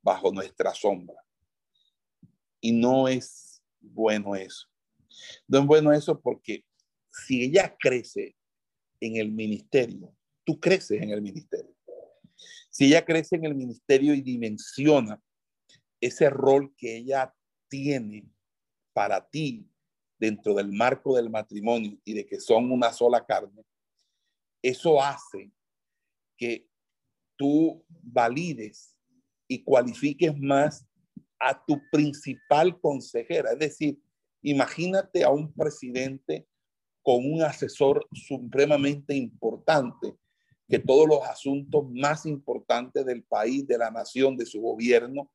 bajo 0.01 0.32
nuestra 0.32 0.74
sombra. 0.74 1.24
Y 2.60 2.72
no 2.72 3.07
es 3.07 3.62
bueno 3.80 4.36
eso. 4.36 4.68
No 5.47 5.60
es 5.60 5.66
bueno 5.66 5.93
eso 5.93 6.20
porque 6.20 6.66
si 7.12 7.43
ella 7.43 7.76
crece 7.80 8.36
en 8.99 9.16
el 9.18 9.32
ministerio, 9.32 10.16
tú 10.43 10.60
creces 10.60 11.01
en 11.01 11.12
el 11.12 11.22
ministerio. 11.22 11.76
Si 12.70 12.86
ella 12.86 13.05
crece 13.05 13.36
en 13.36 13.45
el 13.45 13.55
ministerio 13.55 14.14
y 14.14 14.22
dimensiona 14.22 15.22
ese 16.01 16.30
rol 16.30 16.74
que 16.76 16.97
ella 16.97 17.34
tiene 17.68 18.30
para 18.93 19.30
ti 19.30 19.68
dentro 20.20 20.53
del 20.53 20.72
marco 20.72 21.15
del 21.15 21.30
matrimonio 21.30 21.97
y 22.03 22.13
de 22.13 22.26
que 22.26 22.39
son 22.39 22.72
una 22.72 22.91
sola 22.91 23.26
carne, 23.26 23.63
eso 24.61 25.01
hace 25.01 25.51
que 26.38 26.67
tú 27.38 27.84
valides 27.88 28.95
y 29.47 29.63
cualifiques 29.63 30.38
más 30.38 30.86
a 31.39 31.65
tu 31.65 31.82
principal 31.91 32.80
consejera. 32.80 33.53
Es 33.53 33.59
decir, 33.59 33.99
imagínate 34.41 35.24
a 35.24 35.30
un 35.30 35.53
presidente 35.53 36.47
con 37.01 37.26
un 37.26 37.41
asesor 37.41 38.05
supremamente 38.11 39.15
importante, 39.15 40.15
que 40.67 40.80
todos 40.80 41.07
los 41.07 41.24
asuntos 41.24 41.89
más 41.91 42.26
importantes 42.26 43.05
del 43.05 43.24
país, 43.24 43.65
de 43.65 43.78
la 43.78 43.89
nación, 43.89 44.38
de 44.38 44.45
su 44.45 44.61
gobierno, 44.61 45.32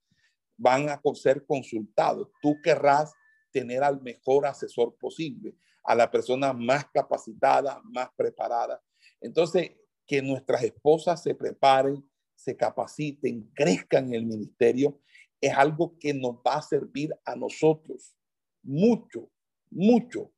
van 0.57 0.89
a 0.89 1.01
ser 1.15 1.45
consultados. 1.45 2.29
Tú 2.41 2.55
querrás 2.63 3.13
tener 3.55 3.85
al 3.85 4.03
mejor 4.03 4.47
asesor 4.47 4.97
posible, 4.97 5.55
a 5.85 5.95
la 5.95 6.11
persona 6.11 6.53
más 6.53 6.87
capacitada, 6.93 7.81
más 7.85 8.09
preparada. 8.17 8.83
Entonces, 9.21 9.71
que 10.07 10.21
nuestras 10.21 10.65
esposas 10.65 11.23
se 11.23 11.35
preparen, 11.37 12.05
se 12.35 12.57
capaciten, 12.57 13.49
crezcan 13.55 14.09
en 14.09 14.15
el 14.15 14.27
ministerio, 14.27 15.01
es 15.41 15.55
algo 15.57 15.97
que 15.99 16.13
nos 16.13 16.37
va 16.37 16.57
a 16.57 16.63
servir 16.63 17.15
a 17.25 17.37
nosotros 17.37 18.17
mucho, 18.63 19.31
mucho. 19.71 20.33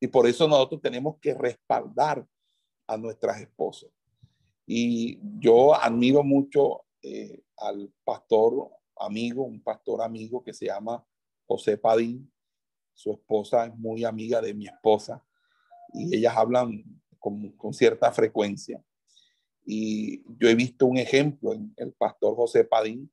Y 0.00 0.06
por 0.06 0.26
eso 0.26 0.48
nosotros 0.48 0.80
tenemos 0.80 1.18
que 1.20 1.34
respaldar 1.34 2.26
a 2.86 2.96
nuestras 2.96 3.40
esposas. 3.40 3.90
Y 4.66 5.18
yo 5.38 5.74
admiro 5.74 6.22
mucho 6.22 6.84
eh, 7.02 7.42
al 7.58 7.92
pastor 8.04 8.70
amigo, 8.96 9.42
un 9.42 9.62
pastor 9.62 10.02
amigo 10.02 10.42
que 10.42 10.54
se 10.54 10.66
llama 10.66 11.04
José 11.46 11.78
Padín. 11.78 12.30
Su 12.98 13.12
esposa 13.12 13.66
es 13.66 13.76
muy 13.76 14.04
amiga 14.04 14.40
de 14.40 14.52
mi 14.52 14.66
esposa 14.66 15.24
y 15.94 16.16
ellas 16.16 16.34
hablan 16.36 16.82
con, 17.20 17.72
cierta 17.72 18.10
frecuencia. 18.10 18.82
Y 19.64 20.24
yo 20.36 20.48
he 20.48 20.56
visto 20.56 20.84
un 20.84 20.98
ejemplo 20.98 21.54
en 21.54 21.72
el 21.76 21.92
pastor 21.92 22.34
José 22.34 22.64
Padín, 22.64 23.08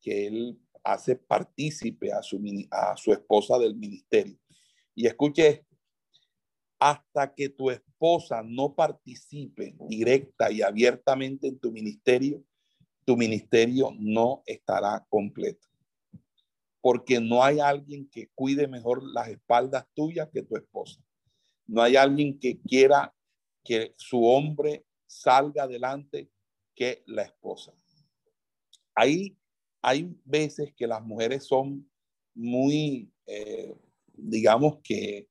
que 0.00 0.26
él 0.26 0.58
hace 0.82 1.16
partícipe 1.16 2.10
a 2.10 2.22
su, 2.22 2.40
a 2.70 2.96
su 2.96 3.12
esposa 3.12 3.58
del 3.58 3.76
ministerio. 3.76 4.38
Y 4.94 5.06
escuche 5.06 5.66
hasta 6.78 7.34
que 7.34 7.50
tu 7.50 7.68
esposa 7.68 8.42
no 8.42 8.74
participe 8.74 9.76
directa 9.80 10.50
y 10.50 10.62
abiertamente 10.62 11.46
en 11.46 11.58
tu 11.58 11.70
ministerio, 11.70 12.42
tu 13.04 13.18
ministerio 13.18 13.90
no 13.98 14.42
estará 14.46 15.06
completo. 15.10 15.69
Porque 16.80 17.20
no 17.20 17.42
hay 17.42 17.60
alguien 17.60 18.08
que 18.08 18.28
cuide 18.34 18.66
mejor 18.66 19.02
las 19.02 19.28
espaldas 19.28 19.86
tuyas 19.94 20.28
que 20.32 20.42
tu 20.42 20.56
esposa. 20.56 21.00
No 21.66 21.82
hay 21.82 21.96
alguien 21.96 22.38
que 22.38 22.58
quiera 22.60 23.14
que 23.62 23.94
su 23.96 24.24
hombre 24.24 24.86
salga 25.06 25.64
adelante 25.64 26.30
que 26.74 27.02
la 27.06 27.22
esposa. 27.22 27.72
Ahí 28.94 29.36
hay 29.82 30.16
veces 30.24 30.72
que 30.74 30.86
las 30.86 31.02
mujeres 31.02 31.44
son 31.44 31.88
muy, 32.34 33.12
eh, 33.26 33.74
digamos 34.14 34.78
que 34.82 35.28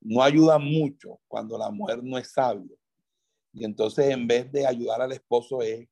no 0.00 0.22
ayudan 0.22 0.64
mucho 0.64 1.20
cuando 1.28 1.58
la 1.58 1.70
mujer 1.70 2.02
no 2.02 2.18
es 2.18 2.32
sabia. 2.32 2.76
Y 3.52 3.64
entonces 3.64 4.10
en 4.10 4.26
vez 4.26 4.50
de 4.52 4.66
ayudar 4.66 5.02
al 5.02 5.12
esposo 5.12 5.62
es 5.62 5.88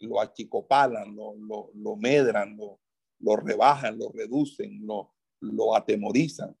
lo 0.00 0.20
achicopalan, 0.20 1.14
lo, 1.14 1.34
lo, 1.36 1.70
lo 1.74 1.96
medran, 1.96 2.56
lo, 2.56 2.80
lo, 3.18 3.36
rebajan, 3.36 3.98
lo 3.98 4.10
reducen, 4.10 4.86
lo, 4.86 5.14
lo 5.40 5.74
atemorizan, 5.74 6.56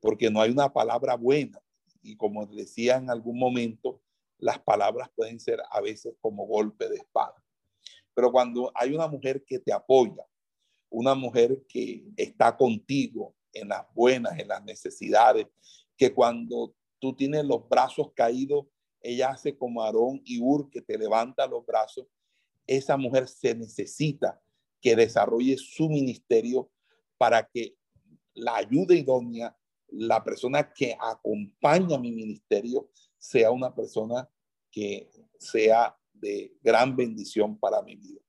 porque 0.00 0.30
no 0.30 0.40
hay 0.40 0.50
una 0.50 0.72
palabra 0.72 1.16
buena. 1.16 1.60
Y 2.02 2.16
como 2.16 2.46
decía 2.46 2.96
en 2.96 3.10
algún 3.10 3.38
momento, 3.38 4.02
las 4.38 4.58
palabras 4.58 5.10
pueden 5.14 5.38
ser 5.38 5.60
a 5.70 5.80
veces 5.80 6.14
como 6.20 6.46
golpe 6.46 6.88
de 6.88 6.96
espada. 6.96 7.34
Pero 8.14 8.32
cuando 8.32 8.72
hay 8.74 8.92
una 8.94 9.06
mujer 9.06 9.44
que 9.44 9.58
te 9.58 9.72
apoya, 9.72 10.24
una 10.88 11.14
mujer 11.14 11.64
que 11.68 12.04
está 12.16 12.56
contigo 12.56 13.34
en 13.52 13.68
las 13.68 13.86
buenas, 13.94 14.38
en 14.38 14.48
las 14.48 14.64
necesidades, 14.64 15.46
que 15.96 16.12
cuando 16.12 16.74
tú 16.98 17.14
tienes 17.14 17.44
los 17.44 17.68
brazos 17.68 18.12
caídos, 18.14 18.66
ella 19.02 19.30
hace 19.30 19.56
como 19.56 19.82
Aarón 19.82 20.20
y 20.24 20.40
Ur 20.40 20.70
que 20.70 20.82
te 20.82 20.98
levanta 20.98 21.46
los 21.46 21.64
brazos. 21.64 22.06
Esa 22.66 22.96
mujer 22.96 23.28
se 23.28 23.54
necesita 23.54 24.40
que 24.80 24.96
desarrolle 24.96 25.56
su 25.56 25.88
ministerio 25.88 26.70
para 27.18 27.46
que 27.46 27.76
la 28.34 28.56
ayuda 28.56 28.94
idónea, 28.94 29.56
la 29.88 30.22
persona 30.22 30.72
que 30.72 30.96
acompaña 30.98 31.98
mi 31.98 32.12
ministerio, 32.12 32.88
sea 33.18 33.50
una 33.50 33.74
persona 33.74 34.28
que 34.70 35.10
sea 35.38 35.96
de 36.12 36.56
gran 36.62 36.96
bendición 36.96 37.58
para 37.58 37.82
mi 37.82 37.96
vida. 37.96 38.20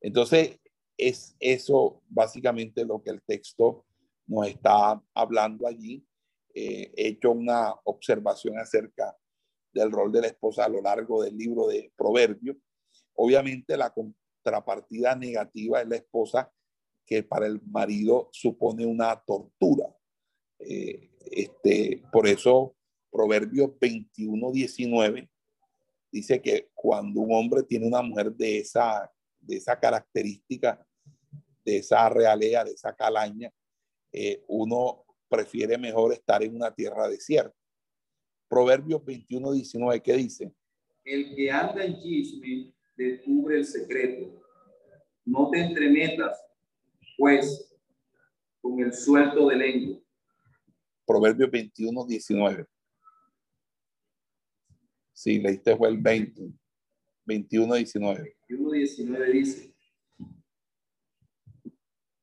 Entonces, 0.00 0.58
es 0.96 1.36
eso 1.38 2.02
básicamente 2.08 2.84
lo 2.84 3.02
que 3.02 3.10
el 3.10 3.22
texto 3.22 3.84
nos 4.26 4.48
está 4.48 5.02
hablando 5.14 5.66
allí. 5.66 6.04
Eh, 6.54 6.92
he 6.96 7.08
hecho 7.08 7.30
una 7.30 7.74
observación 7.84 8.58
acerca 8.58 9.16
del 9.72 9.92
rol 9.92 10.10
de 10.10 10.22
la 10.22 10.26
esposa 10.26 10.64
a 10.64 10.68
lo 10.68 10.82
largo 10.82 11.22
del 11.22 11.36
libro 11.36 11.68
de 11.68 11.92
Proverbios. 11.96 12.56
Obviamente 13.14 13.76
la 13.76 13.90
contrapartida 14.48 15.14
negativa 15.14 15.82
es 15.82 15.88
la 15.88 15.96
esposa 15.96 16.50
que 17.06 17.22
para 17.22 17.46
el 17.46 17.60
marido 17.62 18.28
supone 18.32 18.86
una 18.86 19.14
tortura. 19.16 19.94
Eh, 20.58 21.10
este, 21.30 22.02
por 22.10 22.26
eso 22.26 22.74
Proverbios 23.10 23.70
21, 23.80 24.52
19 24.52 25.30
dice 26.10 26.40
que 26.40 26.70
cuando 26.74 27.20
un 27.20 27.34
hombre 27.34 27.62
tiene 27.62 27.86
una 27.86 28.02
mujer 28.02 28.32
de 28.32 28.58
esa, 28.58 29.10
de 29.40 29.56
esa 29.56 29.78
característica, 29.78 30.84
de 31.64 31.78
esa 31.78 32.08
realea, 32.08 32.64
de 32.64 32.72
esa 32.72 32.94
calaña, 32.94 33.52
eh, 34.12 34.42
uno 34.48 35.04
prefiere 35.28 35.76
mejor 35.76 36.12
estar 36.12 36.42
en 36.42 36.56
una 36.56 36.74
tierra 36.74 37.08
desierta. 37.08 37.54
Proverbios 38.48 39.04
21, 39.04 39.52
19, 39.52 40.02
¿qué 40.02 40.12
dice? 40.14 40.52
El 41.04 41.34
que 41.34 41.50
anda 41.50 41.84
en 41.84 41.98
chisme 41.98 42.72
descubre 42.98 43.58
el 43.58 43.64
secreto. 43.64 44.42
No 45.24 45.50
te 45.50 45.60
entremetas, 45.60 46.42
pues, 47.16 47.74
con 48.60 48.80
el 48.80 48.92
suelto 48.92 49.48
de 49.48 49.56
lengua. 49.56 49.98
Proverbios 51.06 51.50
21, 51.50 52.06
19. 52.06 52.66
Sí, 55.12 55.38
leíste 55.38 55.76
fue 55.76 55.88
el 55.88 55.98
20. 55.98 56.52
21, 57.24 57.74
19. 57.74 58.36
21, 58.48 58.70
19 58.72 59.32
dice. 59.32 59.74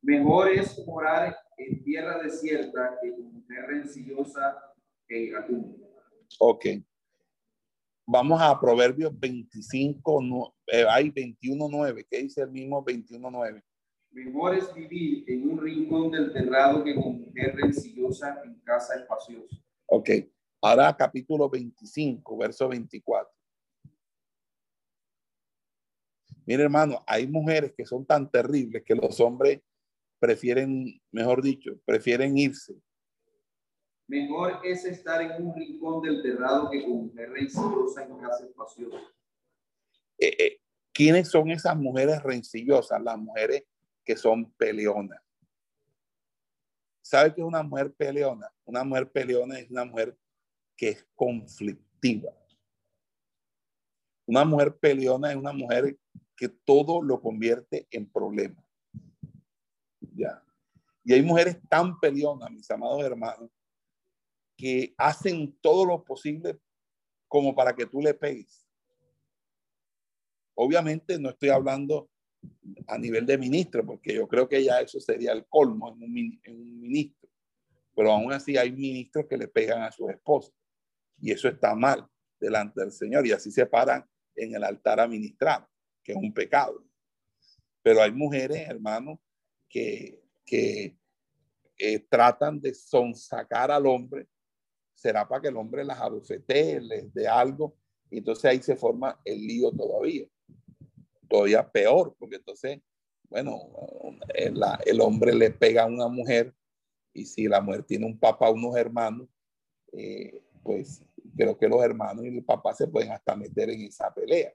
Mejor 0.02 0.52
es 0.52 0.86
morar 0.86 1.36
en 1.58 1.84
tierra 1.84 2.22
desierta 2.22 2.98
que 3.02 3.12
con 3.12 3.46
tierra 3.48 3.68
rencillosa 3.68 4.74
en 5.08 5.36
atún. 5.36 5.84
Ok. 6.40 6.66
Vamos 8.08 8.40
a 8.40 8.60
Proverbios 8.60 9.18
25, 9.20 10.22
no, 10.22 10.55
eh, 10.68 10.86
hay 10.90 11.10
21, 11.10 11.68
9. 11.70 12.08
¿Qué 12.10 12.18
dice 12.20 12.42
el 12.42 12.52
mismo 12.52 12.84
21, 12.84 13.30
9? 13.30 13.64
Mejor 14.12 14.56
es 14.56 14.74
vivir 14.74 15.26
en 15.28 15.50
un 15.50 15.62
rincón 15.62 16.12
del 16.12 16.32
terrado 16.32 16.84
que 16.84 16.96
con 16.96 17.22
mujer 17.22 17.56
rencillosa 17.56 18.42
en 18.46 18.60
casa 18.62 18.96
espaciosa. 18.96 19.58
Ok. 19.88 20.10
Ahora 20.62 20.96
capítulo 20.96 21.50
25, 21.50 22.38
verso 22.38 22.70
24. 22.70 23.32
Mire, 26.46 26.64
hermano, 26.64 27.04
hay 27.08 27.28
mujeres 27.28 27.74
que 27.76 27.86
son 27.86 28.06
tan 28.06 28.30
terribles 28.30 28.84
que 28.86 28.96
los 28.96 29.20
hombres 29.20 29.62
prefieren, 30.20 31.00
mejor 31.12 31.42
dicho, 31.42 31.78
prefieren 31.86 32.38
irse. 32.38 32.76
Mejor 34.08 34.62
es 34.64 34.86
estar 34.86 35.22
en 35.22 35.46
un 35.46 35.56
rincón 35.56 36.02
del 36.04 36.22
terrado 36.22 36.70
que 36.70 36.84
con 36.84 37.08
mujer 37.08 37.32
rencillosa 37.32 38.06
en 38.06 38.18
casa 38.18 38.46
espaciosa. 38.46 39.00
Eh, 40.18 40.36
eh, 40.40 40.62
¿Quiénes 40.94 41.30
son 41.30 41.52
esas 41.52 41.76
mujeres 41.76 42.24
rencillosas? 42.24 43.02
Las 43.02 43.18
mujeres 43.18 43.64
que 44.04 44.16
son 44.16 44.52
peleonas. 44.54 45.22
¿Sabe 47.02 47.34
qué 47.34 47.42
es 47.42 47.48
una 47.48 47.64
mujer 47.64 47.94
peleona? 47.94 48.52
Una 48.64 48.84
mujer 48.84 49.12
peleona 49.12 49.60
es 49.60 49.70
una 49.70 49.86
mujer 49.86 50.18
que 50.76 50.90
es 50.90 51.08
conflictiva. 51.16 52.32
Una 54.26 54.44
mujer 54.44 54.76
peleona 54.78 55.32
es 55.32 55.38
una 55.38 55.54
mujer 55.54 55.98
que 56.36 56.50
todo 56.50 57.02
lo 57.02 57.22
convierte 57.22 57.88
en 57.92 58.10
problema. 58.10 58.64
Ya. 60.16 60.44
Y 61.04 61.14
hay 61.14 61.22
mujeres 61.22 61.58
tan 61.70 62.00
peleonas, 62.00 62.50
mis 62.50 62.70
amados 62.72 63.04
hermanos, 63.04 63.52
que 64.58 64.94
hacen 64.98 65.56
todo 65.62 65.86
lo 65.86 66.04
posible 66.04 66.60
como 67.28 67.54
para 67.54 67.76
que 67.76 67.86
tú 67.86 68.02
le 68.02 68.14
pegues. 68.14 68.65
Obviamente 70.56 71.20
no 71.20 71.30
estoy 71.30 71.50
hablando 71.50 72.10
a 72.88 72.98
nivel 72.98 73.26
de 73.26 73.38
ministro, 73.38 73.86
porque 73.86 74.14
yo 74.14 74.28
creo 74.28 74.48
que 74.48 74.64
ya 74.64 74.80
eso 74.80 75.00
sería 75.00 75.32
el 75.34 75.46
colmo 75.48 75.90
en 75.90 76.04
un, 76.04 76.82
ministro. 76.82 77.30
Pero 77.96 78.12
aún 78.12 78.32
así 78.32 78.58
hay 78.58 78.72
ministros 78.72 79.26
que 79.28 79.38
le 79.38 79.48
pegan 79.48 79.84
a 79.84 79.92
sus 79.92 80.10
esposas. 80.10 80.54
Y 81.20 81.32
eso 81.32 81.48
está 81.48 81.76
mal 81.76 82.08
delante 82.40 82.82
del 82.82 82.92
Señor. 82.92 83.26
Y 83.26 83.32
así 83.32 83.52
se 83.52 83.66
paran 83.66 84.06
en 84.36 84.56
el 84.56 84.64
altar 84.64 85.00
a 85.00 85.08
ministrar, 85.08 85.68
que 86.04 86.12
es 86.12 86.18
un 86.18 86.34
pecado. 86.34 86.84
Pero 87.82 88.02
hay 88.02 88.12
mujeres, 88.12 88.68
hermanos, 88.68 89.20
que, 89.70 90.22
que 90.46 90.98
eh, 91.78 92.00
tratan 92.10 92.60
de 92.60 92.74
sonsacar 92.74 93.72
al 93.72 93.86
hombre. 93.86 94.28
Será 94.94 95.28
para 95.28 95.42
que 95.42 95.48
el 95.50 95.58
hombre 95.58 95.84
las 95.84 96.00
abofetee, 96.00 96.82
les 96.82 97.14
dé 97.14 97.28
algo. 97.28 97.78
Y 98.10 98.20
entonces 98.20 98.46
ahí 98.46 98.62
se 98.62 98.76
forma 98.76 99.20
el 99.24 99.46
lío 99.46 99.72
todavía. 99.72 100.26
Todavía 101.28 101.70
peor, 101.70 102.16
porque 102.20 102.38
entonces, 102.38 102.80
bueno, 103.30 103.62
el, 104.34 104.62
el 104.86 105.02
hombre 105.02 105.34
le 105.34 105.52
pega 105.52 105.84
a 105.84 105.88
una 105.88 106.08
mujer 106.08 106.54
y 107.14 107.26
si 107.26 107.48
la 107.48 107.62
mujer 107.62 107.84
tiene 107.84 108.06
un 108.06 108.20
papá, 108.20 108.50
unos 108.50 108.76
hermanos, 108.76 109.28
eh, 109.94 110.42
pues 110.64 111.02
creo 111.36 111.58
que 111.58 111.68
los 111.68 111.84
hermanos 111.84 112.26
y 112.26 112.28
el 112.28 112.44
papá 112.44 112.74
se 112.74 112.88
pueden 112.88 113.12
hasta 113.12 113.36
meter 113.36 113.70
en 113.70 113.82
esa 113.84 114.14
pelea, 114.14 114.54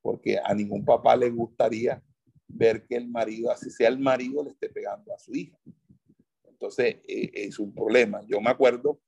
porque 0.00 0.38
a 0.42 0.54
ningún 0.54 0.84
papá 0.84 1.16
le 1.16 1.30
gustaría 1.30 2.02
ver 2.46 2.86
que 2.86 2.96
el 2.96 3.08
marido, 3.08 3.50
así 3.50 3.70
sea 3.70 3.88
el 3.88 3.98
marido, 3.98 4.44
le 4.44 4.50
esté 4.50 4.68
pegando 4.68 5.12
a 5.12 5.18
su 5.18 5.34
hija. 5.34 5.58
Entonces, 6.48 6.96
eh, 7.08 7.30
es 7.32 7.58
un 7.58 7.72
problema. 7.72 8.22
Yo 8.26 8.40
me 8.40 8.50
acuerdo 8.50 9.00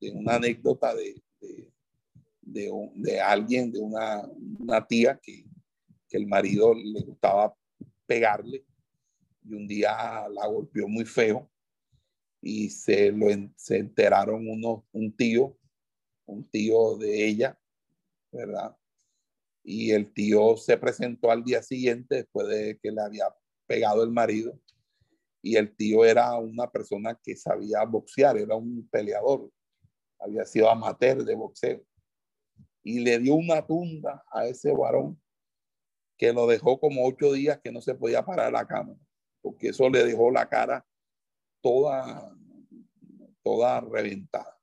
de 0.00 0.10
una 0.10 0.36
anécdota 0.36 0.94
de, 0.94 1.22
de, 1.40 1.70
de, 2.94 3.20
alguien, 3.20 3.70
de 3.70 3.78
una, 3.78 4.22
una 4.58 4.86
tía 4.86 5.18
que, 5.22 5.44
que 6.10 6.18
el 6.18 6.26
marido 6.26 6.74
le 6.74 7.00
gustaba 7.02 7.56
pegarle 8.04 8.66
y 9.44 9.54
un 9.54 9.66
día 9.66 10.28
la 10.28 10.46
golpeó 10.48 10.88
muy 10.88 11.04
feo 11.04 11.48
y 12.42 12.68
se 12.68 13.12
lo 13.12 13.26
se 13.56 13.78
enteraron 13.78 14.48
uno, 14.48 14.84
un 14.92 15.16
tío, 15.16 15.56
un 16.26 16.48
tío 16.50 16.96
de 16.96 17.26
ella, 17.26 17.58
¿verdad? 18.32 18.76
Y 19.62 19.92
el 19.92 20.12
tío 20.12 20.56
se 20.56 20.76
presentó 20.76 21.30
al 21.30 21.44
día 21.44 21.62
siguiente 21.62 22.16
después 22.16 22.48
de 22.48 22.78
que 22.82 22.90
le 22.90 23.02
había 23.02 23.26
pegado 23.66 24.02
el 24.02 24.10
marido. 24.10 24.58
Y 25.42 25.56
el 25.56 25.74
tío 25.76 26.04
era 26.04 26.36
una 26.38 26.70
persona 26.70 27.18
que 27.22 27.36
sabía 27.36 27.84
boxear, 27.84 28.36
era 28.38 28.56
un 28.56 28.88
peleador, 28.88 29.50
había 30.18 30.44
sido 30.44 30.70
amateur 30.70 31.24
de 31.24 31.34
boxeo. 31.34 31.82
Y 32.82 33.00
le 33.00 33.18
dio 33.18 33.34
una 33.34 33.66
tunda 33.66 34.24
a 34.30 34.46
ese 34.46 34.72
varón 34.72 35.19
que 36.20 36.34
lo 36.34 36.46
dejó 36.46 36.78
como 36.78 37.06
ocho 37.06 37.32
días 37.32 37.60
que 37.64 37.72
no 37.72 37.80
se 37.80 37.94
podía 37.94 38.22
parar 38.22 38.52
la 38.52 38.66
cama, 38.66 38.94
porque 39.40 39.68
eso 39.68 39.88
le 39.88 40.04
dejó 40.04 40.30
la 40.30 40.46
cara 40.46 40.86
toda, 41.62 42.36
toda 43.42 43.80
reventada. 43.80 44.60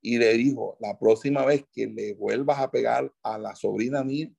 Y 0.00 0.16
le 0.16 0.32
dijo, 0.32 0.78
la 0.80 0.98
próxima 0.98 1.44
vez 1.44 1.66
que 1.70 1.86
le 1.86 2.14
vuelvas 2.14 2.60
a 2.60 2.70
pegar 2.70 3.12
a 3.22 3.36
la 3.36 3.54
sobrina 3.54 4.02
mía, 4.02 4.32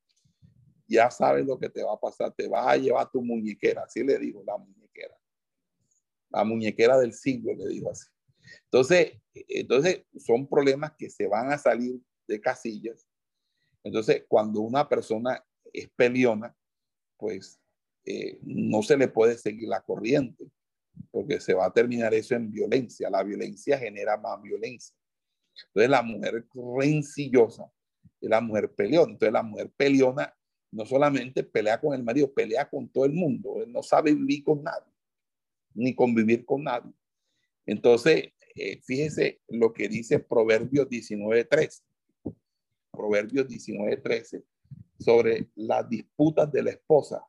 ya 0.88 1.12
sabes 1.12 1.46
lo 1.46 1.60
que 1.60 1.70
te 1.70 1.84
va 1.84 1.94
a 1.94 2.00
pasar, 2.00 2.34
te 2.34 2.48
vas 2.48 2.66
a 2.70 2.76
llevar 2.76 3.12
tu 3.12 3.22
muñequera, 3.22 3.84
así 3.84 4.04
le 4.04 4.18
dijo 4.18 4.44
la 4.48 4.58
muñequera. 4.58 5.16
La 6.32 6.44
muñequera 6.44 6.98
del 6.98 7.14
siglo, 7.14 7.54
le 7.54 7.68
dijo 7.68 7.92
así. 7.92 8.10
Entonces, 8.64 9.12
entonces 9.32 10.04
son 10.18 10.48
problemas 10.48 10.94
que 10.98 11.08
se 11.08 11.28
van 11.28 11.52
a 11.52 11.60
salir 11.60 12.02
de 12.28 12.42
casillas. 12.42 13.08
Entonces, 13.84 14.26
cuando 14.28 14.62
una 14.62 14.90
persona 14.90 15.46
es 15.80 15.90
peleona, 15.96 16.56
pues 17.18 17.60
eh, 18.06 18.40
no 18.44 18.82
se 18.84 18.98
le 18.98 19.08
puede 19.08 19.38
seguir 19.38 19.68
la 19.68 19.82
corriente 19.82 20.46
porque 21.12 21.40
se 21.40 21.54
va 21.54 21.66
a 21.66 21.74
terminar 21.74 22.14
eso 22.14 22.36
en 22.36 22.52
violencia. 22.52 23.10
La 23.10 23.24
violencia 23.24 23.78
genera 23.78 24.18
más 24.18 24.42
violencia. 24.42 24.96
Entonces 25.68 25.90
la 25.90 26.02
mujer 26.02 26.46
rencillosa 26.54 27.72
es 28.22 28.30
la 28.30 28.42
mujer 28.42 28.72
peleona. 28.74 29.14
Entonces 29.14 29.34
la 29.34 29.44
mujer 29.44 29.72
peleona 29.76 30.34
no 30.72 30.86
solamente 30.86 31.44
pelea 31.44 31.80
con 31.80 31.94
el 31.94 32.04
marido, 32.04 32.34
pelea 32.34 32.70
con 32.70 32.90
todo 32.90 33.06
el 33.06 33.14
mundo. 33.14 33.66
no 33.68 33.82
sabe 33.82 34.14
vivir 34.14 34.44
con 34.44 34.62
nadie, 34.62 34.92
ni 35.74 35.96
convivir 35.96 36.46
con 36.46 36.64
nadie. 36.64 36.92
Entonces, 37.66 38.34
eh, 38.56 38.82
fíjese 38.84 39.42
lo 39.48 39.74
que 39.74 39.88
dice 39.88 40.20
Proverbios 40.20 40.88
19.13. 40.90 41.82
Proverbios 42.92 43.48
19.13 43.48 44.44
sobre 45.00 45.50
las 45.56 45.88
disputas 45.90 46.52
de 46.52 46.64
la 46.64 46.72
esposa. 46.72 47.26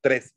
13. 0.00 0.32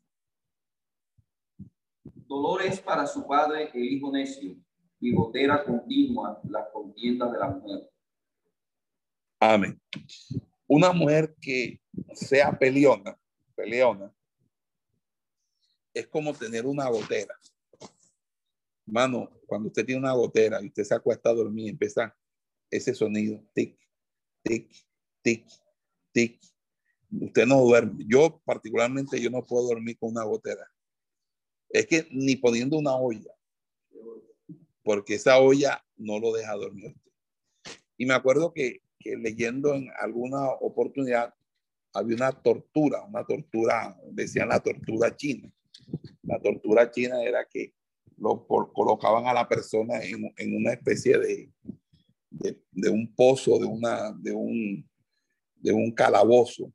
Dolor 2.26 2.62
es 2.62 2.80
para 2.80 3.06
su 3.06 3.26
padre 3.26 3.70
el 3.72 3.84
hijo 3.84 4.10
necio 4.10 4.56
y 4.98 5.14
gotera 5.14 5.64
continua 5.64 6.40
las 6.48 6.68
contiendas 6.72 7.32
de 7.32 7.38
la 7.38 7.48
mujer. 7.48 7.90
Amén. 9.38 9.80
Una 10.66 10.92
mujer 10.92 11.34
que 11.40 11.80
sea 12.12 12.56
peleona, 12.58 13.16
peleona, 13.54 14.12
es 15.94 16.06
como 16.08 16.34
tener 16.34 16.66
una 16.66 16.88
gotera. 16.88 17.34
Mano, 18.90 19.30
cuando 19.46 19.68
usted 19.68 19.86
tiene 19.86 20.00
una 20.00 20.12
gotera 20.12 20.60
y 20.62 20.66
usted 20.66 20.84
se 20.84 20.94
acuesta 20.94 21.30
a 21.30 21.34
dormir, 21.34 21.70
empieza 21.70 22.16
ese 22.70 22.94
sonido, 22.94 23.42
tic, 23.54 23.78
tic, 24.42 24.70
tic, 25.22 25.46
tic. 26.12 26.40
Usted 27.10 27.46
no 27.46 27.60
duerme. 27.60 28.04
Yo 28.06 28.40
particularmente, 28.44 29.20
yo 29.20 29.30
no 29.30 29.44
puedo 29.44 29.68
dormir 29.68 29.98
con 29.98 30.10
una 30.10 30.24
gotera. 30.24 30.70
Es 31.68 31.86
que 31.86 32.06
ni 32.10 32.36
poniendo 32.36 32.78
una 32.78 32.94
olla, 32.96 33.32
porque 34.82 35.14
esa 35.14 35.38
olla 35.38 35.84
no 35.96 36.18
lo 36.18 36.32
deja 36.32 36.54
dormir. 36.54 36.94
Y 37.96 38.06
me 38.06 38.14
acuerdo 38.14 38.52
que, 38.52 38.82
que 38.98 39.16
leyendo 39.16 39.74
en 39.74 39.88
alguna 40.00 40.48
oportunidad, 40.48 41.34
había 41.92 42.16
una 42.16 42.32
tortura, 42.32 43.02
una 43.04 43.24
tortura, 43.24 43.96
decían 44.10 44.48
la 44.48 44.60
tortura 44.60 45.14
china. 45.16 45.52
La 46.22 46.40
tortura 46.40 46.90
china 46.90 47.22
era 47.22 47.44
que 47.44 47.74
lo 48.20 48.46
colocaban 48.46 49.26
a 49.26 49.32
la 49.32 49.48
persona 49.48 50.00
en, 50.02 50.54
una 50.54 50.72
especie 50.72 51.18
de, 51.18 51.50
de, 52.30 52.90
un 52.90 53.14
pozo, 53.14 53.58
de, 53.58 53.64
una, 53.64 54.12
de, 54.12 54.32
un, 54.32 55.92
calabozo. 55.92 56.72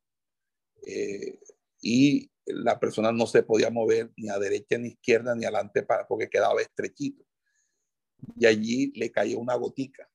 Eh, 0.84 1.38
y 1.80 2.30
la 2.46 2.78
persona 2.78 3.12
no 3.12 3.26
se 3.26 3.42
podía 3.42 3.70
mover 3.70 4.12
ni 4.16 4.28
a 4.28 4.38
derecha 4.38 4.76
ni 4.76 4.88
izquierda 4.88 5.34
ni 5.34 5.44
adelante 5.44 5.82
para, 5.82 6.06
porque 6.06 6.28
quedaba 6.28 6.60
estrechito. 6.60 7.24
Y 8.36 8.46
allí 8.46 8.92
le 8.96 9.12
caía 9.12 9.38
una 9.38 9.54
gotica 9.54 10.08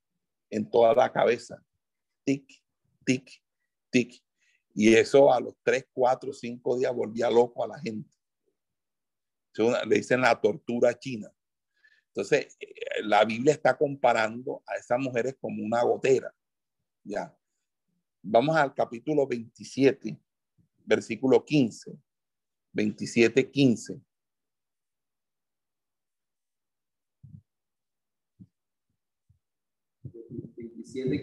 en 0.49 0.69
toda 0.69 0.93
la 0.93 1.11
cabeza. 1.13 1.63
Tic, 2.25 2.45
tic, 3.05 3.41
tic. 3.89 4.21
Y 4.73 4.95
eso 4.95 5.31
a 5.31 5.39
los 5.39 5.55
3, 5.63 5.87
4, 5.93 6.33
5 6.33 6.77
días 6.77 6.93
volvía 6.93 7.29
loco 7.29 7.63
a 7.63 7.67
la 7.67 7.79
gente. 7.79 8.09
Le 9.57 9.95
dicen 9.95 10.21
la 10.21 10.39
tortura 10.39 10.97
china. 10.97 11.31
Entonces, 12.07 12.57
eh, 12.59 13.03
la 13.03 13.23
Biblia 13.25 13.53
está 13.53 13.77
comparando 13.77 14.61
a 14.65 14.75
esas 14.75 14.99
mujeres 14.99 15.35
como 15.39 15.63
una 15.63 15.81
gotera. 15.83 16.33
Ya. 17.03 17.35
Vamos 18.21 18.55
al 18.55 18.73
capítulo 18.73 19.25
27, 19.27 20.17
versículo 20.85 21.43
15. 21.43 21.97
27, 22.73 23.49
15. 23.49 24.01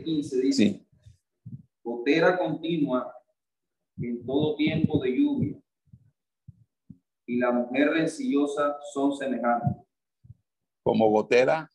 dice, 0.05 0.53
sí. 0.53 0.87
gotera 1.83 2.39
continua 2.39 3.13
en 3.99 4.25
todo 4.25 4.57
tiempo 4.57 5.03
de 5.03 5.17
lluvia, 5.17 5.63
y 7.29 7.37
la 7.37 7.53
mujer 7.53 7.91
rencillosa 7.91 8.79
son 8.93 9.15
semejantes. 9.15 9.77
Como 10.83 11.11
gotera. 11.11 11.71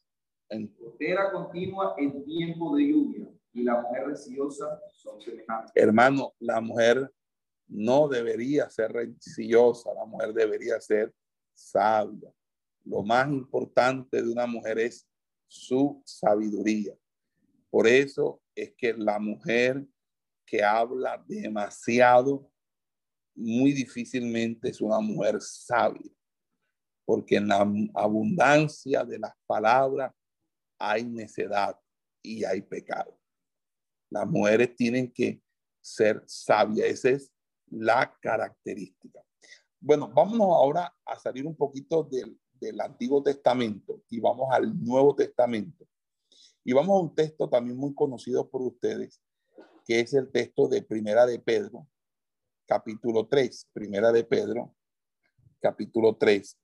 En... 0.49 0.75
Gotera 0.79 1.31
continua 1.31 1.93
en 1.97 2.25
tiempo 2.25 2.75
de 2.75 2.87
lluvia, 2.87 3.29
y 3.53 3.61
la 3.61 3.79
mujer 3.79 4.07
rencillosa 4.07 4.81
son 4.91 5.21
semejantes. 5.21 5.71
Hermano, 5.75 6.33
la 6.39 6.59
mujer 6.59 7.09
no 7.67 8.07
debería 8.07 8.67
ser 8.69 8.91
rencillosa, 8.91 9.93
la 9.93 10.05
mujer 10.05 10.33
debería 10.33 10.81
ser 10.81 11.13
sabia. 11.53 12.33
Lo 12.83 13.03
más 13.03 13.27
importante 13.29 14.23
de 14.23 14.31
una 14.31 14.47
mujer 14.47 14.79
es 14.79 15.07
su 15.47 16.01
sabiduría. 16.03 16.95
Por 17.69 17.87
eso 17.87 18.41
es 18.55 18.73
que 18.75 18.93
la 18.93 19.19
mujer 19.19 19.85
que 20.47 20.63
habla 20.63 21.23
demasiado, 21.27 22.49
muy 23.35 23.71
difícilmente 23.71 24.69
es 24.69 24.81
una 24.81 24.99
mujer 24.99 25.41
sabia, 25.41 26.11
porque 27.05 27.37
en 27.37 27.47
la 27.47 27.67
abundancia 27.95 29.03
de 29.03 29.19
las 29.19 29.33
palabras 29.45 30.13
hay 30.77 31.03
necedad 31.03 31.77
y 32.21 32.43
hay 32.43 32.61
pecado. 32.61 33.17
Las 34.09 34.27
mujeres 34.27 34.75
tienen 34.75 35.11
que 35.11 35.41
ser 35.81 36.23
sabias, 36.25 36.87
esa 36.87 37.09
es 37.09 37.31
la 37.67 38.15
característica. 38.21 39.21
Bueno, 39.79 40.07
vámonos 40.13 40.47
ahora 40.47 40.95
a 41.05 41.19
salir 41.19 41.45
un 41.45 41.55
poquito 41.55 42.03
del, 42.03 42.39
del 42.53 42.79
Antiguo 42.79 43.21
Testamento 43.21 44.01
y 44.09 44.19
vamos 44.19 44.47
al 44.51 44.81
Nuevo 44.81 45.15
Testamento. 45.15 45.85
Y 46.63 46.71
vamos 46.71 46.95
a 46.95 47.03
un 47.03 47.15
texto 47.15 47.49
también 47.49 47.77
muy 47.77 47.93
conocido 47.93 48.49
por 48.49 48.61
ustedes, 48.61 49.21
que 49.85 49.99
es 49.99 50.13
el 50.13 50.31
texto 50.31 50.67
de 50.69 50.81
Primera 50.81 51.25
de 51.25 51.39
Pedro, 51.39 51.87
capítulo 52.65 53.27
3, 53.27 53.69
Primera 53.73 54.11
de 54.11 54.23
Pedro, 54.23 54.73
capítulo 55.59 56.15
3. 56.15 56.57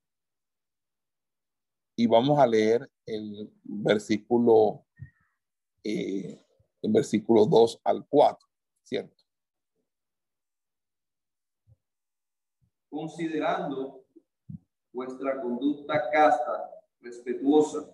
Y 1.96 2.08
vamos 2.08 2.40
a 2.40 2.48
leer 2.48 2.90
el 3.06 3.52
versículo, 3.64 4.86
eh, 5.84 6.46
el 6.82 6.92
versículo 6.92 7.46
2 7.46 7.82
al 7.84 8.06
4, 8.08 8.48
¿cierto? 8.84 9.24
Considerando 12.90 14.06
vuestra 14.92 15.42
conducta 15.42 16.10
casta, 16.10 16.70
respetuosa, 17.02 17.90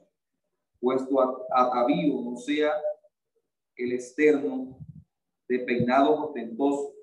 vuestro 0.79 1.45
atavío 1.51 2.21
no 2.21 2.37
sea 2.37 2.73
el 3.75 3.91
externo 3.91 4.77
de 5.47 5.59
peinado 5.59 6.27
ostentoso, 6.27 6.93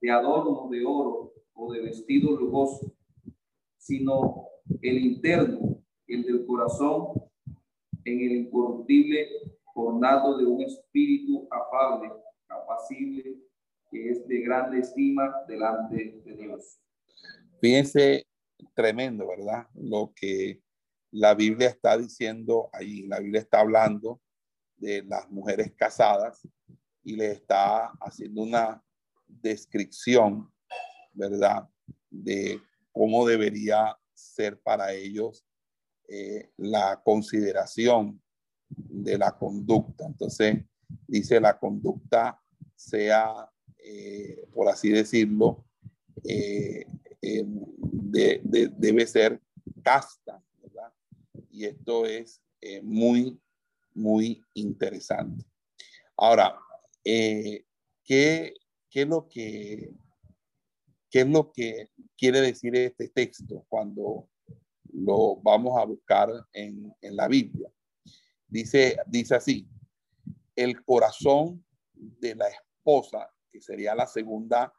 de 0.00 0.10
adorno 0.10 0.68
de 0.70 0.84
oro 0.84 1.32
o 1.54 1.72
de 1.72 1.80
vestido 1.80 2.36
lujoso, 2.36 2.92
sino 3.76 4.48
el 4.82 4.98
interno, 4.98 5.82
el 6.06 6.22
del 6.22 6.46
corazón, 6.46 7.08
en 8.04 8.20
el 8.20 8.32
incorruptible 8.36 9.28
ornado 9.74 10.38
de 10.38 10.44
un 10.44 10.62
espíritu 10.62 11.46
afable, 11.50 12.10
apacible, 12.48 13.38
que 13.90 14.10
es 14.10 14.26
de 14.26 14.40
grande 14.40 14.80
estima 14.80 15.34
delante 15.46 16.20
de 16.24 16.36
Dios. 16.36 16.80
Fíjense, 17.60 18.26
tremendo, 18.74 19.26
¿verdad? 19.28 19.66
Lo 19.74 20.12
que 20.14 20.60
la 21.10 21.34
Biblia 21.34 21.68
está 21.68 21.96
diciendo 21.96 22.68
ahí, 22.72 23.06
la 23.06 23.20
Biblia 23.20 23.40
está 23.40 23.60
hablando 23.60 24.20
de 24.76 25.02
las 25.04 25.28
mujeres 25.30 25.72
casadas 25.74 26.46
y 27.02 27.16
le 27.16 27.32
está 27.32 27.86
haciendo 28.00 28.42
una 28.42 28.82
descripción, 29.28 30.50
¿verdad? 31.12 31.68
De 32.10 32.60
cómo 32.92 33.26
debería 33.26 33.96
ser 34.14 34.60
para 34.60 34.92
ellos 34.92 35.44
eh, 36.08 36.50
la 36.56 37.00
consideración 37.04 38.20
de 38.68 39.18
la 39.18 39.36
conducta. 39.36 40.06
Entonces, 40.06 40.64
dice 41.06 41.40
la 41.40 41.58
conducta 41.58 42.42
sea, 42.74 43.50
eh, 43.78 44.48
por 44.52 44.68
así 44.68 44.90
decirlo, 44.90 45.66
eh, 46.24 46.86
debe 47.20 49.06
ser 49.06 49.40
casta, 49.82 50.42
¿verdad? 50.62 50.92
Y 51.50 51.66
esto 51.66 52.06
es 52.06 52.40
muy, 52.82 53.38
muy 53.94 54.42
interesante. 54.54 55.44
Ahora, 56.16 56.58
¿qué, 57.04 58.54
¿qué, 58.90 59.02
es 59.02 59.08
lo 59.08 59.28
que, 59.28 59.92
¿Qué 61.10 61.20
es 61.20 61.28
lo 61.28 61.52
que 61.52 61.90
quiere 62.16 62.40
decir 62.40 62.74
este 62.76 63.08
texto 63.08 63.64
cuando 63.68 64.28
lo 64.92 65.36
vamos 65.36 65.78
a 65.78 65.84
buscar 65.84 66.30
en, 66.52 66.92
en 67.00 67.16
la 67.16 67.28
Biblia? 67.28 67.70
Dice, 68.46 68.96
dice 69.06 69.34
así, 69.34 69.68
el 70.56 70.82
corazón 70.84 71.64
de 71.92 72.34
la 72.34 72.48
esposa, 72.48 73.30
que 73.50 73.60
sería 73.60 73.94
la 73.94 74.06
segunda, 74.06 74.72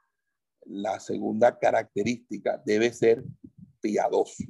la 0.65 0.99
segunda 0.99 1.57
característica, 1.57 2.61
debe 2.65 2.91
ser 2.91 3.23
piadoso. 3.79 4.43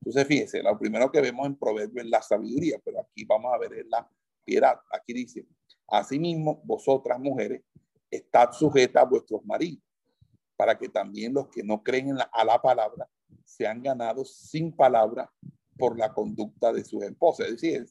Entonces, 0.00 0.26
fíjense, 0.26 0.62
lo 0.62 0.78
primero 0.78 1.12
que 1.12 1.20
vemos 1.20 1.46
en 1.46 1.56
Proverbios 1.56 2.04
es 2.04 2.10
la 2.10 2.22
sabiduría, 2.22 2.78
pero 2.84 3.00
aquí 3.00 3.24
vamos 3.24 3.52
a 3.52 3.58
ver 3.58 3.84
la 3.88 4.10
piedad. 4.44 4.80
Aquí 4.90 5.12
dice, 5.12 5.46
asimismo, 5.88 6.62
vosotras 6.64 7.18
mujeres, 7.20 7.62
estad 8.10 8.52
sujetas 8.52 9.02
a 9.02 9.06
vuestros 9.06 9.44
maridos, 9.44 9.82
para 10.56 10.76
que 10.76 10.88
también 10.88 11.34
los 11.34 11.48
que 11.48 11.62
no 11.62 11.82
creen 11.82 12.16
a 12.32 12.44
la 12.44 12.60
palabra 12.60 13.08
sean 13.44 13.82
ganados 13.82 14.34
sin 14.34 14.72
palabra 14.72 15.30
por 15.78 15.98
la 15.98 16.12
conducta 16.12 16.72
de 16.72 16.84
sus 16.84 17.02
esposas. 17.04 17.46
Es 17.46 17.52
decir, 17.60 17.86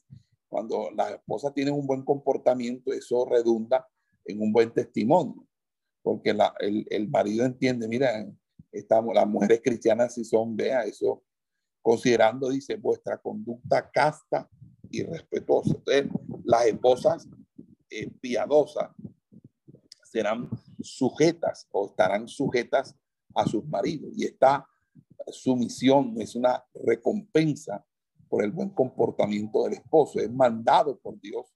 cuando 0.48 0.90
las 0.94 1.12
esposas 1.12 1.54
tienen 1.54 1.74
un 1.74 1.86
buen 1.86 2.04
comportamiento, 2.04 2.92
eso 2.92 3.24
redunda 3.24 3.86
en 4.24 4.42
un 4.42 4.52
buen 4.52 4.72
testimonio, 4.72 5.46
porque 6.02 6.30
el, 6.60 6.86
el, 6.90 7.08
marido 7.08 7.44
entiende, 7.44 7.88
mira, 7.88 8.26
estamos, 8.70 9.14
las 9.14 9.26
mujeres 9.26 9.60
cristianas 9.62 10.14
si 10.14 10.24
son, 10.24 10.54
vea, 10.56 10.82
eso, 10.82 11.22
considerando, 11.82 12.50
dice, 12.50 12.76
vuestra 12.76 13.18
conducta 13.18 13.90
casta 13.90 14.48
y 14.90 15.02
respetuosa. 15.02 15.74
Entonces, 15.76 16.06
las 16.44 16.66
esposas 16.66 17.28
eh, 17.90 18.10
piadosas 18.20 18.90
serán 20.10 20.48
sujetas 20.80 21.68
o 21.70 21.86
estarán 21.86 22.28
sujetas 22.28 22.96
a 23.34 23.46
sus 23.46 23.64
maridos 23.66 24.12
y 24.16 24.24
esta 24.24 24.66
sumisión 25.28 26.14
es 26.20 26.34
una 26.34 26.64
recompensa 26.74 27.84
por 28.28 28.42
el 28.42 28.52
buen 28.52 28.70
comportamiento 28.70 29.64
del 29.64 29.74
esposo, 29.74 30.20
es 30.20 30.30
mandado 30.30 30.98
por 30.98 31.20
Dios 31.20 31.46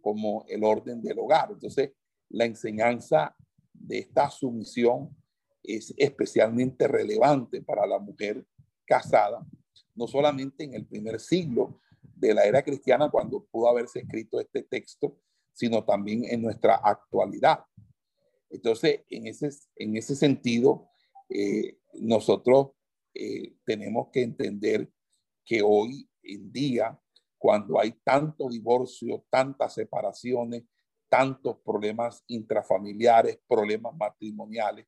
como 0.00 0.44
el 0.48 0.64
orden 0.64 1.02
del 1.02 1.18
hogar. 1.18 1.50
Entonces, 1.52 1.92
la 2.30 2.44
enseñanza 2.44 3.34
de 3.72 3.98
esta 3.98 4.30
sumisión 4.30 5.16
es 5.62 5.94
especialmente 5.96 6.88
relevante 6.88 7.62
para 7.62 7.86
la 7.86 7.98
mujer 7.98 8.44
casada, 8.84 9.46
no 9.94 10.06
solamente 10.06 10.64
en 10.64 10.74
el 10.74 10.86
primer 10.86 11.20
siglo 11.20 11.80
de 12.00 12.34
la 12.34 12.44
era 12.44 12.62
cristiana, 12.62 13.10
cuando 13.10 13.44
pudo 13.44 13.68
haberse 13.68 14.00
escrito 14.00 14.40
este 14.40 14.62
texto, 14.62 15.18
sino 15.52 15.84
también 15.84 16.24
en 16.24 16.42
nuestra 16.42 16.76
actualidad. 16.76 17.64
Entonces, 18.52 19.00
en 19.08 19.26
ese, 19.26 19.48
en 19.76 19.96
ese 19.96 20.14
sentido, 20.14 20.90
eh, 21.30 21.78
nosotros 21.94 22.72
eh, 23.14 23.56
tenemos 23.64 24.08
que 24.12 24.22
entender 24.22 24.90
que 25.44 25.62
hoy 25.62 26.08
en 26.22 26.52
día, 26.52 27.00
cuando 27.38 27.80
hay 27.80 27.92
tanto 28.04 28.48
divorcio, 28.48 29.24
tantas 29.30 29.74
separaciones, 29.74 30.64
tantos 31.08 31.58
problemas 31.64 32.22
intrafamiliares, 32.28 33.40
problemas 33.48 33.94
matrimoniales, 33.96 34.86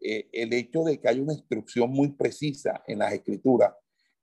eh, 0.00 0.28
el 0.32 0.52
hecho 0.52 0.82
de 0.84 1.00
que 1.00 1.08
hay 1.08 1.20
una 1.20 1.34
instrucción 1.34 1.90
muy 1.90 2.12
precisa 2.12 2.82
en 2.86 3.00
las 3.00 3.12
escrituras 3.12 3.72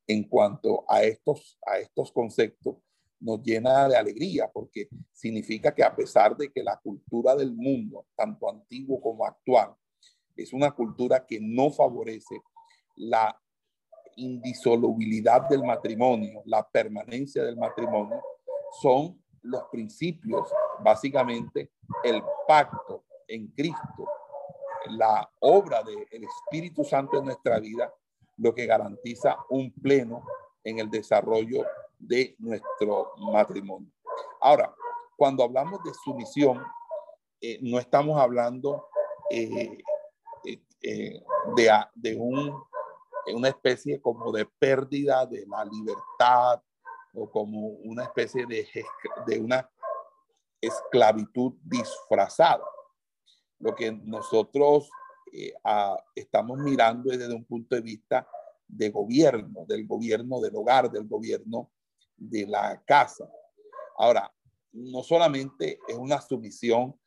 en 0.08 0.24
cuanto 0.24 0.86
a 0.90 1.04
estos, 1.04 1.60
a 1.66 1.80
estos 1.80 2.12
conceptos 2.12 2.78
nos 3.20 3.42
llena 3.42 3.88
de 3.88 3.98
alegría 3.98 4.50
porque 4.52 4.88
significa 5.12 5.74
que 5.74 5.84
a 5.84 5.96
pesar 5.96 6.36
de 6.38 6.52
que 6.52 6.64
la 6.64 6.78
cultura 6.78 7.36
del 7.36 7.54
mundo, 7.54 8.06
tanto 8.16 8.50
antiguo 8.50 9.02
como 9.02 9.26
actual, 9.26 9.76
es 10.36 10.54
una 10.54 10.72
cultura 10.72 11.26
que 11.26 11.40
no 11.42 11.70
favorece 11.70 12.42
la 12.96 13.38
indisolubilidad 14.16 15.48
del 15.50 15.64
matrimonio, 15.64 16.42
la 16.46 16.68
permanencia 16.68 17.44
del 17.44 17.58
matrimonio, 17.58 18.22
son 18.82 19.22
los 19.42 19.64
principios, 19.72 20.50
básicamente 20.84 21.72
el 22.04 22.22
pacto 22.48 23.06
en 23.28 23.48
Cristo, 23.48 24.08
la 24.90 25.30
obra 25.40 25.84
del 25.84 26.24
Espíritu 26.24 26.84
Santo 26.84 27.20
en 27.20 27.26
nuestra 27.26 27.60
vida, 27.60 27.94
lo 28.38 28.54
que 28.54 28.66
garantiza 28.66 29.38
un 29.50 29.72
pleno 29.72 30.24
en 30.64 30.80
el 30.80 30.90
desarrollo 30.90 31.66
de 32.00 32.36
nuestro 32.40 33.14
matrimonio. 33.18 33.92
Ahora, 34.42 34.74
cuando 35.16 35.44
hablamos 35.44 35.84
de 35.84 35.92
sumisión, 35.94 36.64
eh, 37.42 37.60
no 37.62 37.78
estamos 37.78 38.20
hablando 38.20 38.88
eh, 39.30 39.78
eh, 40.82 41.24
de, 41.56 41.72
de 41.96 42.16
un 42.16 42.70
una 43.34 43.50
especie 43.50 44.02
como 44.02 44.32
de 44.32 44.46
pérdida 44.46 45.26
de 45.26 45.46
la 45.48 45.66
libertad 45.66 46.62
o 47.14 47.30
como 47.30 47.68
una 47.84 48.04
especie 48.04 48.46
de, 48.46 48.68
de 49.28 49.40
una 49.40 49.70
esclavitud 50.62 51.54
disfrazada. 51.64 52.64
Lo 53.60 53.76
que 53.76 53.92
nosotros 53.92 54.90
eh, 55.34 55.54
estamos 56.16 56.60
mirando 56.60 57.12
es 57.12 57.20
desde 57.20 57.36
un 57.36 57.46
punto 57.46 57.76
de 57.76 57.82
vista 57.82 58.28
de 58.68 58.90
gobierno, 58.90 59.66
del 59.68 59.88
gobierno 59.88 60.40
del 60.40 60.56
hogar, 60.56 60.92
del 60.92 61.08
gobierno 61.08 61.72
de 62.20 62.46
la 62.46 62.82
casa. 62.86 63.30
Ahora, 63.98 64.34
no 64.72 65.04
solamente 65.04 65.80
es 65.88 65.96
una 65.96 66.22
sumisión 66.22 67.00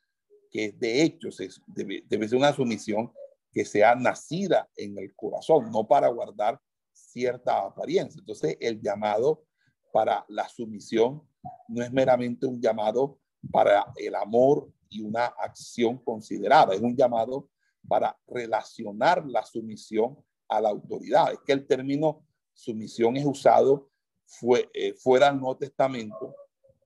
que 0.51 0.71
de 0.71 1.03
hecho 1.03 1.29
debe, 1.67 2.03
debe 2.07 2.27
ser 2.27 2.37
una 2.37 2.53
sumisión 2.53 3.11
que 3.51 3.65
sea 3.65 3.95
nacida 3.95 4.69
en 4.75 4.97
el 4.97 5.15
corazón, 5.15 5.71
no 5.71 5.87
para 5.87 6.07
guardar 6.09 6.59
cierta 6.91 7.65
apariencia. 7.65 8.19
Entonces, 8.19 8.57
el 8.59 8.81
llamado 8.81 9.45
para 9.91 10.25
la 10.27 10.47
sumisión 10.49 11.27
no 11.67 11.83
es 11.83 11.91
meramente 11.91 12.45
un 12.45 12.59
llamado 12.59 13.19
para 13.51 13.91
el 13.95 14.15
amor 14.15 14.71
y 14.89 15.01
una 15.01 15.25
acción 15.25 15.97
considerada, 15.97 16.73
es 16.73 16.81
un 16.81 16.95
llamado 16.95 17.49
para 17.87 18.17
relacionar 18.27 19.25
la 19.25 19.43
sumisión 19.43 20.17
a 20.47 20.61
la 20.61 20.69
autoridad. 20.69 21.33
Es 21.33 21.39
que 21.45 21.53
el 21.53 21.67
término 21.67 22.25
sumisión 22.53 23.17
es 23.17 23.25
usado 23.25 23.89
fue, 24.25 24.69
eh, 24.73 24.93
fuera 24.93 25.27
del 25.29 25.39
Nuevo 25.39 25.57
Testamento 25.57 26.35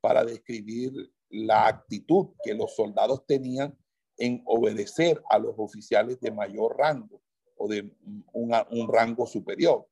para 0.02 0.24
describir 0.24 0.94
la 1.30 1.68
actitud 1.68 2.30
que 2.44 2.54
los 2.54 2.76
soldados 2.76 3.26
tenían 3.26 3.78
en 4.18 4.42
obedecer 4.46 5.22
a 5.30 5.38
los 5.38 5.54
oficiales 5.58 6.20
de 6.20 6.32
mayor 6.32 6.78
rango 6.78 7.22
o 7.56 7.68
de 7.68 7.92
un 8.34 8.92
rango 8.92 9.28
superior. 9.28 9.88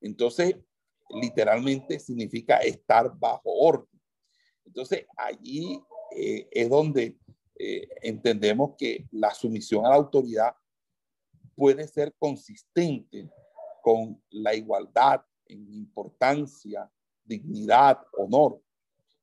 Entonces, 0.00 0.56
literalmente 1.10 1.98
significa 1.98 2.58
estar 2.58 3.16
bajo 3.18 3.50
orden. 3.52 4.00
Entonces, 4.64 5.06
allí 5.16 5.80
eh, 6.16 6.48
es 6.50 6.68
donde 6.68 7.16
eh, 7.58 7.88
entendemos 8.02 8.74
que 8.76 9.06
la 9.12 9.32
sumisión 9.32 9.86
a 9.86 9.90
la 9.90 9.96
autoridad 9.96 10.54
puede 11.54 11.86
ser 11.86 12.14
consistente 12.18 13.30
con 13.82 14.20
la 14.30 14.54
igualdad 14.54 15.22
en 15.46 15.72
importancia, 15.72 16.90
dignidad, 17.24 17.98
honor. 18.16 18.60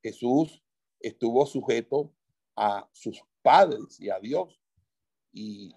Jesús 0.01 0.63
estuvo 0.99 1.45
sujeto 1.45 2.13
a 2.55 2.87
sus 2.91 3.21
padres 3.41 3.99
y 3.99 4.09
a 4.09 4.19
Dios. 4.19 4.59
Y, 5.33 5.73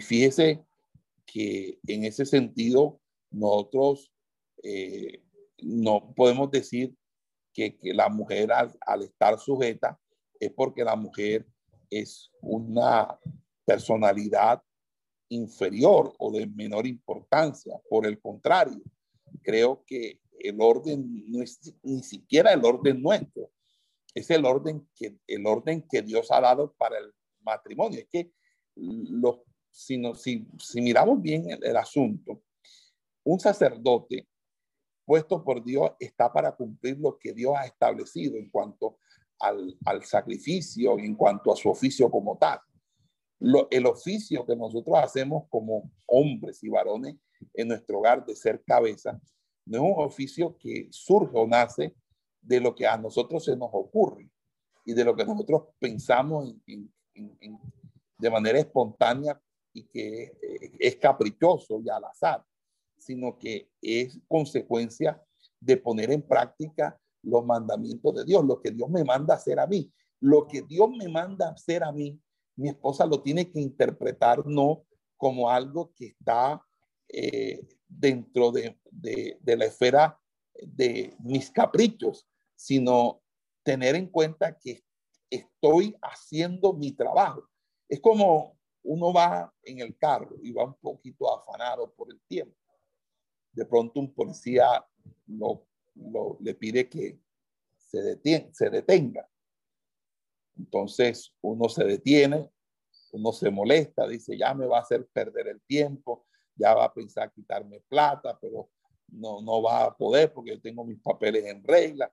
fíjese 0.00 0.64
que 1.26 1.78
en 1.86 2.04
ese 2.04 2.24
sentido 2.24 3.00
nosotros 3.30 4.12
eh, 4.62 5.22
no 5.58 6.12
podemos 6.14 6.50
decir 6.50 6.94
que, 7.52 7.76
la 7.82 8.08
mujer 8.08 8.52
al, 8.52 8.76
al, 8.86 9.02
estar 9.02 9.38
sujeta 9.38 9.98
es 10.38 10.52
porque 10.52 10.84
la 10.84 10.96
mujer 10.96 11.46
es 11.90 12.30
una 12.40 13.18
personalidad 13.64 14.62
inferior 15.28 16.14
o 16.18 16.30
de 16.30 16.46
menor 16.46 16.86
importancia. 16.86 17.74
Por 17.88 18.06
el 18.06 18.20
contrario, 18.20 18.82
creo 19.42 19.84
que 19.86 20.20
el 20.38 20.60
orden 20.60 21.30
no 21.30 21.42
es 21.42 21.74
ni 21.82 22.02
siquiera 22.02 22.52
el 22.52 22.64
orden 22.64 23.00
nuestro 23.00 23.50
es 24.14 24.30
el 24.30 24.44
orden 24.44 24.88
que, 24.94 25.16
el 25.26 25.46
orden 25.46 25.86
que 25.90 26.02
Dios 26.02 26.30
ha 26.30 26.40
dado 26.40 26.72
para 26.74 26.98
el 26.98 27.12
matrimonio. 27.40 28.00
Es 28.00 28.08
que 28.08 28.32
los, 28.74 29.40
si, 29.70 30.00
si, 30.14 30.46
si 30.58 30.80
miramos 30.80 31.20
bien 31.20 31.46
el, 31.50 31.76
asunto, 31.76 32.42
un 33.24 33.40
sacerdote 33.40 34.28
puesto 35.04 35.42
por 35.42 35.64
Dios 35.64 35.92
está 35.98 36.32
para 36.32 36.54
cumplir 36.54 36.98
lo 36.98 37.18
que 37.18 37.32
Dios 37.32 37.54
ha 37.56 37.66
establecido 37.66 38.36
en 38.36 38.50
cuanto 38.50 38.98
al, 39.40 39.76
al 39.84 40.04
sacrificio, 40.04 40.98
en 40.98 41.16
cuanto 41.16 41.52
a 41.52 41.56
su 41.56 41.68
oficio 41.68 42.10
como 42.10 42.38
tal. 42.38 42.60
Lo, 43.40 43.66
el 43.70 43.86
oficio 43.86 44.46
que 44.46 44.54
nosotros 44.54 44.96
hacemos 44.98 45.44
como 45.48 45.90
hombres 46.06 46.62
y 46.62 46.68
varones 46.68 47.16
en 47.54 47.68
nuestro 47.68 47.98
hogar 47.98 48.24
de 48.24 48.34
ser 48.34 48.62
cabeza, 48.64 49.20
no 49.64 49.78
es 49.78 49.82
un 49.82 50.04
oficio 50.04 50.56
que 50.58 50.88
surge 50.90 51.36
o 51.36 51.46
nace 51.46 51.94
de 52.40 52.60
lo 52.60 52.74
que 52.74 52.86
a 52.86 52.96
nosotros 52.96 53.44
se 53.44 53.56
nos 53.56 53.70
ocurre 53.72 54.28
y 54.84 54.94
de 54.94 55.04
lo 55.04 55.14
que 55.14 55.24
nosotros 55.24 55.68
pensamos 55.78 56.52
de 58.18 58.30
manera 58.30 58.58
espontánea 58.58 59.40
y 59.72 59.84
que 59.84 60.22
eh, 60.24 60.72
es 60.78 60.96
caprichoso 60.96 61.80
y 61.80 61.88
al 61.88 62.04
azar, 62.04 62.44
sino 62.98 63.38
que 63.38 63.70
es 63.80 64.18
consecuencia 64.28 65.22
de 65.60 65.76
poner 65.76 66.10
en 66.10 66.22
práctica 66.22 66.98
los 67.22 67.44
mandamientos 67.44 68.14
de 68.14 68.24
Dios, 68.24 68.44
lo 68.44 68.60
que 68.60 68.72
Dios 68.72 68.90
me 68.90 69.04
manda 69.04 69.34
hacer 69.34 69.60
a 69.60 69.66
mí. 69.66 69.92
Lo 70.20 70.46
que 70.46 70.62
Dios 70.62 70.88
me 70.90 71.08
manda 71.08 71.50
hacer 71.50 71.82
a 71.82 71.90
mí, 71.90 72.20
mi 72.56 72.68
esposa 72.68 73.06
lo 73.06 73.22
tiene 73.22 73.50
que 73.50 73.60
interpretar 73.60 74.46
no 74.46 74.84
como 75.16 75.50
algo 75.50 75.92
que 75.94 76.06
está 76.06 76.62
eh, 77.12 77.60
dentro 77.86 78.50
de, 78.50 78.78
de, 78.90 79.38
de 79.40 79.56
la 79.56 79.66
esfera 79.66 80.18
de 80.54 81.14
mis 81.20 81.50
caprichos, 81.50 82.26
sino 82.54 83.22
tener 83.62 83.94
en 83.94 84.06
cuenta 84.06 84.58
que 84.58 84.82
estoy 85.30 85.96
haciendo 86.02 86.72
mi 86.72 86.92
trabajo. 86.92 87.48
Es 87.88 88.00
como 88.00 88.58
uno 88.82 89.12
va 89.12 89.52
en 89.62 89.80
el 89.80 89.96
carro 89.96 90.36
y 90.42 90.52
va 90.52 90.64
un 90.64 90.74
poquito 90.74 91.32
afanado 91.32 91.92
por 91.94 92.10
el 92.10 92.20
tiempo. 92.22 92.56
De 93.52 93.64
pronto 93.66 94.00
un 94.00 94.12
policía 94.12 94.84
lo, 95.26 95.66
le 96.40 96.54
pide 96.54 96.88
que 96.88 97.18
se, 97.76 98.20
se 98.52 98.70
detenga. 98.70 99.28
Entonces 100.56 101.34
uno 101.40 101.68
se 101.68 101.84
detiene, 101.84 102.50
uno 103.12 103.32
se 103.32 103.50
molesta, 103.50 104.06
dice, 104.06 104.36
ya 104.36 104.54
me 104.54 104.66
va 104.66 104.78
a 104.78 104.82
hacer 104.82 105.06
perder 105.08 105.48
el 105.48 105.60
tiempo, 105.62 106.26
ya 106.56 106.74
va 106.74 106.84
a 106.84 106.92
pensar 106.92 107.32
quitarme 107.32 107.80
plata, 107.80 108.38
pero 108.40 108.68
no, 109.08 109.40
no 109.40 109.62
va 109.62 109.84
a 109.84 109.96
poder 109.96 110.32
porque 110.32 110.52
yo 110.52 110.60
tengo 110.60 110.84
mis 110.84 111.00
papeles 111.00 111.44
en 111.46 111.62
regla. 111.62 112.12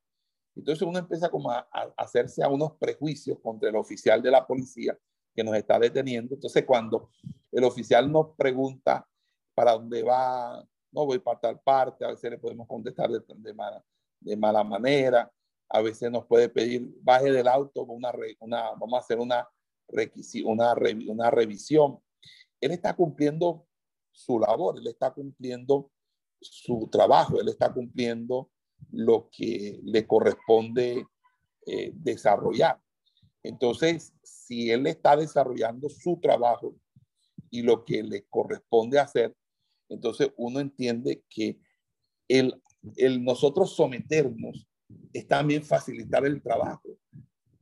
Entonces 0.55 0.81
uno 0.81 0.99
empieza 0.99 1.29
como 1.29 1.51
a, 1.51 1.67
hacerse 1.97 2.43
a 2.43 2.49
unos 2.49 2.73
prejuicios 2.77 3.39
contra 3.39 3.69
el 3.69 3.75
oficial 3.75 4.21
de 4.21 4.31
la 4.31 4.45
policía 4.45 4.97
que 5.33 5.43
nos 5.43 5.55
está 5.55 5.79
deteniendo. 5.79 6.35
Entonces 6.35 6.65
cuando 6.65 7.09
el 7.51 7.63
oficial 7.63 8.11
nos 8.11 8.35
pregunta 8.35 9.07
para 9.53 9.73
dónde 9.73 10.03
va, 10.03 10.63
no 10.91 11.05
voy 11.05 11.19
para 11.19 11.39
tal 11.39 11.59
parte, 11.59 12.05
a 12.05 12.09
veces 12.09 12.31
le 12.31 12.37
podemos 12.37 12.67
contestar 12.67 13.09
de, 13.09 13.53
mala, 13.53 13.83
de 14.19 14.35
mala 14.35 14.63
manera, 14.63 15.31
a 15.69 15.81
veces 15.81 16.11
nos 16.11 16.25
puede 16.25 16.49
pedir 16.49 16.89
baje 17.01 17.31
del 17.31 17.47
auto, 17.47 17.83
una, 17.83 18.11
una, 18.39 18.71
vamos 18.71 18.95
a 18.95 19.03
hacer 19.03 19.19
una, 19.19 19.47
una, 20.45 20.73
una 21.07 21.31
revisión. 21.31 21.99
Él 22.59 22.71
está 22.71 22.95
cumpliendo 22.95 23.65
su 24.11 24.39
labor, 24.39 24.77
él 24.77 24.87
está 24.87 25.13
cumpliendo 25.13 25.91
su 26.39 26.87
trabajo, 26.91 27.39
él 27.39 27.49
está 27.49 27.73
cumpliendo 27.73 28.49
lo 28.91 29.29
que 29.31 29.79
le 29.83 30.07
corresponde 30.07 31.05
eh, 31.65 31.91
desarrollar. 31.93 32.81
Entonces, 33.43 34.13
si 34.23 34.71
él 34.71 34.87
está 34.87 35.15
desarrollando 35.15 35.89
su 35.89 36.19
trabajo 36.21 36.75
y 37.49 37.61
lo 37.61 37.83
que 37.85 38.03
le 38.03 38.25
corresponde 38.25 38.99
hacer, 38.99 39.35
entonces 39.89 40.31
uno 40.37 40.59
entiende 40.59 41.23
que 41.29 41.59
el, 42.27 42.61
el 42.95 43.23
nosotros 43.23 43.75
someternos 43.75 44.67
es 45.13 45.27
también 45.27 45.63
facilitar 45.63 46.25
el 46.25 46.41
trabajo. 46.41 46.89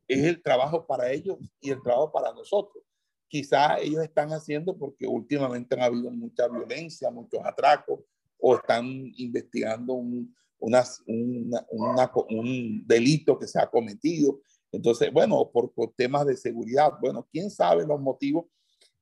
Es 0.07 0.23
el 0.23 0.41
trabajo 0.41 0.85
para 0.85 1.11
ellos 1.11 1.37
y 1.59 1.71
el 1.71 1.81
trabajo 1.81 2.11
para 2.11 2.33
nosotros. 2.33 2.83
Quizá 3.27 3.79
ellos 3.79 4.03
están 4.03 4.29
haciendo 4.29 4.77
porque 4.77 5.05
últimamente 5.05 5.75
han 5.75 5.81
habido 5.81 6.11
mucha 6.11 6.47
violencia, 6.47 7.11
muchos 7.11 7.41
atracos, 7.43 7.99
o 8.39 8.55
están 8.55 8.85
investigando 9.17 9.93
un, 9.93 10.35
una, 10.59 10.83
un 12.29 12.83
delito 12.85 13.37
que 13.37 13.47
se 13.47 13.59
ha 13.59 13.69
cometido. 13.69 14.41
Entonces, 14.71 15.11
bueno, 15.11 15.49
por, 15.51 15.73
por, 15.73 15.93
temas 15.93 16.25
de 16.25 16.37
seguridad, 16.37 16.93
bueno, 17.01 17.27
quién 17.31 17.49
sabe 17.49 17.85
los 17.85 17.99
motivos. 17.99 18.45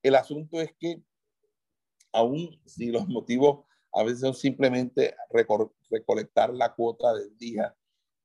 El 0.01 0.15
asunto 0.15 0.61
es 0.61 0.69
que 0.79 1.01
aún 2.11 2.59
si 2.65 2.91
los 2.91 3.07
motivos 3.07 3.65
a 3.93 4.03
veces 4.03 4.21
son 4.21 4.33
simplemente 4.33 5.15
recolectar 5.89 6.53
la 6.53 6.73
cuota 6.73 7.13
del 7.13 7.37
día, 7.37 7.75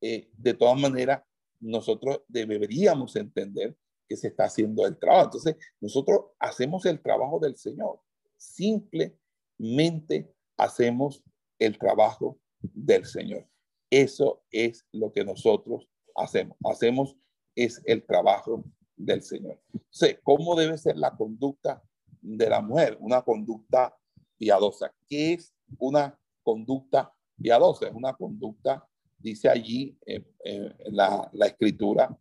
eh, 0.00 0.30
de 0.36 0.54
todas 0.54 0.80
maneras, 0.80 1.22
nosotros 1.60 2.22
deberíamos 2.26 3.14
entender 3.16 3.76
que 4.10 4.16
se 4.16 4.26
está 4.26 4.44
haciendo 4.46 4.84
el 4.84 4.98
trabajo. 4.98 5.26
Entonces, 5.26 5.56
nosotros 5.80 6.22
hacemos 6.40 6.84
el 6.84 7.00
trabajo 7.00 7.38
del 7.38 7.56
Señor. 7.56 8.00
Simplemente 8.36 10.34
hacemos 10.56 11.22
el 11.60 11.78
trabajo 11.78 12.40
del 12.60 13.06
Señor. 13.06 13.46
Eso 13.88 14.42
es 14.50 14.84
lo 14.90 15.12
que 15.12 15.24
nosotros 15.24 15.88
hacemos. 16.16 16.56
Hacemos 16.64 17.16
es 17.54 17.80
el 17.84 18.04
trabajo 18.04 18.64
del 18.96 19.22
Señor. 19.22 19.62
Sé 19.90 20.18
¿cómo 20.24 20.56
debe 20.56 20.76
ser 20.76 20.96
la 20.96 21.16
conducta 21.16 21.80
de 22.20 22.50
la 22.50 22.60
mujer? 22.60 22.98
Una 22.98 23.22
conducta 23.22 23.96
piadosa. 24.36 24.92
¿Qué 25.06 25.34
es 25.34 25.54
una 25.78 26.18
conducta 26.42 27.14
piadosa? 27.40 27.86
Es 27.86 27.94
una 27.94 28.14
conducta, 28.14 28.84
dice 29.18 29.48
allí 29.48 29.96
eh, 30.04 30.24
eh, 30.44 30.74
la, 30.86 31.30
la, 31.32 31.46
escritura, 31.46 32.18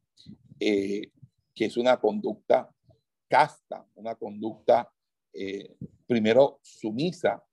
eh, 0.60 1.12
que 1.60 1.66
es 1.66 1.76
una 1.76 1.99
conducta 1.99 2.74
casta, 3.28 3.86
una 3.95 4.16
conducta 4.16 4.89
primero 6.07 6.62
sumisa, 6.64 7.43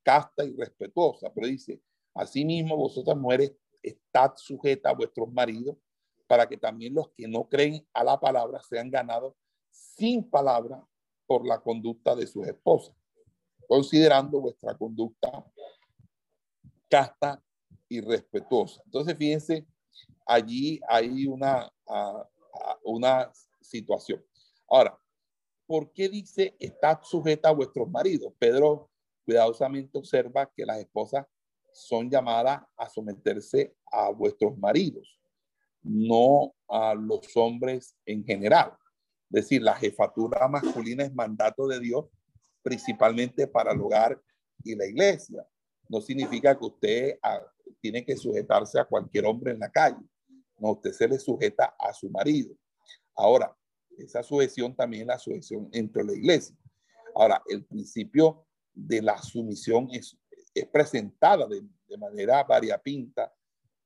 casta 0.00 0.44
y 0.44 0.54
respetuosa, 0.54 1.32
pero 1.34 1.48
dice, 1.48 1.82
asimismo 2.14 2.76
vosotras 2.76 3.16
mujeres 3.16 3.56
estad 3.82 4.34
sujetas 4.36 4.92
a 4.92 4.96
vuestros 4.96 5.32
maridos 5.32 5.76
para 6.28 6.48
que 6.48 6.56
también 6.56 6.94
los 6.94 7.10
que 7.16 7.26
no 7.26 7.48
creen 7.48 7.84
a 7.94 8.04
la 8.04 8.20
palabra 8.20 8.60
sean 8.62 8.92
ganados 8.92 9.34
sin 9.72 10.30
palabra 10.30 10.86
por 11.26 11.44
la 11.44 11.58
conducta 11.58 12.14
de 12.14 12.28
sus 12.28 12.46
esposas, 12.46 12.94
considerando 13.66 14.40
vuestra 14.40 14.78
conducta 14.78 15.44
casta 16.88 17.42
y 17.88 18.02
respetuosa. 18.02 18.80
Entonces, 18.84 19.16
fíjense, 19.18 19.66
allí 20.26 20.78
hay 20.88 21.26
una, 21.26 21.68
una 22.84 23.32
situación. 23.68 24.24
Ahora, 24.68 24.98
¿por 25.66 25.92
qué 25.92 26.08
dice 26.08 26.56
estad 26.58 26.98
sujeta 27.02 27.50
a 27.50 27.52
vuestros 27.52 27.88
maridos? 27.88 28.32
Pedro 28.38 28.90
cuidadosamente 29.24 29.98
observa 29.98 30.50
que 30.54 30.64
las 30.64 30.78
esposas 30.78 31.26
son 31.72 32.10
llamadas 32.10 32.62
a 32.76 32.88
someterse 32.88 33.74
a 33.90 34.10
vuestros 34.10 34.56
maridos, 34.58 35.18
no 35.82 36.54
a 36.68 36.94
los 36.94 37.36
hombres 37.36 37.96
en 38.04 38.24
general. 38.24 38.72
Es 39.30 39.42
decir, 39.42 39.62
la 39.62 39.74
jefatura 39.74 40.48
masculina 40.48 41.04
es 41.04 41.14
mandato 41.14 41.66
de 41.66 41.78
Dios 41.78 42.06
principalmente 42.62 43.46
para 43.46 43.72
el 43.72 43.80
hogar 43.80 44.20
y 44.64 44.74
la 44.74 44.86
iglesia. 44.86 45.46
No 45.88 46.00
significa 46.00 46.58
que 46.58 46.64
usted 46.64 47.18
ah, 47.22 47.40
tiene 47.80 48.04
que 48.04 48.16
sujetarse 48.16 48.78
a 48.78 48.84
cualquier 48.84 49.26
hombre 49.26 49.52
en 49.52 49.58
la 49.58 49.70
calle. 49.70 50.04
No, 50.58 50.72
usted 50.72 50.92
se 50.92 51.08
le 51.08 51.18
sujeta 51.18 51.76
a 51.78 51.92
su 51.92 52.10
marido. 52.10 52.54
Ahora, 53.18 53.52
esa 53.98 54.22
sujeción 54.22 54.74
también 54.76 55.02
es 55.02 55.08
la 55.08 55.18
sujeción 55.18 55.68
entre 55.72 56.04
la 56.04 56.12
iglesia. 56.12 56.56
Ahora, 57.16 57.42
el 57.48 57.64
principio 57.64 58.46
de 58.72 59.02
la 59.02 59.20
sumisión 59.20 59.88
es, 59.90 60.16
es 60.54 60.66
presentada 60.68 61.46
de, 61.48 61.62
manera 61.98 62.44
variapinta 62.44 63.34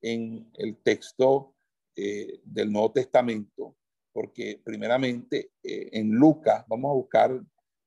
en 0.01 0.51
el 0.55 0.77
texto 0.83 1.55
eh, 1.95 2.41
del 2.43 2.71
Nuevo 2.71 2.91
Testamento, 2.91 3.75
porque 4.11 4.61
primeramente 4.63 5.53
eh, 5.63 5.89
en 5.93 6.11
Lucas, 6.11 6.63
vamos 6.67 6.91
a 6.91 6.93
buscar 6.93 7.41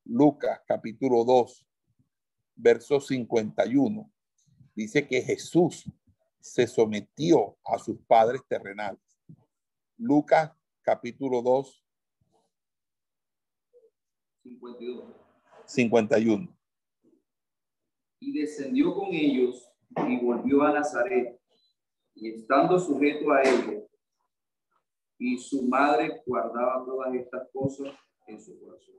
Lucas 0.04 0.62
capítulo 0.66 1.22
2, 1.24 1.66
verso 2.56 2.98
51, 2.98 4.10
dice 4.74 5.06
que 5.06 5.22
Jesús 5.22 5.84
se 6.40 6.66
sometió 6.66 7.56
a 7.64 7.78
sus 7.78 7.98
padres 8.06 8.40
terrenales. 8.48 9.00
Lucas 9.98 10.50
capítulo 10.86 11.42
2, 11.42 11.84
51. 14.44 15.14
51 15.66 16.56
y 18.20 18.32
descendió 18.40 18.94
con 18.94 19.08
ellos 19.12 19.70
y 20.08 20.18
volvió 20.18 20.62
a 20.62 20.72
Nazaret, 20.72 21.40
y 22.14 22.30
estando 22.30 22.78
sujeto 22.78 23.30
a 23.32 23.42
ellos, 23.42 23.84
y 25.18 25.38
su 25.38 25.62
madre 25.62 26.22
guardaba 26.26 26.84
todas 26.84 27.14
estas 27.14 27.48
cosas 27.52 27.94
en 28.26 28.40
su 28.40 28.58
corazón. 28.58 28.96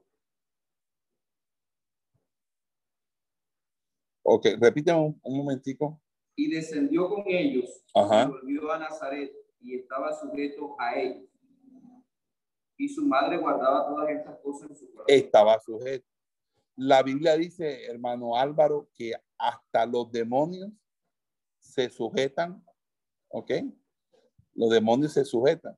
Ok, 4.23 4.45
repíteme 4.59 4.99
un, 4.99 5.19
un, 5.23 5.38
momentico. 5.38 6.01
Y 6.35 6.49
descendió 6.49 7.09
con 7.09 7.23
ellos, 7.27 7.84
y 7.95 8.27
volvió 8.27 8.72
a 8.72 8.80
Nazaret, 8.80 9.34
y 9.59 9.76
estaba 9.76 10.14
sujeto 10.14 10.76
a 10.80 10.99
ellos. 10.99 11.27
Y 12.78 12.90
su 12.90 13.06
madre 13.06 13.38
guardaba 13.38 13.88
todas 13.88 14.10
estas 14.10 14.40
cosas 14.40 14.70
en 14.70 14.76
su 14.78 14.91
corazón. 14.91 15.06
Estaba 15.08 15.60
sujeto. 15.60 16.06
La 16.76 17.02
Biblia 17.02 17.36
dice, 17.36 17.86
hermano 17.86 18.36
Álvaro, 18.36 18.90
que 18.94 19.14
hasta 19.38 19.86
los 19.86 20.12
demonios 20.12 20.72
se 21.60 21.90
sujetan, 21.90 22.64
¿ok? 23.30 23.52
Los 24.54 24.70
demonios 24.70 25.14
se 25.14 25.26
sujetan. 25.26 25.76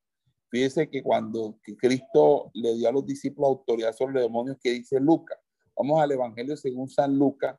Fíjese 0.50 0.90
que 0.90 1.04
cuando 1.04 1.60
Cristo 1.78 2.52
le 2.54 2.76
dio 2.76 2.90
a 2.90 2.92
los 2.92 3.06
discípulos 3.06 3.50
autoridad 3.50 3.94
sobre 3.94 4.16
los 4.16 4.24
demonios, 4.24 4.58
que 4.62 4.72
dice 4.72 5.00
Lucas? 5.00 5.38
Vamos 5.76 6.02
al 6.02 6.12
Evangelio 6.12 6.58
según 6.58 6.90
San 6.90 7.18
Lucas, 7.18 7.58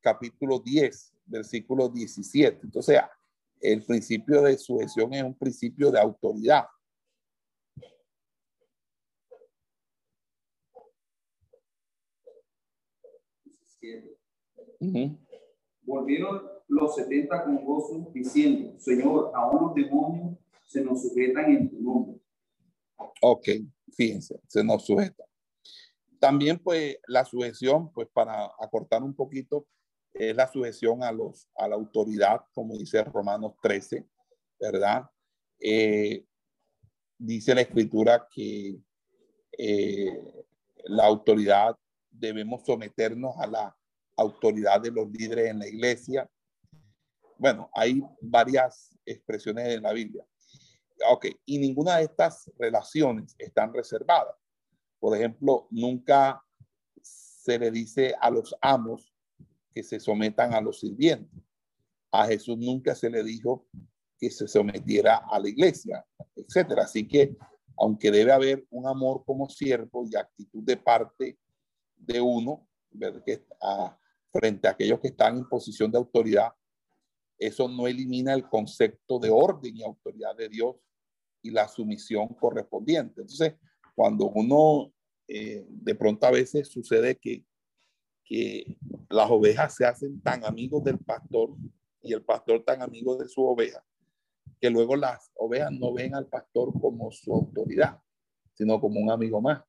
capítulo 0.00 0.60
10, 0.60 1.14
versículo 1.24 1.88
17. 1.88 2.60
Entonces, 2.62 3.00
el 3.60 3.82
principio 3.84 4.42
de 4.42 4.58
sujeción 4.58 5.14
es 5.14 5.22
un 5.22 5.36
principio 5.36 5.90
de 5.90 5.98
autoridad. 5.98 6.66
Volvieron 15.82 16.42
los 16.68 16.94
setenta 16.94 17.44
con 17.44 17.64
gozo, 17.64 18.10
diciendo, 18.12 18.78
Señor, 18.78 19.30
aún 19.34 19.66
los 19.66 19.74
demonios 19.74 20.38
se 20.66 20.82
nos 20.82 21.02
sujetan 21.02 21.50
en 21.50 21.70
tu 21.70 21.80
nombre. 21.80 22.20
Ok, 23.20 23.48
fíjense, 23.94 24.40
se 24.46 24.64
nos 24.64 24.84
sujeta. 24.84 25.24
También, 26.18 26.58
pues, 26.58 26.96
la 27.06 27.24
sujeción, 27.24 27.92
pues, 27.92 28.08
para 28.12 28.46
acortar 28.58 29.02
un 29.02 29.14
poquito, 29.14 29.66
es 30.14 30.34
la 30.34 30.50
sujeción 30.50 31.02
a, 31.02 31.12
los, 31.12 31.48
a 31.56 31.68
la 31.68 31.74
autoridad, 31.74 32.42
como 32.52 32.76
dice 32.76 33.02
Romanos 33.04 33.54
13, 33.62 34.06
¿verdad? 34.60 35.04
Eh, 35.58 36.24
dice 37.18 37.54
la 37.54 37.62
escritura 37.62 38.28
que 38.32 38.78
eh, 39.58 40.44
la 40.84 41.06
autoridad 41.06 41.76
debemos 42.10 42.64
someternos 42.64 43.34
a 43.38 43.46
la 43.46 43.76
autoridad 44.16 44.80
de 44.80 44.90
los 44.90 45.10
líderes 45.10 45.50
en 45.50 45.58
la 45.58 45.68
iglesia. 45.68 46.28
Bueno, 47.38 47.70
hay 47.74 48.02
varias 48.20 48.96
expresiones 49.04 49.68
en 49.68 49.82
la 49.82 49.92
Biblia. 49.92 50.24
Ok, 51.10 51.26
y 51.44 51.58
ninguna 51.58 51.96
de 51.96 52.04
estas 52.04 52.50
relaciones 52.58 53.34
están 53.38 53.72
reservadas. 53.72 54.36
Por 55.00 55.16
ejemplo, 55.16 55.66
nunca 55.70 56.40
se 57.02 57.58
le 57.58 57.70
dice 57.70 58.14
a 58.20 58.30
los 58.30 58.54
amos 58.60 59.12
que 59.74 59.82
se 59.82 59.98
sometan 59.98 60.54
a 60.54 60.60
los 60.60 60.80
sirvientes. 60.80 61.42
A 62.12 62.26
Jesús 62.26 62.56
nunca 62.58 62.94
se 62.94 63.10
le 63.10 63.24
dijo 63.24 63.66
que 64.18 64.30
se 64.30 64.46
sometiera 64.46 65.16
a 65.28 65.40
la 65.40 65.48
iglesia, 65.48 66.06
etcétera. 66.36 66.84
Así 66.84 67.08
que, 67.08 67.36
aunque 67.76 68.10
debe 68.10 68.30
haber 68.30 68.64
un 68.70 68.86
amor 68.86 69.24
como 69.24 69.48
siervo 69.48 70.06
y 70.08 70.14
actitud 70.14 70.62
de 70.62 70.76
parte 70.76 71.38
de 71.96 72.20
uno, 72.20 72.68
que 73.24 73.44
a, 73.60 73.98
frente 74.32 74.66
a 74.66 74.72
aquellos 74.72 74.98
que 75.00 75.08
están 75.08 75.38
en 75.38 75.48
posición 75.48 75.90
de 75.90 75.98
autoridad, 75.98 76.52
eso 77.38 77.68
no 77.68 77.86
elimina 77.86 78.34
el 78.34 78.48
concepto 78.48 79.18
de 79.18 79.30
orden 79.30 79.76
y 79.76 79.82
autoridad 79.82 80.34
de 80.36 80.48
Dios 80.48 80.76
y 81.42 81.50
la 81.50 81.68
sumisión 81.68 82.28
correspondiente. 82.28 83.20
Entonces, 83.20 83.54
cuando 83.94 84.30
uno, 84.30 84.92
eh, 85.28 85.66
de 85.68 85.94
pronto 85.94 86.26
a 86.26 86.30
veces 86.30 86.68
sucede 86.68 87.16
que, 87.16 87.44
que 88.24 88.78
las 89.10 89.30
ovejas 89.30 89.74
se 89.74 89.84
hacen 89.84 90.20
tan 90.22 90.44
amigos 90.44 90.84
del 90.84 90.98
pastor 90.98 91.50
y 92.00 92.12
el 92.12 92.24
pastor 92.24 92.64
tan 92.64 92.80
amigo 92.80 93.16
de 93.16 93.28
su 93.28 93.44
oveja, 93.44 93.84
que 94.60 94.70
luego 94.70 94.96
las 94.96 95.30
ovejas 95.34 95.72
no 95.72 95.92
ven 95.92 96.14
al 96.14 96.26
pastor 96.26 96.72
como 96.80 97.10
su 97.10 97.34
autoridad, 97.34 98.00
sino 98.54 98.80
como 98.80 99.00
un 99.00 99.10
amigo 99.10 99.40
más. 99.40 99.62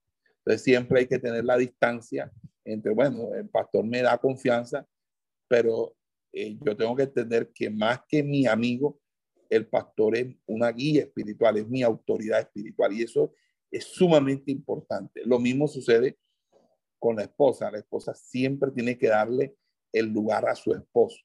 Entonces 0.46 0.64
siempre 0.64 1.02
hay 1.02 1.08
que 1.08 1.20
tener 1.20 1.46
la 1.46 1.58
distancia 1.58 2.32
entre, 2.66 2.94
bueno, 2.94 3.34
el 3.34 3.50
pastor 3.50 3.86
me 3.86 4.02
da 4.02 4.18
confianza, 4.18 4.86
pero 5.48 5.96
eh, 6.34 6.58
yo 6.62 6.76
tengo 6.76 6.96
que 6.96 7.04
entender 7.04 7.52
que 7.54 7.70
más 7.70 8.02
que 8.08 8.24
mi 8.24 8.46
amigo, 8.46 9.00
el 9.50 9.68
pastor 9.68 10.18
es 10.18 10.36
una 10.46 10.72
guía 10.72 11.04
espiritual, 11.04 11.58
es 11.58 11.68
mi 11.68 11.84
autoridad 11.84 12.40
espiritual 12.40 12.92
y 12.94 13.04
eso 13.04 13.34
es 13.70 13.86
sumamente 13.86 14.52
importante. 14.52 15.22
Lo 15.26 15.40
mismo 15.40 15.68
sucede 15.68 16.18
con 17.00 17.16
la 17.16 17.24
esposa. 17.24 17.72
La 17.72 17.80
esposa 17.80 18.14
siempre 18.14 18.72
tiene 18.72 18.98
que 18.98 19.10
darle 19.10 19.56
el 19.92 20.08
lugar 20.08 20.48
a 20.48 20.56
su 20.56 20.74
esposo, 20.74 21.20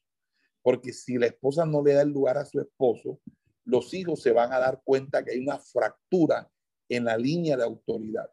porque 0.62 0.92
si 0.92 1.16
la 1.16 1.26
esposa 1.26 1.64
no 1.64 1.82
le 1.82 1.94
da 1.94 2.02
el 2.02 2.10
lugar 2.10 2.36
a 2.36 2.44
su 2.44 2.60
esposo, 2.60 3.20
los 3.64 3.94
hijos 3.94 4.22
se 4.22 4.32
van 4.32 4.52
a 4.52 4.58
dar 4.58 4.82
cuenta 4.84 5.24
que 5.24 5.32
hay 5.32 5.38
una 5.38 5.58
fractura 5.58 6.50
en 6.88 7.04
la 7.04 7.16
línea 7.16 7.56
de 7.56 7.64
autoridad. 7.64 8.30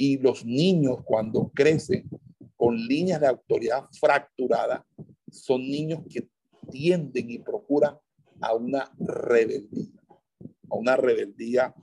Y 0.00 0.16
los 0.16 0.46
niños 0.46 1.00
cuando 1.04 1.50
crecen 1.54 2.08
con 2.56 2.74
líneas 2.74 3.20
de 3.20 3.26
autoridad 3.26 3.86
fracturadas 4.00 4.82
son 5.30 5.60
niños 5.60 6.00
que 6.08 6.26
tienden 6.70 7.30
y 7.30 7.38
procuran 7.38 7.98
a 8.40 8.54
una 8.54 8.90
rebeldía, 8.98 10.00
a 10.70 10.74
una 10.74 10.96
rebeldía 10.96 11.74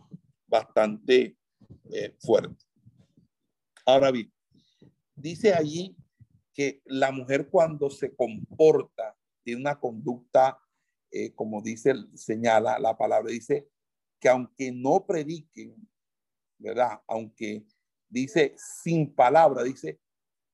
bastante 0.47 1.37
eh, 1.91 2.15
fuerte. 2.17 2.65
Ahora 3.85 4.09
bien, 4.09 4.33
dice 5.15 5.53
allí 5.53 5.95
que 6.55 6.81
la 6.85 7.11
mujer 7.11 7.51
cuando 7.51 7.91
se 7.91 8.15
comporta 8.15 9.15
tiene 9.43 9.61
una 9.61 9.79
conducta, 9.79 10.57
eh, 11.11 11.35
como 11.35 11.61
dice, 11.61 11.93
señala 12.15 12.79
la 12.79 12.97
palabra, 12.97 13.31
dice 13.31 13.69
que 14.19 14.29
aunque 14.29 14.71
no 14.71 15.05
prediquen, 15.05 15.75
¿verdad? 16.57 16.99
Aunque 17.07 17.63
dice 18.09 18.55
sin 18.57 19.13
palabra, 19.13 19.63
dice 19.63 19.99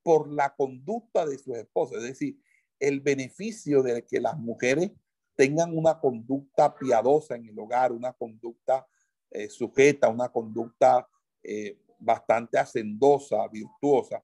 por 0.02 0.30
la 0.30 0.54
conducta 0.54 1.24
de 1.24 1.38
sus 1.38 1.56
esposas, 1.56 1.98
es 1.98 2.08
decir, 2.08 2.38
el 2.78 3.00
beneficio 3.00 3.82
de 3.82 4.04
que 4.04 4.20
las 4.20 4.36
mujeres 4.36 4.90
tengan 5.34 5.76
una 5.76 5.98
conducta 5.98 6.74
piadosa 6.74 7.36
en 7.36 7.46
el 7.46 7.58
hogar, 7.58 7.92
una 7.92 8.12
conducta 8.12 8.86
eh, 9.30 9.48
sujeta, 9.48 10.08
una 10.08 10.28
conducta 10.28 11.08
eh, 11.42 11.78
bastante 11.98 12.58
hacendosa, 12.58 13.48
virtuosa, 13.48 14.22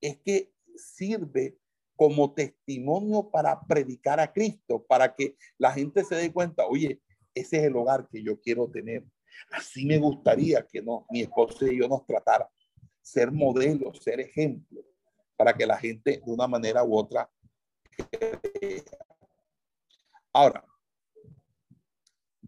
es 0.00 0.18
que 0.18 0.52
sirve 0.76 1.58
como 1.96 2.32
testimonio 2.32 3.28
para 3.28 3.60
predicar 3.60 4.20
a 4.20 4.32
Cristo, 4.32 4.84
para 4.84 5.14
que 5.14 5.36
la 5.58 5.72
gente 5.72 6.04
se 6.04 6.14
dé 6.14 6.32
cuenta, 6.32 6.66
oye, 6.66 7.00
ese 7.34 7.58
es 7.58 7.64
el 7.64 7.76
hogar 7.76 8.08
que 8.08 8.22
yo 8.22 8.40
quiero 8.40 8.70
tener. 8.70 9.04
Así 9.50 9.84
me 9.84 9.98
gustaría 9.98 10.64
que 10.66 10.80
no, 10.80 11.06
mi 11.10 11.22
esposo 11.22 11.66
y 11.66 11.78
yo 11.78 11.88
nos 11.88 12.06
tratara, 12.06 12.48
ser 13.08 13.32
modelos, 13.32 14.02
ser 14.02 14.20
ejemplos, 14.20 14.84
para 15.36 15.54
que 15.54 15.66
la 15.66 15.78
gente 15.78 16.22
de 16.24 16.32
una 16.32 16.46
manera 16.46 16.84
u 16.84 16.96
otra 16.96 17.30
Ahora, 20.32 20.64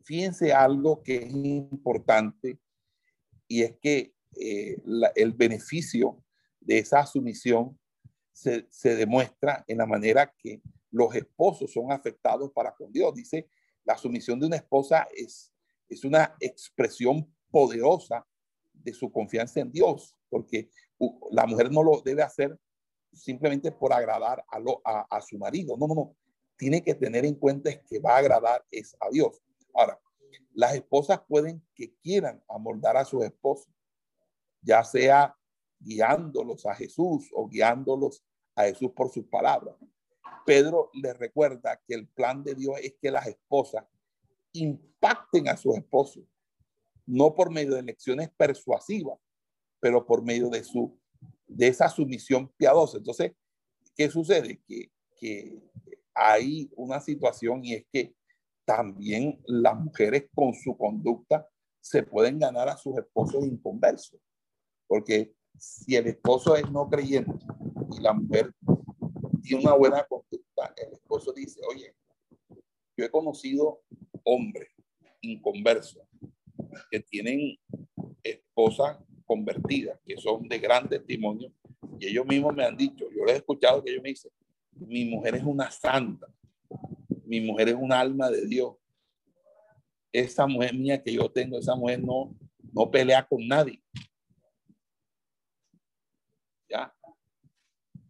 fíjense 0.05 0.53
algo 0.53 1.03
que 1.03 1.17
es 1.17 1.33
importante 1.33 2.61
y 3.49 3.63
es 3.63 3.77
que 3.81 4.15
eh, 4.37 4.77
el 5.17 5.33
beneficio 5.33 6.23
de 6.61 6.79
esa 6.79 7.05
sumisión 7.05 7.77
se, 8.33 8.69
se, 8.71 8.95
demuestra 8.95 9.65
en 9.67 9.79
la 9.79 9.87
manera 9.87 10.33
que 10.39 10.63
los 10.91 11.15
esposos 11.15 11.73
son 11.73 11.91
afectados 11.91 12.53
para 12.53 12.75
con 12.75 12.93
Dios. 12.93 13.13
Dice, 13.15 13.49
la 13.85 13.99
sumisión 13.99 14.39
de 14.39 14.47
una 14.47 14.57
esposa 14.57 15.09
es, 15.13 15.53
es 15.89 16.05
una 16.05 16.37
expresión 16.39 17.35
poderosa 17.51 18.25
de 18.73 18.93
su 18.93 19.11
confianza 19.11 19.61
en 19.61 19.73
Dios, 19.73 20.17
porque 20.31 20.71
la 21.31 21.47
mujer 21.47 21.71
no 21.71 21.83
lo 21.83 22.01
debe 22.03 22.23
hacer 22.23 22.59
simplemente 23.13 23.73
por 23.73 23.93
agradar 23.93 24.45
a, 24.49 24.59
lo, 24.61 24.81
a, 24.85 25.21
su 25.21 25.37
marido. 25.37 25.77
No, 25.77 25.87
no, 25.87 25.95
no 25.95 26.17
tiene 26.57 26.83
que 26.83 26.95
tener 26.95 27.25
en 27.25 27.37
cuenta 27.37 27.71
que 27.83 27.99
va 27.99 28.17
a 28.17 28.19
agradar 28.19 28.65
es 28.71 28.95
a 29.01 29.09
Dios. 29.09 29.43
Ahora, 29.73 29.99
las 30.53 30.75
esposas 30.75 31.21
pueden 31.27 31.67
que 31.75 31.95
quieran 32.03 32.43
amoldar 32.49 32.99
a 32.99 33.05
sus 33.07 33.25
esposos, 33.25 33.73
ya 34.61 34.85
sea 34.85 35.35
guiándolos 35.79 36.67
a 36.67 36.75
Jesús 36.75 37.31
o 37.33 37.49
guiándolos 37.49 38.23
a 38.55 38.65
Jesús 38.65 38.91
por 38.95 39.11
sus 39.11 39.25
palabras. 39.25 39.75
Pedro 40.45 40.91
le 40.93 41.15
recuerda 41.15 41.81
que 41.87 41.95
el 41.95 42.07
plan 42.09 42.45
de 42.45 42.55
Dios 42.55 42.79
es 42.83 42.95
que 43.01 43.11
las 43.11 43.27
esposas 43.27 43.87
impacten 44.53 45.49
a 45.49 45.57
sus 45.57 45.77
esposos, 45.77 46.25
no 47.07 47.35
por 47.35 47.51
medio 47.51 47.75
de 47.75 47.83
lecciones 47.83 48.29
persuasivas, 48.37 49.19
pero 49.81 50.07
por 50.07 50.23
medio 50.23 50.49
de 50.49 50.63
su 50.63 50.99
de 51.47 51.67
esa 51.67 51.89
sumisión 51.89 52.49
piadosa. 52.57 52.99
Entonces, 52.99 53.33
¿qué 53.97 54.09
sucede? 54.09 54.63
Que, 54.67 54.91
que 55.17 55.61
hay 56.15 56.71
una 56.77 57.01
situación 57.01 57.65
y 57.65 57.75
es 57.75 57.87
que 57.93 58.15
también 58.65 59.43
las 59.47 59.77
mujeres 59.77 60.29
con 60.35 60.55
su 60.55 60.77
conducta 60.77 61.49
se 61.81 62.03
pueden 62.03 62.39
ganar 62.39 62.69
a 62.69 62.77
sus 62.77 62.97
esposos 62.99 63.45
inconversos. 63.45 64.21
Porque 64.87 65.35
si 65.59 65.97
el 65.97 66.07
esposo 66.07 66.55
es 66.57 66.71
no 66.71 66.89
creyente 66.89 67.33
y 67.93 68.01
la 68.01 68.13
mujer 68.13 68.55
tiene 69.43 69.65
una 69.65 69.75
buena 69.75 70.05
conducta, 70.05 70.73
el 70.77 70.93
esposo 70.93 71.33
dice, 71.33 71.61
oye, 71.69 71.95
yo 72.97 73.05
he 73.05 73.11
conocido 73.11 73.83
hombres 74.25 74.69
inconversos 75.21 76.07
que 76.91 77.01
tienen 77.01 77.59
esposas 78.23 78.99
convertidas, 79.31 79.97
que 80.05 80.17
son 80.17 80.49
de 80.49 80.59
gran 80.59 80.89
testimonio, 80.89 81.53
y 82.01 82.09
ellos 82.09 82.27
mismos 82.27 82.53
me 82.53 82.65
han 82.65 82.77
dicho, 82.77 83.09
yo 83.17 83.25
les 83.25 83.35
he 83.35 83.37
escuchado 83.37 83.81
que 83.81 83.93
ellos 83.93 84.03
me 84.03 84.09
dicen, 84.09 84.33
mi 84.73 85.05
mujer 85.05 85.37
es 85.37 85.45
una 85.45 85.71
santa, 85.71 86.27
mi 87.27 87.41
mujer 87.41 87.69
es 87.69 87.77
un 87.77 87.93
alma 87.93 88.29
de 88.29 88.45
Dios. 88.45 88.75
Esa 90.11 90.49
mujer 90.49 90.75
mía 90.75 91.01
que 91.01 91.13
yo 91.13 91.31
tengo, 91.31 91.57
esa 91.59 91.77
mujer 91.77 92.03
no, 92.03 92.37
no 92.73 92.91
pelea 92.91 93.25
con 93.25 93.47
nadie. 93.47 93.81
¿Ya? 96.69 96.93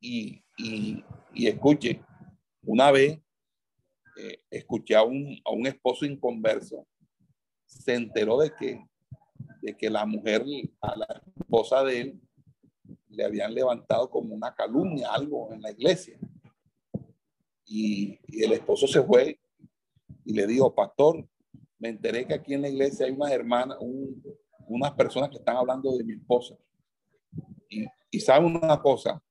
Y, 0.01 0.43
y, 0.57 1.05
escuche, 1.47 2.03
una 2.63 2.91
vez 2.91 3.21
eh, 4.17 4.43
escuché 4.49 4.97
a 4.97 5.03
un, 5.03 5.39
a 5.45 5.51
un 5.51 5.67
esposo 5.67 6.07
inconverso, 6.07 6.89
se 7.67 7.93
enteró 7.93 8.39
de 8.39 8.55
que, 8.55 8.83
de 9.61 9.77
que 9.77 9.91
la 9.91 10.07
mujer, 10.07 10.45
a 10.81 10.97
la 10.97 11.23
esposa 11.39 11.85
de 11.85 12.01
él, 12.01 12.21
le 13.09 13.25
habían 13.25 13.55
levantado 13.55 14.09
como 14.09 14.35
una 14.35 14.55
calumnia, 14.55 15.13
algo 15.13 15.53
en 15.53 15.63
la 15.63 15.71
iglesia 15.71 16.19
Y, 17.67 18.19
el 18.43 18.53
esposo 18.53 18.87
se 18.87 19.03
fue 19.03 19.39
y 20.25 20.33
le 20.33 20.47
dijo, 20.47 20.75
pastor, 20.75 21.27
me 21.79 21.89
enteré 21.89 22.27
que 22.27 22.35
aquí 22.35 22.55
en 22.55 22.63
la 22.63 22.69
iglesia 22.69 23.07
hay 23.07 23.13
unas 23.13 23.33
hermanas, 23.33 23.79
unas 24.67 24.93
personas 24.93 25.31
que 25.31 25.39
están 25.39 25.57
hablando 25.57 25.97
de 25.97 26.05
mi 26.05 26.13
esposa. 26.15 26.57
Y, 27.69 27.87
y 28.11 28.21
sabe 28.21 28.47
una 28.47 28.81
cosa, 28.81 29.23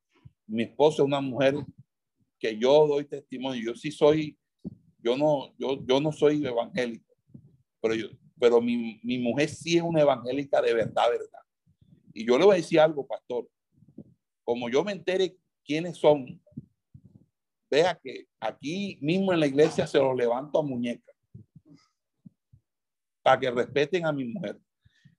mi 0.48 0.64
esposa 0.64 1.04
es 1.04 1.08
una 1.08 1.22
mujer 1.22 1.56
que 2.40 2.58
yo 2.58 2.88
doy 2.88 3.06
testimonio, 3.06 3.62
yo 3.64 3.76
sí 3.76 3.92
soy, 3.92 4.38
yo 4.98 5.18
no, 5.18 5.54
yo, 5.58 5.86
yo 5.86 6.00
no 6.00 6.12
soy 6.12 6.46
evangélico, 6.46 7.14
pero, 7.82 7.94
yo, 7.96 8.08
pero 8.40 8.62
mi, 8.62 9.00
mi 9.04 9.18
mujer 9.20 9.50
sí 9.50 9.78
es 9.78 9.84
una 9.84 10.02
evangélica 10.02 10.62
de 10.62 10.74
verdad, 10.74 11.10
verdad. 11.10 11.40
Y 12.14 12.26
yo 12.26 12.38
le 12.38 12.46
voy 12.46 12.54
a 12.54 12.58
decir 12.58 12.80
algo, 12.80 13.06
pastor, 13.06 13.48
como 14.44 14.70
yo 14.70 14.84
me 14.84 14.92
entere 14.92 15.38
quiénes 15.64 15.98
son, 15.98 16.42
vea 17.70 18.00
que 18.02 18.28
aquí 18.40 18.98
mismo 19.02 19.32
en 19.32 19.40
la 19.40 19.48
iglesia 19.48 19.86
se 19.86 20.00
los 20.00 20.16
levanto 20.16 20.60
a 20.60 20.64
muñeca 20.64 21.14
para 23.22 23.40
que 23.40 23.52
respeten 23.52 24.06
a 24.06 24.12
mi 24.12 24.26
mujer. 24.26 24.60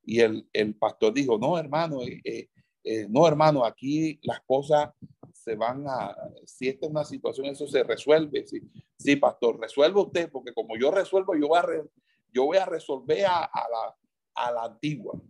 Y 0.02 0.20
el, 0.20 0.48
el 0.52 0.74
pastor 0.74 1.12
dijo, 1.12 1.38
no, 1.38 1.56
hermano, 1.58 2.02
eh, 2.02 2.20
eh, 2.24 2.48
eh, 2.82 3.06
no, 3.08 3.26
hermano, 3.28 3.64
aquí 3.64 4.18
las 4.22 4.40
cosas 4.40 4.90
se 5.32 5.54
van 5.54 5.84
a, 5.86 6.16
si 6.44 6.68
esta 6.68 6.86
es 6.86 6.90
una 6.90 7.04
situación, 7.04 7.46
eso 7.46 7.66
se 7.66 7.84
resuelve. 7.84 8.46
Sí, 8.46 8.60
sí 8.98 9.16
pastor, 9.16 9.60
resuelve 9.60 10.00
usted, 10.00 10.30
porque 10.30 10.52
como 10.52 10.76
yo 10.76 10.90
resuelvo, 10.90 11.36
yo 11.36 11.48
voy 11.48 11.58
a, 11.58 11.66
yo 12.32 12.44
voy 12.46 12.58
a 12.58 12.66
resolver 12.66 13.24
a, 13.26 13.44
a, 13.44 13.68
la, 13.68 13.96
a 14.34 14.52
la 14.52 14.64
antigua. 14.64 15.20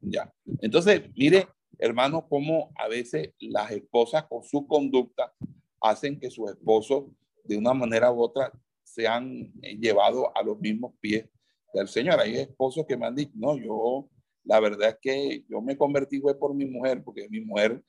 Ya. 0.00 0.32
Entonces, 0.60 1.02
mire, 1.16 1.48
hermano, 1.78 2.26
cómo 2.28 2.70
a 2.76 2.88
veces 2.88 3.32
las 3.40 3.70
esposas 3.70 4.24
con 4.24 4.42
su 4.44 4.66
conducta 4.66 5.32
hacen 5.80 6.18
que 6.18 6.30
sus 6.30 6.50
esposos, 6.50 7.04
de 7.44 7.56
una 7.56 7.74
manera 7.74 8.12
u 8.12 8.20
otra, 8.20 8.52
sean 8.82 9.52
llevados 9.60 10.26
a 10.34 10.42
los 10.42 10.58
mismos 10.58 10.92
pies 11.00 11.28
del 11.72 11.88
Señor. 11.88 12.20
Hay 12.20 12.36
esposos 12.36 12.86
que 12.86 12.96
me 12.96 13.06
han 13.06 13.14
dicho, 13.14 13.32
no, 13.34 13.56
yo, 13.56 14.08
la 14.44 14.60
verdad 14.60 14.90
es 14.90 14.98
que 15.00 15.44
yo 15.48 15.60
me 15.60 15.76
convertí 15.76 16.20
fue 16.20 16.38
por 16.38 16.54
mi 16.54 16.64
mujer, 16.64 17.02
porque 17.04 17.28
mi 17.28 17.40
mujer 17.40 17.82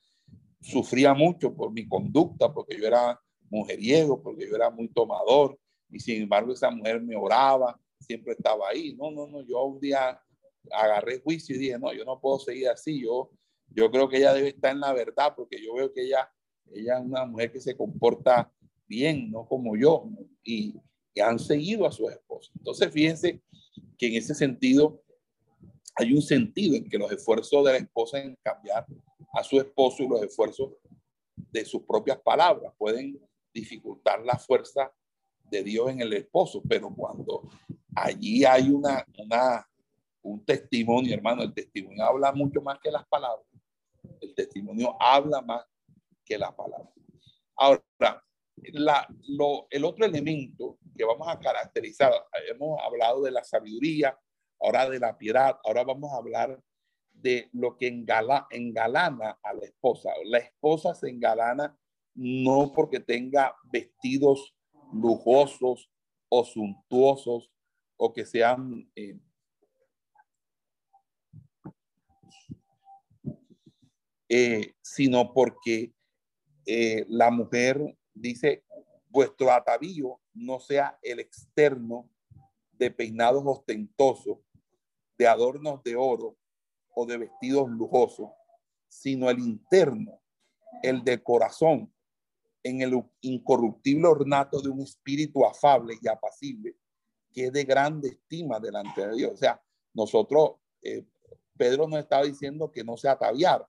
sufría 0.60 1.14
mucho 1.14 1.54
por 1.54 1.72
mi 1.72 1.86
conducta, 1.88 2.52
porque 2.52 2.76
yo 2.78 2.86
era 2.86 3.20
mujeriego, 3.50 4.22
porque 4.22 4.48
yo 4.48 4.56
era 4.56 4.70
muy 4.70 4.88
tomador, 4.88 5.58
y 5.90 6.00
sin 6.00 6.22
embargo 6.22 6.52
esa 6.52 6.70
mujer 6.70 7.00
me 7.00 7.16
oraba, 7.16 7.80
siempre 8.00 8.32
estaba 8.32 8.68
ahí. 8.68 8.94
No, 8.94 9.10
no, 9.10 9.26
no, 9.26 9.42
yo 9.42 9.64
un 9.64 9.80
día 9.80 10.20
agarré 10.70 11.20
juicio 11.20 11.56
y 11.56 11.58
dije, 11.58 11.78
no, 11.78 11.92
yo 11.92 12.04
no 12.04 12.20
puedo 12.20 12.38
seguir 12.38 12.68
así, 12.68 13.02
yo, 13.02 13.30
yo 13.68 13.90
creo 13.90 14.08
que 14.08 14.18
ella 14.18 14.34
debe 14.34 14.48
estar 14.48 14.72
en 14.72 14.80
la 14.80 14.92
verdad, 14.92 15.34
porque 15.36 15.62
yo 15.62 15.74
veo 15.74 15.92
que 15.92 16.02
ella, 16.02 16.30
ella 16.72 16.98
es 16.98 17.04
una 17.04 17.24
mujer 17.24 17.52
que 17.52 17.60
se 17.60 17.76
comporta 17.76 18.52
bien, 18.86 19.30
no 19.30 19.46
como 19.46 19.76
yo, 19.76 20.08
y, 20.42 20.74
y 21.14 21.20
han 21.20 21.38
seguido 21.38 21.86
a 21.86 21.92
su 21.92 22.08
esposa. 22.08 22.50
Entonces, 22.56 22.92
fíjense 22.92 23.42
que 23.96 24.06
en 24.08 24.14
ese 24.14 24.34
sentido 24.34 25.02
hay 25.94 26.12
un 26.12 26.22
sentido 26.22 26.76
en 26.76 26.88
que 26.88 26.98
los 26.98 27.10
esfuerzos 27.10 27.64
de 27.64 27.72
la 27.72 27.78
esposa 27.78 28.20
en 28.20 28.36
cambiar 28.42 28.86
a 29.32 29.42
su 29.42 29.58
esposo 29.58 30.02
y 30.02 30.08
los 30.08 30.22
esfuerzos 30.22 30.72
de 31.34 31.64
sus 31.64 31.82
propias 31.82 32.18
palabras 32.20 32.72
pueden 32.78 33.20
dificultar 33.52 34.24
la 34.24 34.38
fuerza 34.38 34.92
de 35.50 35.62
Dios 35.62 35.90
en 35.90 36.00
el 36.00 36.12
esposo, 36.12 36.62
pero 36.68 36.92
cuando 36.94 37.48
allí 37.94 38.44
hay 38.44 38.70
una, 38.70 39.04
una, 39.18 39.66
un 40.22 40.44
testimonio, 40.44 41.14
hermano, 41.14 41.42
el 41.42 41.52
testimonio 41.52 42.04
habla 42.04 42.32
mucho 42.32 42.60
más 42.60 42.78
que 42.80 42.90
las 42.90 43.06
palabras. 43.06 43.46
El 44.20 44.34
testimonio 44.34 44.96
habla 45.00 45.42
más 45.42 45.64
que 46.24 46.38
las 46.38 46.52
palabras. 46.54 46.92
Ahora, 47.56 48.24
la, 48.72 49.06
lo, 49.28 49.66
el 49.70 49.84
otro 49.84 50.04
elemento 50.04 50.78
que 50.96 51.04
vamos 51.04 51.28
a 51.28 51.38
caracterizar, 51.38 52.12
hemos 52.48 52.80
hablado 52.80 53.22
de 53.22 53.30
la 53.30 53.44
sabiduría, 53.44 54.18
ahora 54.60 54.88
de 54.88 54.98
la 54.98 55.16
piedad, 55.16 55.58
ahora 55.64 55.84
vamos 55.84 56.12
a 56.12 56.16
hablar 56.16 56.60
de 57.12 57.48
lo 57.52 57.76
que 57.76 57.88
engala, 57.88 58.46
engalana 58.50 59.38
a 59.42 59.54
la 59.54 59.64
esposa. 59.64 60.10
La 60.24 60.38
esposa 60.38 60.94
se 60.94 61.08
engalana 61.08 61.76
no 62.14 62.72
porque 62.72 63.00
tenga 63.00 63.56
vestidos 63.64 64.54
lujosos 64.92 65.90
o 66.28 66.44
suntuosos 66.44 67.50
o 67.96 68.12
que 68.12 68.24
sean 68.24 68.90
eh, 68.94 69.18
eh, 74.28 74.74
sino 74.82 75.32
porque 75.32 75.92
eh, 76.66 77.06
la 77.08 77.30
mujer 77.30 77.96
dice, 78.12 78.64
vuestro 79.08 79.50
atavío 79.50 80.20
no 80.34 80.60
sea 80.60 80.98
el 81.02 81.18
externo 81.18 82.10
de 82.72 82.90
peinados 82.90 83.42
ostentosos, 83.44 84.38
de 85.16 85.26
adornos 85.26 85.82
de 85.82 85.96
oro 85.96 86.36
o 86.94 87.06
de 87.06 87.16
vestidos 87.16 87.68
lujosos, 87.70 88.30
sino 88.88 89.30
el 89.30 89.40
interno, 89.40 90.20
el 90.82 91.02
de 91.02 91.22
corazón, 91.22 91.92
en 92.68 92.82
el 92.82 93.02
incorruptible 93.22 94.06
ornato 94.06 94.60
de 94.60 94.68
un 94.68 94.80
espíritu 94.80 95.44
afable 95.44 95.94
y 96.00 96.08
apacible, 96.08 96.76
que 97.32 97.46
es 97.46 97.52
de 97.52 97.64
grande 97.64 98.08
estima 98.08 98.60
delante 98.60 99.06
de 99.06 99.16
Dios. 99.16 99.32
O 99.32 99.36
sea, 99.36 99.62
nosotros, 99.94 100.56
eh, 100.82 101.06
Pedro 101.56 101.88
no 101.88 101.98
estaba 101.98 102.24
diciendo 102.24 102.70
que 102.70 102.84
no 102.84 102.96
se 102.96 103.08
ataviara, 103.08 103.68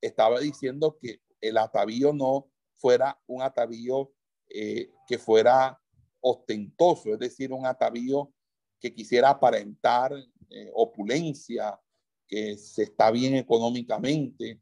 estaba 0.00 0.38
diciendo 0.38 0.96
que 1.00 1.20
el 1.40 1.58
atavío 1.58 2.12
no 2.12 2.50
fuera 2.74 3.20
un 3.26 3.42
atavío 3.42 4.12
eh, 4.48 4.90
que 5.06 5.18
fuera 5.18 5.80
ostentoso, 6.20 7.12
es 7.12 7.18
decir, 7.18 7.52
un 7.52 7.66
atavío 7.66 8.32
que 8.80 8.94
quisiera 8.94 9.30
aparentar 9.30 10.12
eh, 10.50 10.70
opulencia, 10.74 11.78
que 12.26 12.56
se 12.56 12.84
está 12.84 13.10
bien 13.10 13.34
económicamente, 13.34 14.60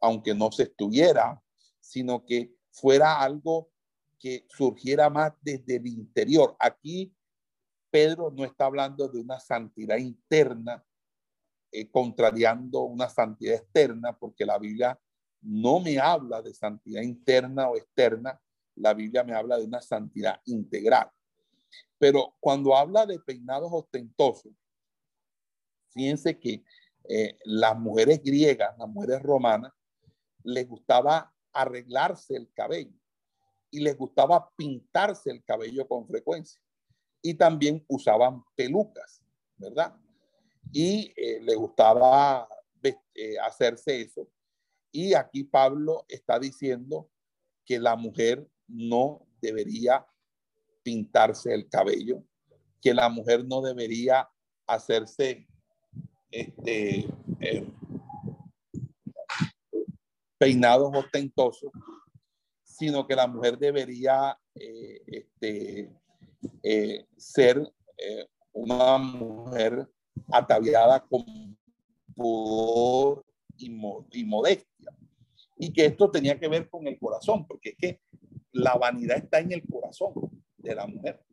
aunque 0.00 0.34
no 0.34 0.52
se 0.52 0.64
estuviera, 0.64 1.42
sino 1.80 2.24
que 2.24 2.54
fuera 2.72 3.20
algo 3.20 3.70
que 4.18 4.46
surgiera 4.48 5.10
más 5.10 5.32
desde 5.40 5.76
el 5.76 5.86
interior. 5.86 6.56
Aquí 6.58 7.14
Pedro 7.90 8.30
no 8.30 8.44
está 8.44 8.66
hablando 8.66 9.08
de 9.08 9.20
una 9.20 9.38
santidad 9.38 9.98
interna, 9.98 10.84
eh, 11.70 11.90
contrariando 11.90 12.82
una 12.82 13.08
santidad 13.08 13.56
externa, 13.56 14.16
porque 14.18 14.46
la 14.46 14.58
Biblia 14.58 14.98
no 15.42 15.80
me 15.80 15.98
habla 15.98 16.40
de 16.40 16.54
santidad 16.54 17.02
interna 17.02 17.68
o 17.68 17.76
externa, 17.76 18.40
la 18.76 18.94
Biblia 18.94 19.24
me 19.24 19.34
habla 19.34 19.58
de 19.58 19.64
una 19.64 19.82
santidad 19.82 20.40
integral. 20.46 21.10
Pero 21.98 22.36
cuando 22.40 22.76
habla 22.76 23.06
de 23.06 23.18
peinados 23.18 23.70
ostentosos, 23.72 24.52
fíjense 25.90 26.38
que 26.38 26.64
eh, 27.08 27.38
las 27.44 27.78
mujeres 27.78 28.22
griegas, 28.22 28.76
las 28.78 28.88
mujeres 28.88 29.20
romanas, 29.22 29.72
les 30.44 30.68
gustaba 30.68 31.31
arreglarse 31.52 32.36
el 32.36 32.52
cabello 32.52 32.98
y 33.70 33.80
les 33.80 33.96
gustaba 33.96 34.50
pintarse 34.54 35.30
el 35.30 35.42
cabello 35.42 35.88
con 35.88 36.06
frecuencia. 36.06 36.60
Y 37.22 37.34
también 37.34 37.84
usaban 37.88 38.42
pelucas, 38.54 39.22
¿verdad? 39.56 39.96
Y 40.72 41.12
eh, 41.16 41.40
les 41.40 41.56
gustaba 41.56 42.48
eh, 42.82 43.38
hacerse 43.38 44.00
eso. 44.00 44.28
Y 44.90 45.14
aquí 45.14 45.44
Pablo 45.44 46.04
está 46.08 46.38
diciendo 46.38 47.10
que 47.64 47.78
la 47.78 47.96
mujer 47.96 48.46
no 48.66 49.26
debería 49.40 50.06
pintarse 50.82 51.54
el 51.54 51.68
cabello, 51.68 52.22
que 52.80 52.92
la 52.92 53.08
mujer 53.08 53.44
no 53.46 53.62
debería 53.62 54.28
hacerse 54.66 55.46
este, 56.30 57.06
eh, 57.40 57.66
peinados 60.42 60.90
ostentosos, 60.92 61.70
sino 62.64 63.06
que 63.06 63.14
la 63.14 63.28
mujer 63.28 63.56
debería 63.56 64.36
eh, 64.56 65.00
este, 65.06 65.92
eh, 66.64 67.06
ser 67.16 67.72
una 68.50 68.98
mujer 68.98 69.88
ataviada 70.32 70.98
con 71.06 71.56
pudor 72.16 73.24
y, 73.56 73.66
y 73.66 74.24
modestia. 74.24 74.90
Y 75.58 75.72
que 75.72 75.86
esto 75.86 76.10
tenía 76.10 76.40
que 76.40 76.48
ver 76.48 76.68
con 76.68 76.88
el 76.88 76.98
corazón, 76.98 77.46
porque 77.46 77.68
es 77.68 77.76
que 77.76 78.00
la 78.50 78.74
vanidad 78.74 79.18
está 79.18 79.38
en 79.38 79.52
el 79.52 79.62
corazón 79.64 80.12
de 80.56 80.74
la 80.74 80.88
mujer. 80.88 81.24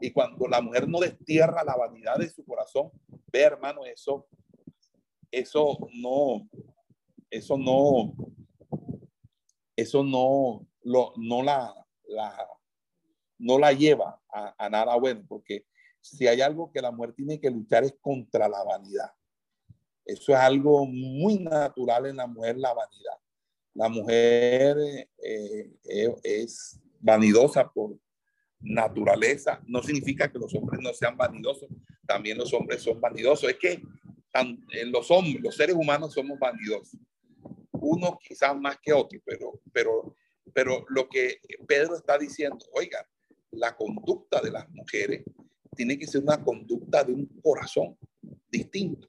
Y 0.00 0.10
cuando 0.10 0.48
la 0.48 0.60
mujer 0.60 0.88
no 0.88 0.98
destierra 0.98 1.62
la 1.62 1.76
vanidad 1.76 2.16
de 2.18 2.28
su 2.28 2.44
corazón, 2.44 2.90
ve 3.30 3.42
hermano, 3.42 3.84
eso, 3.84 4.26
eso 5.30 5.78
no, 5.92 6.48
eso 7.30 7.56
no, 7.56 8.12
eso 9.76 10.02
no, 10.02 10.66
lo, 10.82 11.12
no 11.16 11.42
la, 11.42 11.74
la, 12.08 12.48
no 13.38 13.58
la 13.58 13.72
lleva 13.72 14.20
a, 14.28 14.68
nada 14.70 14.96
bueno, 14.96 15.24
porque 15.28 15.66
si 16.00 16.26
hay 16.26 16.40
algo 16.40 16.72
que 16.72 16.80
la 16.80 16.90
mujer 16.90 17.12
tiene 17.12 17.38
que 17.40 17.50
luchar 17.50 17.84
es 17.84 17.94
contra 18.00 18.48
la 18.48 18.62
vanidad. 18.64 19.10
Eso 20.04 20.32
es 20.32 20.38
algo 20.38 20.86
muy 20.86 21.40
natural 21.40 22.06
en 22.06 22.16
la 22.16 22.26
mujer, 22.26 22.56
la 22.56 22.72
vanidad. 22.72 23.18
La 23.74 23.88
mujer 23.88 24.76
eh, 25.18 25.70
eh, 25.84 26.14
es 26.22 26.80
vanidosa 27.00 27.68
por 27.68 27.98
naturaleza. 28.60 29.60
No 29.66 29.82
significa 29.82 30.30
que 30.30 30.38
los 30.38 30.54
hombres 30.54 30.80
no 30.80 30.92
sean 30.94 31.16
vanidosos, 31.16 31.68
también 32.06 32.38
los 32.38 32.52
hombres 32.54 32.82
son 32.82 33.00
vanidosos. 33.00 33.50
Es 33.50 33.56
que 33.56 33.82
en 34.32 34.92
los 34.92 35.10
hombres, 35.10 35.42
los 35.42 35.56
seres 35.56 35.74
humanos 35.74 36.14
somos 36.14 36.38
vanidosos. 36.38 37.00
Uno 37.88 38.18
quizás 38.20 38.56
más 38.58 38.78
que 38.82 38.92
otro, 38.92 39.20
pero, 39.24 39.60
pero, 39.72 40.16
pero 40.52 40.84
lo 40.88 41.08
que 41.08 41.38
Pedro 41.66 41.96
está 41.96 42.18
diciendo, 42.18 42.58
oiga, 42.72 43.06
la 43.52 43.76
conducta 43.76 44.40
de 44.40 44.50
las 44.50 44.68
mujeres 44.70 45.24
tiene 45.76 45.98
que 45.98 46.06
ser 46.06 46.22
una 46.22 46.42
conducta 46.42 47.04
de 47.04 47.12
un 47.12 47.26
corazón 47.42 47.96
distinto. 48.48 49.08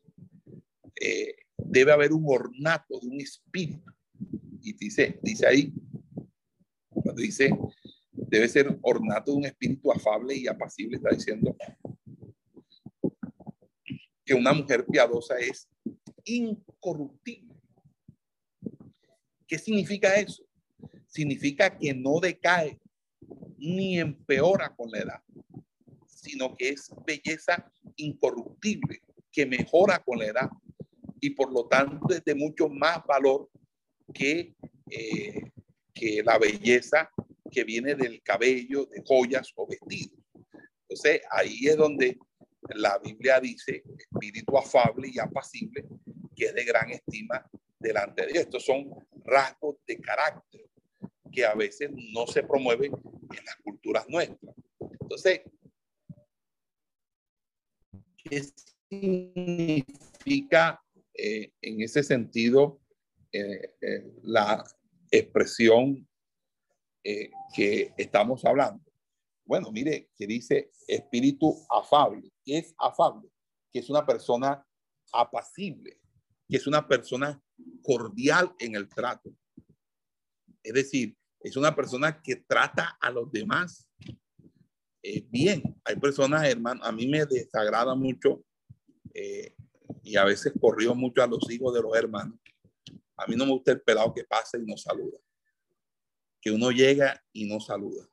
Eh, 0.99 1.35
debe 1.57 1.91
haber 1.91 2.13
un 2.13 2.25
ornato 2.27 2.99
de 2.99 3.07
un 3.07 3.19
espíritu. 3.19 3.91
Y 4.61 4.73
dice, 4.73 5.19
dice 5.23 5.47
ahí, 5.47 5.73
dice, 7.15 7.49
debe 8.11 8.47
ser 8.47 8.77
ornato 8.81 9.31
de 9.31 9.37
un 9.37 9.45
espíritu 9.45 9.91
afable 9.91 10.35
y 10.35 10.47
apacible, 10.47 10.97
está 10.97 11.09
diciendo 11.09 11.55
que 14.27 14.33
una 14.33 14.53
mujer 14.53 14.85
piadosa 14.85 15.37
es 15.37 15.69
incorruptible. 16.25 17.46
¿Qué 19.47 19.57
significa 19.57 20.15
eso? 20.15 20.43
Significa 21.07 21.77
que 21.77 21.93
no 21.93 22.19
decae 22.19 22.79
ni 23.57 23.99
empeora 23.99 24.75
con 24.75 24.91
la 24.91 24.99
edad, 24.99 25.23
sino 26.05 26.55
que 26.55 26.69
es 26.69 26.91
belleza 27.05 27.71
incorruptible, 27.95 29.01
que 29.31 29.45
mejora 29.45 29.99
con 30.03 30.19
la 30.19 30.25
edad 30.25 30.49
y 31.19 31.31
por 31.31 31.51
lo 31.51 31.67
tanto 31.67 32.13
es 32.13 32.23
de 32.23 32.35
mucho 32.35 32.69
más 32.69 33.03
valor 33.05 33.49
que, 34.13 34.55
eh, 34.89 35.51
que 35.93 36.21
la 36.23 36.37
belleza 36.37 37.09
que 37.51 37.63
viene 37.63 37.95
del 37.95 38.21
cabello, 38.21 38.85
de 38.85 39.01
joyas 39.05 39.51
o 39.55 39.67
vestidos. 39.67 40.19
Entonces 40.81 41.21
ahí 41.31 41.67
es 41.67 41.77
donde 41.77 42.17
la 42.75 42.99
Biblia 42.99 43.39
dice 43.39 43.83
espíritu 43.97 44.57
afable 44.57 45.09
y 45.11 45.19
apacible, 45.19 45.85
que 46.35 46.45
es 46.45 46.53
de 46.53 46.65
gran 46.65 46.89
estima 46.91 47.49
delante 47.79 48.25
de 48.25 48.33
Dios. 48.33 48.43
Estos 48.43 48.65
son 48.65 49.06
rasgos 49.27 49.75
de 49.85 49.99
carácter 49.99 50.69
que 51.31 51.45
a 51.45 51.53
veces 51.53 51.91
no 52.13 52.25
se 52.25 52.41
promueven 52.41 52.93
en 52.93 53.45
las 53.45 53.55
culturas 53.57 54.07
nuestras. 54.07 54.55
Entonces, 54.79 55.41
¿qué 58.23 58.49
significa 58.89 60.81
eh, 61.13 61.51
en 61.61 61.81
ese 61.81 62.01
sentido 62.03 62.79
eh, 63.31 63.75
eh, 63.81 64.11
la 64.23 64.63
expresión 65.11 66.07
que 67.55 67.93
estamos 67.97 68.43
hablando? 68.43 68.83
Bueno, 69.45 69.71
mire, 69.71 70.09
que 70.17 70.27
dice 70.27 70.71
espíritu 70.87 71.65
afable. 71.69 72.29
¿Qué 72.43 72.57
es 72.57 72.75
afable? 72.77 73.29
Que 73.71 73.79
es 73.79 73.89
una 73.89 74.05
persona 74.05 74.65
apacible, 75.13 76.01
que 76.49 76.57
es 76.57 76.67
una 76.67 76.85
persona 76.85 77.41
cordial 77.81 78.53
en 78.59 78.75
el 78.75 78.87
trato. 78.87 79.33
Es 80.63 80.73
decir, 80.73 81.17
es 81.39 81.55
una 81.55 81.75
persona 81.75 82.21
que 82.21 82.35
trata 82.35 82.97
a 82.99 83.09
los 83.11 83.31
demás 83.31 83.89
eh, 85.01 85.25
bien. 85.29 85.63
Hay 85.85 85.95
personas, 85.95 86.43
hermano, 86.45 86.83
a 86.83 86.91
mí 86.91 87.07
me 87.07 87.25
desagrada 87.25 87.95
mucho 87.95 88.43
eh, 89.13 89.55
y 90.03 90.17
a 90.17 90.25
veces 90.25 90.53
corrió 90.59 90.93
mucho 90.95 91.23
a 91.23 91.27
los 91.27 91.49
hijos 91.49 91.73
de 91.73 91.81
los 91.81 91.95
hermanos. 91.95 92.37
A 93.15 93.25
mí 93.27 93.35
no 93.35 93.45
me 93.45 93.53
gusta 93.53 93.71
el 93.71 93.81
pelado 93.81 94.13
que 94.13 94.23
pasa 94.23 94.57
y 94.57 94.65
no 94.65 94.77
saluda. 94.77 95.17
Que 96.41 96.51
uno 96.51 96.71
llega 96.71 97.23
y 97.31 97.47
no 97.47 97.59
saluda. 97.59 98.07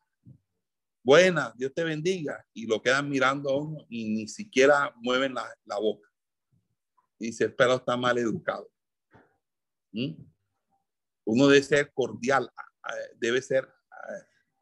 Buenas, 1.02 1.54
Dios 1.56 1.74
te 1.74 1.84
bendiga. 1.84 2.46
Y 2.54 2.66
lo 2.66 2.80
quedan 2.80 3.08
mirando 3.08 3.50
a 3.50 3.58
uno 3.58 3.84
y 3.88 4.08
ni 4.08 4.28
siquiera 4.28 4.94
mueven 4.96 5.34
la, 5.34 5.46
la 5.64 5.78
boca. 5.78 6.08
Dice, 7.18 7.44
el 7.44 7.54
pelado 7.54 7.78
está 7.78 7.96
mal 7.96 8.16
educado. 8.18 8.70
Uno 11.24 11.48
debe 11.48 11.62
ser 11.62 11.92
cordial 11.92 12.50
debe 13.18 13.40
ser 13.40 13.68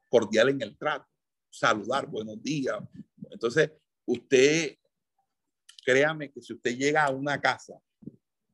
cordial 0.09 0.50
en 0.50 0.62
el 0.62 0.76
trato, 0.76 1.06
saludar, 1.50 2.06
buenos 2.06 2.42
días. 2.42 2.76
Entonces, 3.30 3.70
usted, 4.04 4.76
créame 5.84 6.30
que 6.30 6.40
si 6.42 6.52
usted 6.52 6.76
llega 6.76 7.04
a 7.04 7.10
una 7.10 7.40
casa 7.40 7.74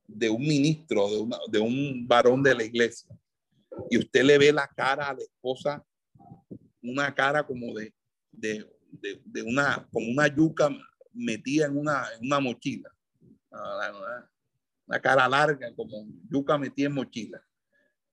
de 0.06 0.30
un 0.30 0.40
ministro, 0.40 1.08
de, 1.08 1.36
de 1.50 1.58
un 1.58 2.06
varón 2.06 2.42
de 2.42 2.54
la 2.54 2.64
iglesia, 2.64 3.10
y 3.90 3.98
usted 3.98 4.22
le 4.24 4.38
ve 4.38 4.52
la 4.52 4.68
cara 4.68 5.08
a 5.08 5.14
la 5.14 5.20
esposa, 5.20 5.84
una 6.82 7.14
cara 7.14 7.46
como 7.46 7.74
de, 7.74 7.92
una, 9.44 9.86
como 9.92 10.08
una 10.08 10.28
yuca 10.28 10.70
metida 11.12 11.66
en 11.66 11.76
una, 11.76 12.06
en 12.14 12.26
una 12.26 12.40
mochila. 12.40 12.90
Una 14.88 15.00
cara 15.00 15.28
larga, 15.28 15.74
como 15.76 16.06
yuca 16.30 16.56
metida 16.56 16.86
en 16.86 16.94
mochila. 16.94 17.44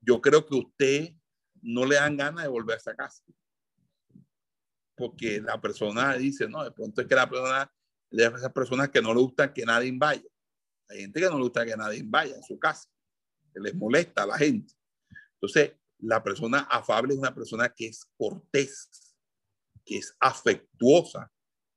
Yo 0.01 0.21
creo 0.21 0.45
que 0.45 0.55
usted 0.55 1.15
no 1.61 1.85
le 1.85 1.95
dan 1.95 2.17
ganas 2.17 2.43
de 2.43 2.49
volver 2.49 2.75
a 2.75 2.77
esa 2.77 2.93
casa. 2.93 3.23
Porque 4.95 5.39
la 5.41 5.59
persona 5.59 6.15
dice, 6.15 6.49
no, 6.49 6.63
de 6.63 6.71
pronto 6.71 7.01
es 7.01 7.07
que 7.07 7.15
la 7.15 7.29
persona, 7.29 7.71
de 8.11 8.25
esas 8.25 8.51
personas 8.51 8.89
que 8.89 9.01
no 9.01 9.13
le 9.13 9.21
gusta 9.21 9.53
que 9.53 9.65
nadie 9.65 9.93
vaya. 9.95 10.23
Hay 10.89 10.99
gente 10.99 11.21
que 11.21 11.27
no 11.27 11.37
le 11.37 11.43
gusta 11.43 11.65
que 11.65 11.77
nadie 11.77 12.03
vaya 12.05 12.37
a 12.37 12.43
su 12.43 12.59
casa, 12.59 12.89
que 13.53 13.59
les 13.61 13.73
molesta 13.73 14.23
a 14.23 14.27
la 14.27 14.37
gente. 14.37 14.73
Entonces, 15.35 15.73
la 15.99 16.21
persona 16.21 16.59
afable 16.59 17.13
es 17.13 17.19
una 17.19 17.33
persona 17.33 17.69
que 17.69 17.87
es 17.87 18.05
cortés, 18.17 19.15
que 19.85 19.97
es 19.97 20.13
afectuosa, 20.19 21.31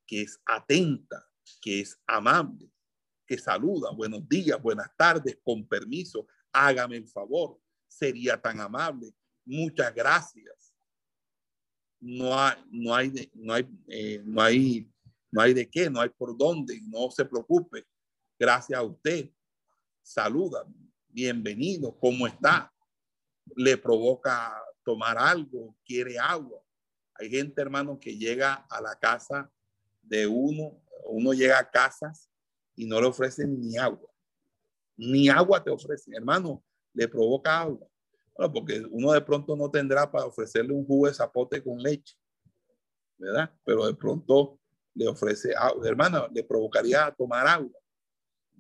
que 0.07 0.23
es 0.23 0.41
atenta, 0.45 1.25
que 1.61 1.81
es 1.81 2.01
amable, 2.07 2.69
que 3.29 3.37
saluda, 3.37 3.91
buenos 3.91 4.27
días, 4.27 4.61
buenas 4.61 4.91
tardes, 4.97 5.39
con 5.45 5.69
permiso, 5.69 6.27
hágame 6.51 6.97
el 6.97 7.07
favor, 7.07 7.61
sería 7.87 8.41
tan 8.41 8.59
amable, 8.59 9.13
muchas 9.45 9.95
gracias. 9.95 10.75
No 12.01 12.33
hay, 12.39 12.57
no 12.71 12.95
hay, 12.95 13.11
de, 13.11 13.31
no 13.35 13.53
hay, 13.53 13.69
eh, 13.89 14.23
no 14.25 14.41
hay, 14.41 14.91
no 15.31 15.43
hay 15.43 15.53
de 15.53 15.69
qué, 15.69 15.91
no 15.91 16.01
hay 16.01 16.09
por 16.09 16.39
dónde, 16.39 16.81
no 16.87 17.11
se 17.11 17.25
preocupe. 17.27 17.85
Gracias 18.39 18.79
a 18.79 18.83
usted. 18.83 19.31
Saluda, 20.01 20.65
bienvenido, 21.09 21.95
¿cómo 21.99 22.27
está? 22.27 22.73
Le 23.57 23.77
provoca 23.77 24.59
tomar 24.83 25.19
algo, 25.19 25.77
quiere 25.85 26.19
agua. 26.19 26.63
Hay 27.15 27.29
gente, 27.29 27.61
hermano, 27.61 28.01
que 28.01 28.17
llega 28.17 28.55
a 28.71 28.81
la 28.81 28.99
casa 28.99 29.53
de 30.01 30.27
uno, 30.27 30.81
uno 31.05 31.35
llega 31.35 31.59
a 31.59 31.69
casas 31.69 32.28
y 32.79 32.87
no 32.87 33.01
le 33.01 33.09
ofrecen 33.09 33.61
ni 33.61 33.77
agua. 33.77 34.09
Ni 34.97 35.29
agua 35.29 35.63
te 35.63 35.71
ofrecen, 35.71 36.15
hermano, 36.15 36.65
le 36.95 37.07
provoca 37.07 37.61
agua 37.61 37.89
porque 38.53 38.81
uno 38.91 39.13
de 39.13 39.21
pronto 39.21 39.57
no 39.57 39.69
tendrá 39.69 40.09
para 40.09 40.27
ofrecerle 40.27 40.73
un 40.73 40.87
jugo 40.87 41.09
de 41.09 41.15
zapote 41.15 41.61
con 41.63 41.83
leche, 41.83 42.17
¿verdad? 43.17 43.53
Pero 43.65 43.87
de 43.87 43.95
pronto 43.95 44.61
le 44.95 45.09
ofrece 45.09 45.53
agua. 45.57 45.89
Hermano, 45.89 46.29
le 46.33 46.45
provocaría 46.45 47.13
tomar 47.19 47.49
agua, 47.49 47.81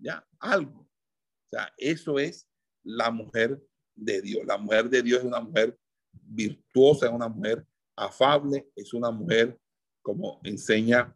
¿ya? 0.01 0.27
Algo. 0.41 0.81
O 0.81 1.49
sea, 1.51 1.73
eso 1.77 2.19
es 2.19 2.49
la 2.83 3.11
mujer 3.13 3.63
de 3.95 4.21
Dios. 4.21 4.45
La 4.45 4.59
mujer 4.59 4.91
de 4.91 5.03
Dios 5.03 5.21
es 5.21 5.27
una 5.27 5.41
mujer 5.41 5.79
virtuosa, 6.13 7.07
es 7.07 7.13
una 7.13 7.29
mujer 7.29 7.65
afable, 7.95 8.69
es 8.75 8.93
una 8.93 9.13
mujer 9.13 9.57
como 10.03 10.41
enseña 10.43 11.15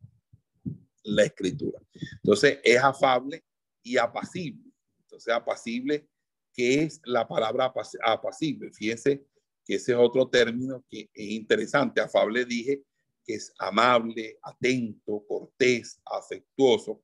la 1.04 1.24
escritura. 1.24 1.80
Entonces, 2.22 2.58
es 2.62 2.78
afable 2.78 3.44
y 3.82 3.96
apacible. 3.96 4.70
Entonces, 5.00 5.34
apacible 5.34 6.08
¿Qué 6.54 6.82
es 6.82 7.00
la 7.04 7.26
palabra 7.26 7.72
apacible? 8.04 8.70
Fíjense 8.72 9.24
que 9.64 9.76
ese 9.76 9.92
es 9.92 9.98
otro 9.98 10.28
término 10.28 10.84
que 10.88 11.08
es 11.12 11.30
interesante. 11.30 12.00
Afable 12.00 12.44
dije 12.44 12.82
que 13.24 13.34
es 13.34 13.52
amable, 13.58 14.38
atento, 14.42 15.24
cortés, 15.26 16.00
afectuoso. 16.04 17.02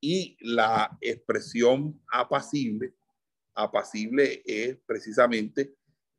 Y 0.00 0.36
la 0.40 0.96
expresión 1.00 2.00
apacible, 2.10 2.94
apacible 3.54 4.42
es 4.46 4.78
precisamente 4.86 5.74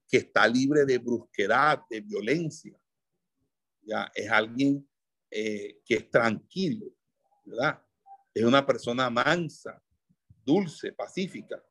que 0.07 0.17
está 0.17 0.47
libre 0.47 0.85
de 0.85 0.99
brusquedad, 0.99 1.81
de 1.89 2.01
violencia. 2.01 2.79
Ya 3.81 4.11
es 4.13 4.29
alguien 4.29 4.87
eh, 5.31 5.79
que 5.83 5.95
es 5.95 6.09
tranquilo, 6.11 6.93
Es 8.33 8.43
una 8.43 8.65
persona 8.65 9.09
mansa, 9.09 9.81
dulce, 10.45 10.93
pacífica. 10.93 11.61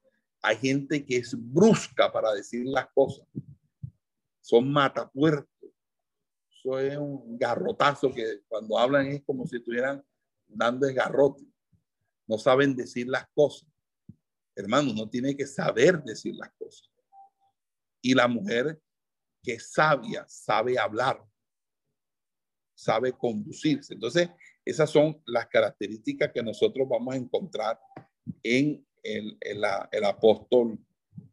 Hay 0.42 0.56
gente 0.56 1.04
que 1.04 1.16
es 1.18 1.34
brusca 1.36 2.10
para 2.10 2.32
decir 2.32 2.64
las 2.66 2.88
cosas. 2.94 3.26
Son 4.40 4.70
matapuertos. 4.70 5.70
Eso 6.50 6.78
es 6.78 6.96
un 6.96 7.38
garrotazo 7.38 8.12
que 8.12 8.42
cuando 8.48 8.78
hablan 8.78 9.06
es 9.06 9.22
como 9.24 9.46
si 9.46 9.56
estuvieran 9.56 10.04
dando 10.46 10.86
el 10.86 10.94
garrote. 10.94 11.44
No 12.26 12.38
saben 12.38 12.76
decir 12.76 13.08
las 13.08 13.26
cosas. 13.34 13.68
Hermano, 14.54 14.92
no 14.92 15.08
tiene 15.08 15.36
que 15.36 15.46
saber 15.46 16.02
decir 16.02 16.34
las 16.34 16.50
cosas. 16.58 16.90
Y 18.02 18.14
la 18.14 18.28
mujer 18.28 18.80
que 19.42 19.54
es 19.54 19.72
sabia, 19.72 20.26
sabe 20.28 20.78
hablar. 20.78 21.24
sabe 22.74 23.12
conducirse. 23.12 23.92
Entonces, 23.92 24.30
esas 24.70 24.88
son 24.88 25.20
las 25.26 25.48
características 25.48 26.30
que 26.32 26.42
nosotros 26.42 26.88
vamos 26.88 27.14
a 27.14 27.18
encontrar 27.18 27.80
en 28.42 28.86
el, 29.02 29.36
el, 29.40 30.04
apóstol, 30.04 30.78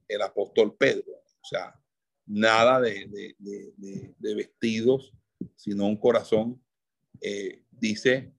el 0.07 0.22
apóstol 0.23 0.76
Pedro. 0.76 1.11
O 1.14 1.45
sea, 1.45 1.80
nada 2.26 2.81
de, 2.81 3.35
vestidos, 4.19 5.14
sino 5.55 5.85
un 5.85 5.97
corazón, 5.97 6.59
eh, 7.22 7.64
dice, 7.69 8.34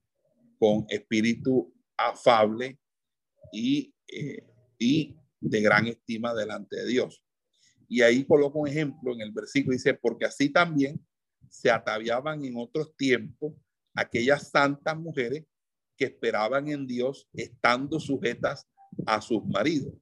con 0.59 0.85
espíritu 0.89 1.73
afable 1.97 2.81
y, 3.53 3.95
eh, 4.09 4.45
y 4.79 5.17
de 5.41 5.61
gran 5.61 5.87
estima 5.87 6.35
delante 6.35 6.75
de 6.75 6.87
Dios. 6.87 7.23
Y 7.89 8.03
ahí 8.03 8.25
coloco 8.25 8.59
un 8.59 8.69
ejemplo 8.69 9.15
en 9.15 9.21
el 9.21 9.31
versículo, 9.31 9.75
dice, 9.75 9.95
porque 9.95 10.25
así 10.25 10.51
también 10.51 11.01
se 11.49 11.71
ataviaban 11.71 12.45
en 12.45 12.57
otros 12.57 12.97
tiempos 12.97 13.55
aquellas 13.99 14.49
santas 14.49 14.97
mujeres 14.97 15.45
que 15.97 16.05
esperaban 16.05 16.69
en 16.69 16.87
Dios 16.87 17.29
estando 17.33 17.99
sujetas 17.99 18.67
a 19.05 19.21
sus 19.21 19.45
maridos, 19.45 19.93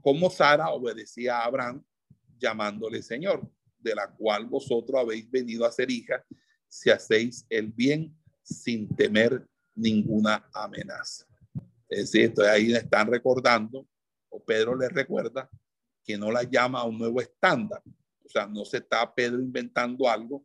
como 0.00 0.30
Sara 0.30 0.70
obedecía 0.70 1.38
a 1.38 1.44
Abraham 1.44 1.84
llamándole 2.38 3.02
Señor, 3.02 3.50
de 3.78 3.94
la 3.94 4.08
cual 4.08 4.46
vosotros 4.46 5.00
habéis 5.00 5.28
venido 5.30 5.66
a 5.66 5.72
ser 5.72 5.90
hija 5.90 6.24
si 6.68 6.90
hacéis 6.90 7.44
el 7.48 7.72
bien 7.72 8.16
sin 8.42 8.88
temer 8.94 9.46
ninguna 9.74 10.48
amenaza. 10.52 11.26
Es 11.88 12.12
decir, 12.12 12.32
ahí 12.42 12.72
están 12.72 13.08
recordando, 13.08 13.86
o 14.28 14.42
Pedro 14.44 14.76
les 14.76 14.92
recuerda, 14.92 15.50
que 16.04 16.16
no 16.16 16.30
la 16.30 16.42
llama 16.44 16.80
a 16.80 16.84
un 16.84 16.98
nuevo 16.98 17.20
estándar. 17.20 17.82
O 18.24 18.28
sea, 18.28 18.46
no 18.46 18.64
se 18.64 18.78
está 18.78 19.12
Pedro 19.12 19.40
inventando 19.40 20.08
algo 20.08 20.44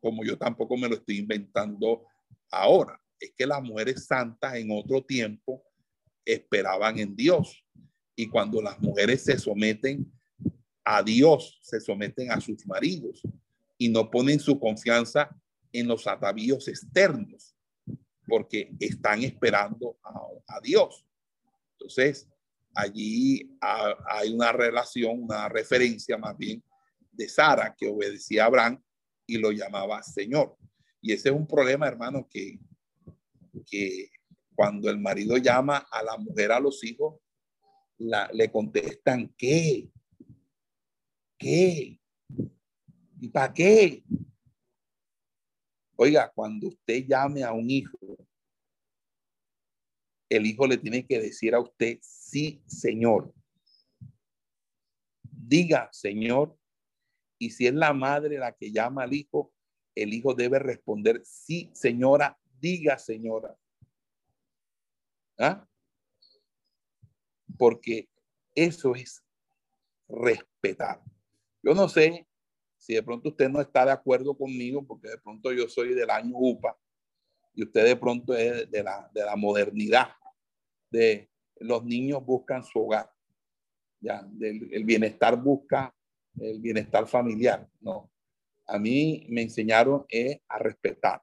como 0.00 0.24
yo 0.24 0.38
tampoco 0.38 0.76
me 0.76 0.88
lo 0.88 0.94
estoy 0.94 1.18
inventando 1.18 2.04
ahora. 2.50 3.00
Es 3.18 3.32
que 3.36 3.46
las 3.46 3.62
mujeres 3.62 4.06
santas 4.06 4.54
en 4.56 4.70
otro 4.70 5.02
tiempo 5.04 5.62
esperaban 6.24 6.98
en 6.98 7.16
Dios. 7.16 7.64
Y 8.14 8.28
cuando 8.28 8.60
las 8.60 8.78
mujeres 8.80 9.24
se 9.24 9.38
someten 9.38 10.10
a 10.84 11.02
Dios, 11.02 11.58
se 11.62 11.80
someten 11.80 12.30
a 12.30 12.40
sus 12.40 12.66
maridos 12.66 13.22
y 13.78 13.88
no 13.88 14.10
ponen 14.10 14.40
su 14.40 14.58
confianza 14.58 15.28
en 15.72 15.88
los 15.88 16.06
atavíos 16.06 16.68
externos, 16.68 17.54
porque 18.26 18.70
están 18.80 19.22
esperando 19.22 19.98
a, 20.02 20.60
Dios. 20.62 21.04
Entonces, 21.72 22.28
allí 22.74 23.56
hay 23.60 24.32
una 24.32 24.52
relación, 24.52 25.24
una 25.24 25.48
referencia 25.48 26.16
más 26.16 26.36
bien 26.38 26.62
de 27.12 27.28
Sara 27.28 27.74
que 27.76 27.88
obedecía 27.88 28.44
a 28.44 28.46
Abraham 28.46 28.82
y 29.26 29.36
lo 29.36 29.52
llamaba 29.52 30.02
Señor. 30.02 30.56
Y 31.06 31.12
ese 31.12 31.28
es 31.28 31.34
un 31.36 31.46
problema, 31.46 31.86
hermano, 31.86 32.26
que, 32.28 32.58
que 33.64 34.10
cuando 34.56 34.90
el 34.90 34.98
marido 34.98 35.36
llama 35.36 35.86
a 35.88 36.02
la 36.02 36.16
mujer 36.18 36.50
a 36.50 36.58
los 36.58 36.82
hijos, 36.82 37.20
la, 37.96 38.28
le 38.32 38.50
contestan, 38.50 39.32
¿qué? 39.38 39.88
¿Qué? 41.38 42.00
¿Y 43.20 43.28
para 43.28 43.54
qué? 43.54 44.02
Oiga, 45.94 46.32
cuando 46.34 46.66
usted 46.66 47.06
llame 47.06 47.44
a 47.44 47.52
un 47.52 47.70
hijo, 47.70 47.96
el 50.28 50.44
hijo 50.44 50.66
le 50.66 50.76
tiene 50.76 51.06
que 51.06 51.20
decir 51.20 51.54
a 51.54 51.60
usted, 51.60 52.00
sí, 52.02 52.64
señor. 52.66 53.32
Diga, 55.22 55.88
señor. 55.92 56.58
Y 57.38 57.50
si 57.50 57.68
es 57.68 57.74
la 57.74 57.92
madre 57.92 58.38
la 58.38 58.50
que 58.50 58.72
llama 58.72 59.04
al 59.04 59.14
hijo, 59.14 59.52
el 59.96 60.14
hijo 60.14 60.34
debe 60.34 60.58
responder, 60.58 61.20
sí, 61.24 61.70
señora, 61.74 62.38
diga, 62.60 62.98
señora. 62.98 63.56
¿Ah? 65.38 65.66
Porque 67.58 68.08
eso 68.54 68.94
es 68.94 69.24
respetar. 70.08 71.02
Yo 71.62 71.74
no 71.74 71.88
sé 71.88 72.28
si 72.78 72.94
de 72.94 73.02
pronto 73.02 73.30
usted 73.30 73.48
no 73.48 73.60
está 73.60 73.84
de 73.84 73.92
acuerdo 73.92 74.36
conmigo, 74.36 74.86
porque 74.86 75.08
de 75.08 75.18
pronto 75.18 75.52
yo 75.52 75.68
soy 75.68 75.94
del 75.94 76.10
año 76.10 76.34
UPA 76.36 76.78
y 77.54 77.64
usted 77.64 77.84
de 77.84 77.96
pronto 77.96 78.34
es 78.34 78.70
de 78.70 78.82
la, 78.82 79.10
de 79.12 79.24
la 79.24 79.34
modernidad, 79.34 80.10
de 80.90 81.28
los 81.56 81.82
niños 81.84 82.24
buscan 82.24 82.62
su 82.62 82.80
hogar, 82.80 83.10
ya, 83.98 84.28
el 84.40 84.84
bienestar 84.84 85.42
busca 85.42 85.92
el 86.38 86.60
bienestar 86.60 87.06
familiar, 87.06 87.68
no. 87.80 88.10
A 88.66 88.78
mí 88.78 89.26
me 89.28 89.42
enseñaron 89.42 90.04
eh, 90.08 90.42
a 90.48 90.58
respetar. 90.58 91.22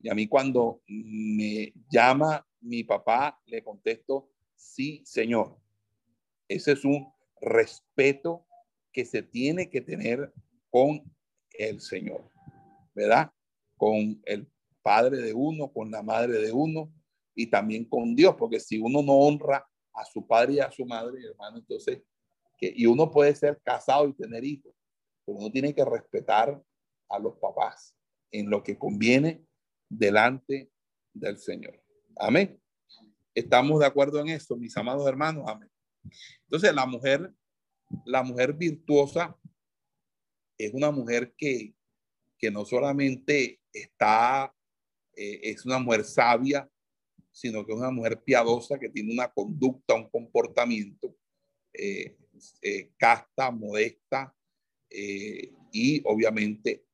Y 0.00 0.08
a 0.08 0.14
mí 0.14 0.26
cuando 0.26 0.82
me 0.88 1.72
llama 1.88 2.46
mi 2.60 2.82
papá, 2.84 3.40
le 3.46 3.62
contesto, 3.62 4.30
sí, 4.56 5.02
señor. 5.04 5.56
Ese 6.48 6.72
es 6.72 6.84
un 6.84 7.12
respeto 7.40 8.46
que 8.92 9.04
se 9.04 9.22
tiene 9.22 9.70
que 9.70 9.80
tener 9.80 10.32
con 10.70 11.02
el 11.58 11.80
Señor, 11.80 12.30
¿verdad? 12.94 13.30
Con 13.76 14.20
el 14.24 14.48
padre 14.82 15.18
de 15.18 15.32
uno, 15.32 15.72
con 15.72 15.90
la 15.90 16.02
madre 16.02 16.38
de 16.38 16.52
uno 16.52 16.92
y 17.34 17.46
también 17.46 17.84
con 17.84 18.14
Dios, 18.14 18.34
porque 18.38 18.60
si 18.60 18.78
uno 18.78 19.02
no 19.02 19.14
honra 19.14 19.66
a 19.94 20.04
su 20.04 20.26
padre 20.26 20.54
y 20.54 20.60
a 20.60 20.70
su 20.70 20.84
madre, 20.84 21.24
hermano, 21.24 21.58
entonces, 21.58 22.02
que, 22.58 22.72
y 22.74 22.86
uno 22.86 23.10
puede 23.10 23.34
ser 23.34 23.60
casado 23.62 24.08
y 24.08 24.14
tener 24.14 24.44
hijos, 24.44 24.74
pero 25.24 25.38
uno 25.38 25.50
tiene 25.50 25.74
que 25.74 25.84
respetar 25.84 26.60
a 27.12 27.18
los 27.18 27.36
papás 27.38 27.94
en 28.30 28.50
lo 28.50 28.62
que 28.62 28.78
conviene 28.78 29.44
delante 29.88 30.70
del 31.12 31.38
Señor. 31.38 31.80
Amén. 32.16 32.60
Estamos 33.34 33.80
de 33.80 33.86
acuerdo 33.86 34.20
en 34.20 34.28
eso, 34.30 34.56
mis 34.56 34.76
amados 34.76 35.06
hermanos. 35.06 35.44
Amén. 35.46 35.70
Entonces, 36.44 36.74
la 36.74 36.86
mujer, 36.86 37.32
la 38.04 38.22
mujer 38.22 38.54
virtuosa 38.54 39.38
es 40.58 40.72
una 40.74 40.90
mujer 40.90 41.34
que, 41.36 41.74
que 42.38 42.50
no 42.50 42.64
solamente 42.64 43.60
está, 43.72 44.54
eh, 45.14 45.40
es 45.42 45.64
una 45.64 45.78
mujer 45.78 46.04
sabia, 46.04 46.68
sino 47.30 47.64
que 47.64 47.72
es 47.72 47.78
una 47.78 47.90
mujer 47.90 48.22
piadosa 48.22 48.78
que 48.78 48.88
tiene 48.88 49.12
una 49.12 49.32
conducta, 49.32 49.94
un 49.94 50.10
comportamiento 50.10 51.16
eh, 51.72 52.16
eh, 52.60 52.92
casta, 52.98 53.50
modesta 53.50 54.34
y 55.72 56.02
obviamente 56.04 56.84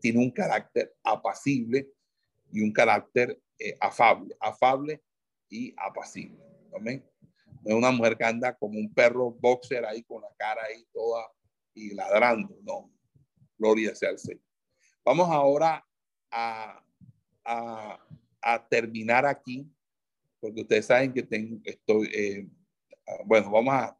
tiene 0.00 0.18
un 0.18 0.30
carácter 0.30 0.94
apacible 1.02 1.88
y 2.52 2.60
un 2.60 2.72
carácter 2.72 3.40
afable, 3.80 4.34
afable 4.40 5.02
y 5.48 5.74
apacible. 5.76 6.42
Amén. 6.74 7.04
No 7.62 7.70
es 7.70 7.74
una 7.74 7.90
mujer 7.90 8.16
que 8.16 8.24
anda 8.24 8.54
como 8.56 8.78
un 8.78 8.92
perro 8.92 9.32
boxer 9.32 9.84
ahí 9.84 10.02
con 10.04 10.22
la 10.22 10.28
cara 10.36 10.62
ahí 10.64 10.86
toda 10.92 11.26
y 11.74 11.94
ladrando. 11.94 12.56
No. 12.62 12.90
Gloria 13.56 13.94
sea 13.94 14.10
al 14.10 14.18
Señor. 14.18 14.42
Vamos 15.04 15.28
ahora 15.28 15.84
a, 16.30 16.84
a, 17.44 18.06
a 18.40 18.68
terminar 18.68 19.26
aquí, 19.26 19.66
porque 20.40 20.60
ustedes 20.60 20.86
saben 20.86 21.12
que 21.12 21.22
tengo, 21.22 21.60
estoy, 21.64 22.08
eh, 22.14 22.48
bueno, 23.24 23.50
vamos 23.50 23.74
a, 23.74 23.98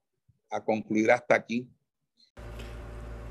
a 0.50 0.64
concluir 0.64 1.10
hasta 1.10 1.34
aquí. 1.34 1.68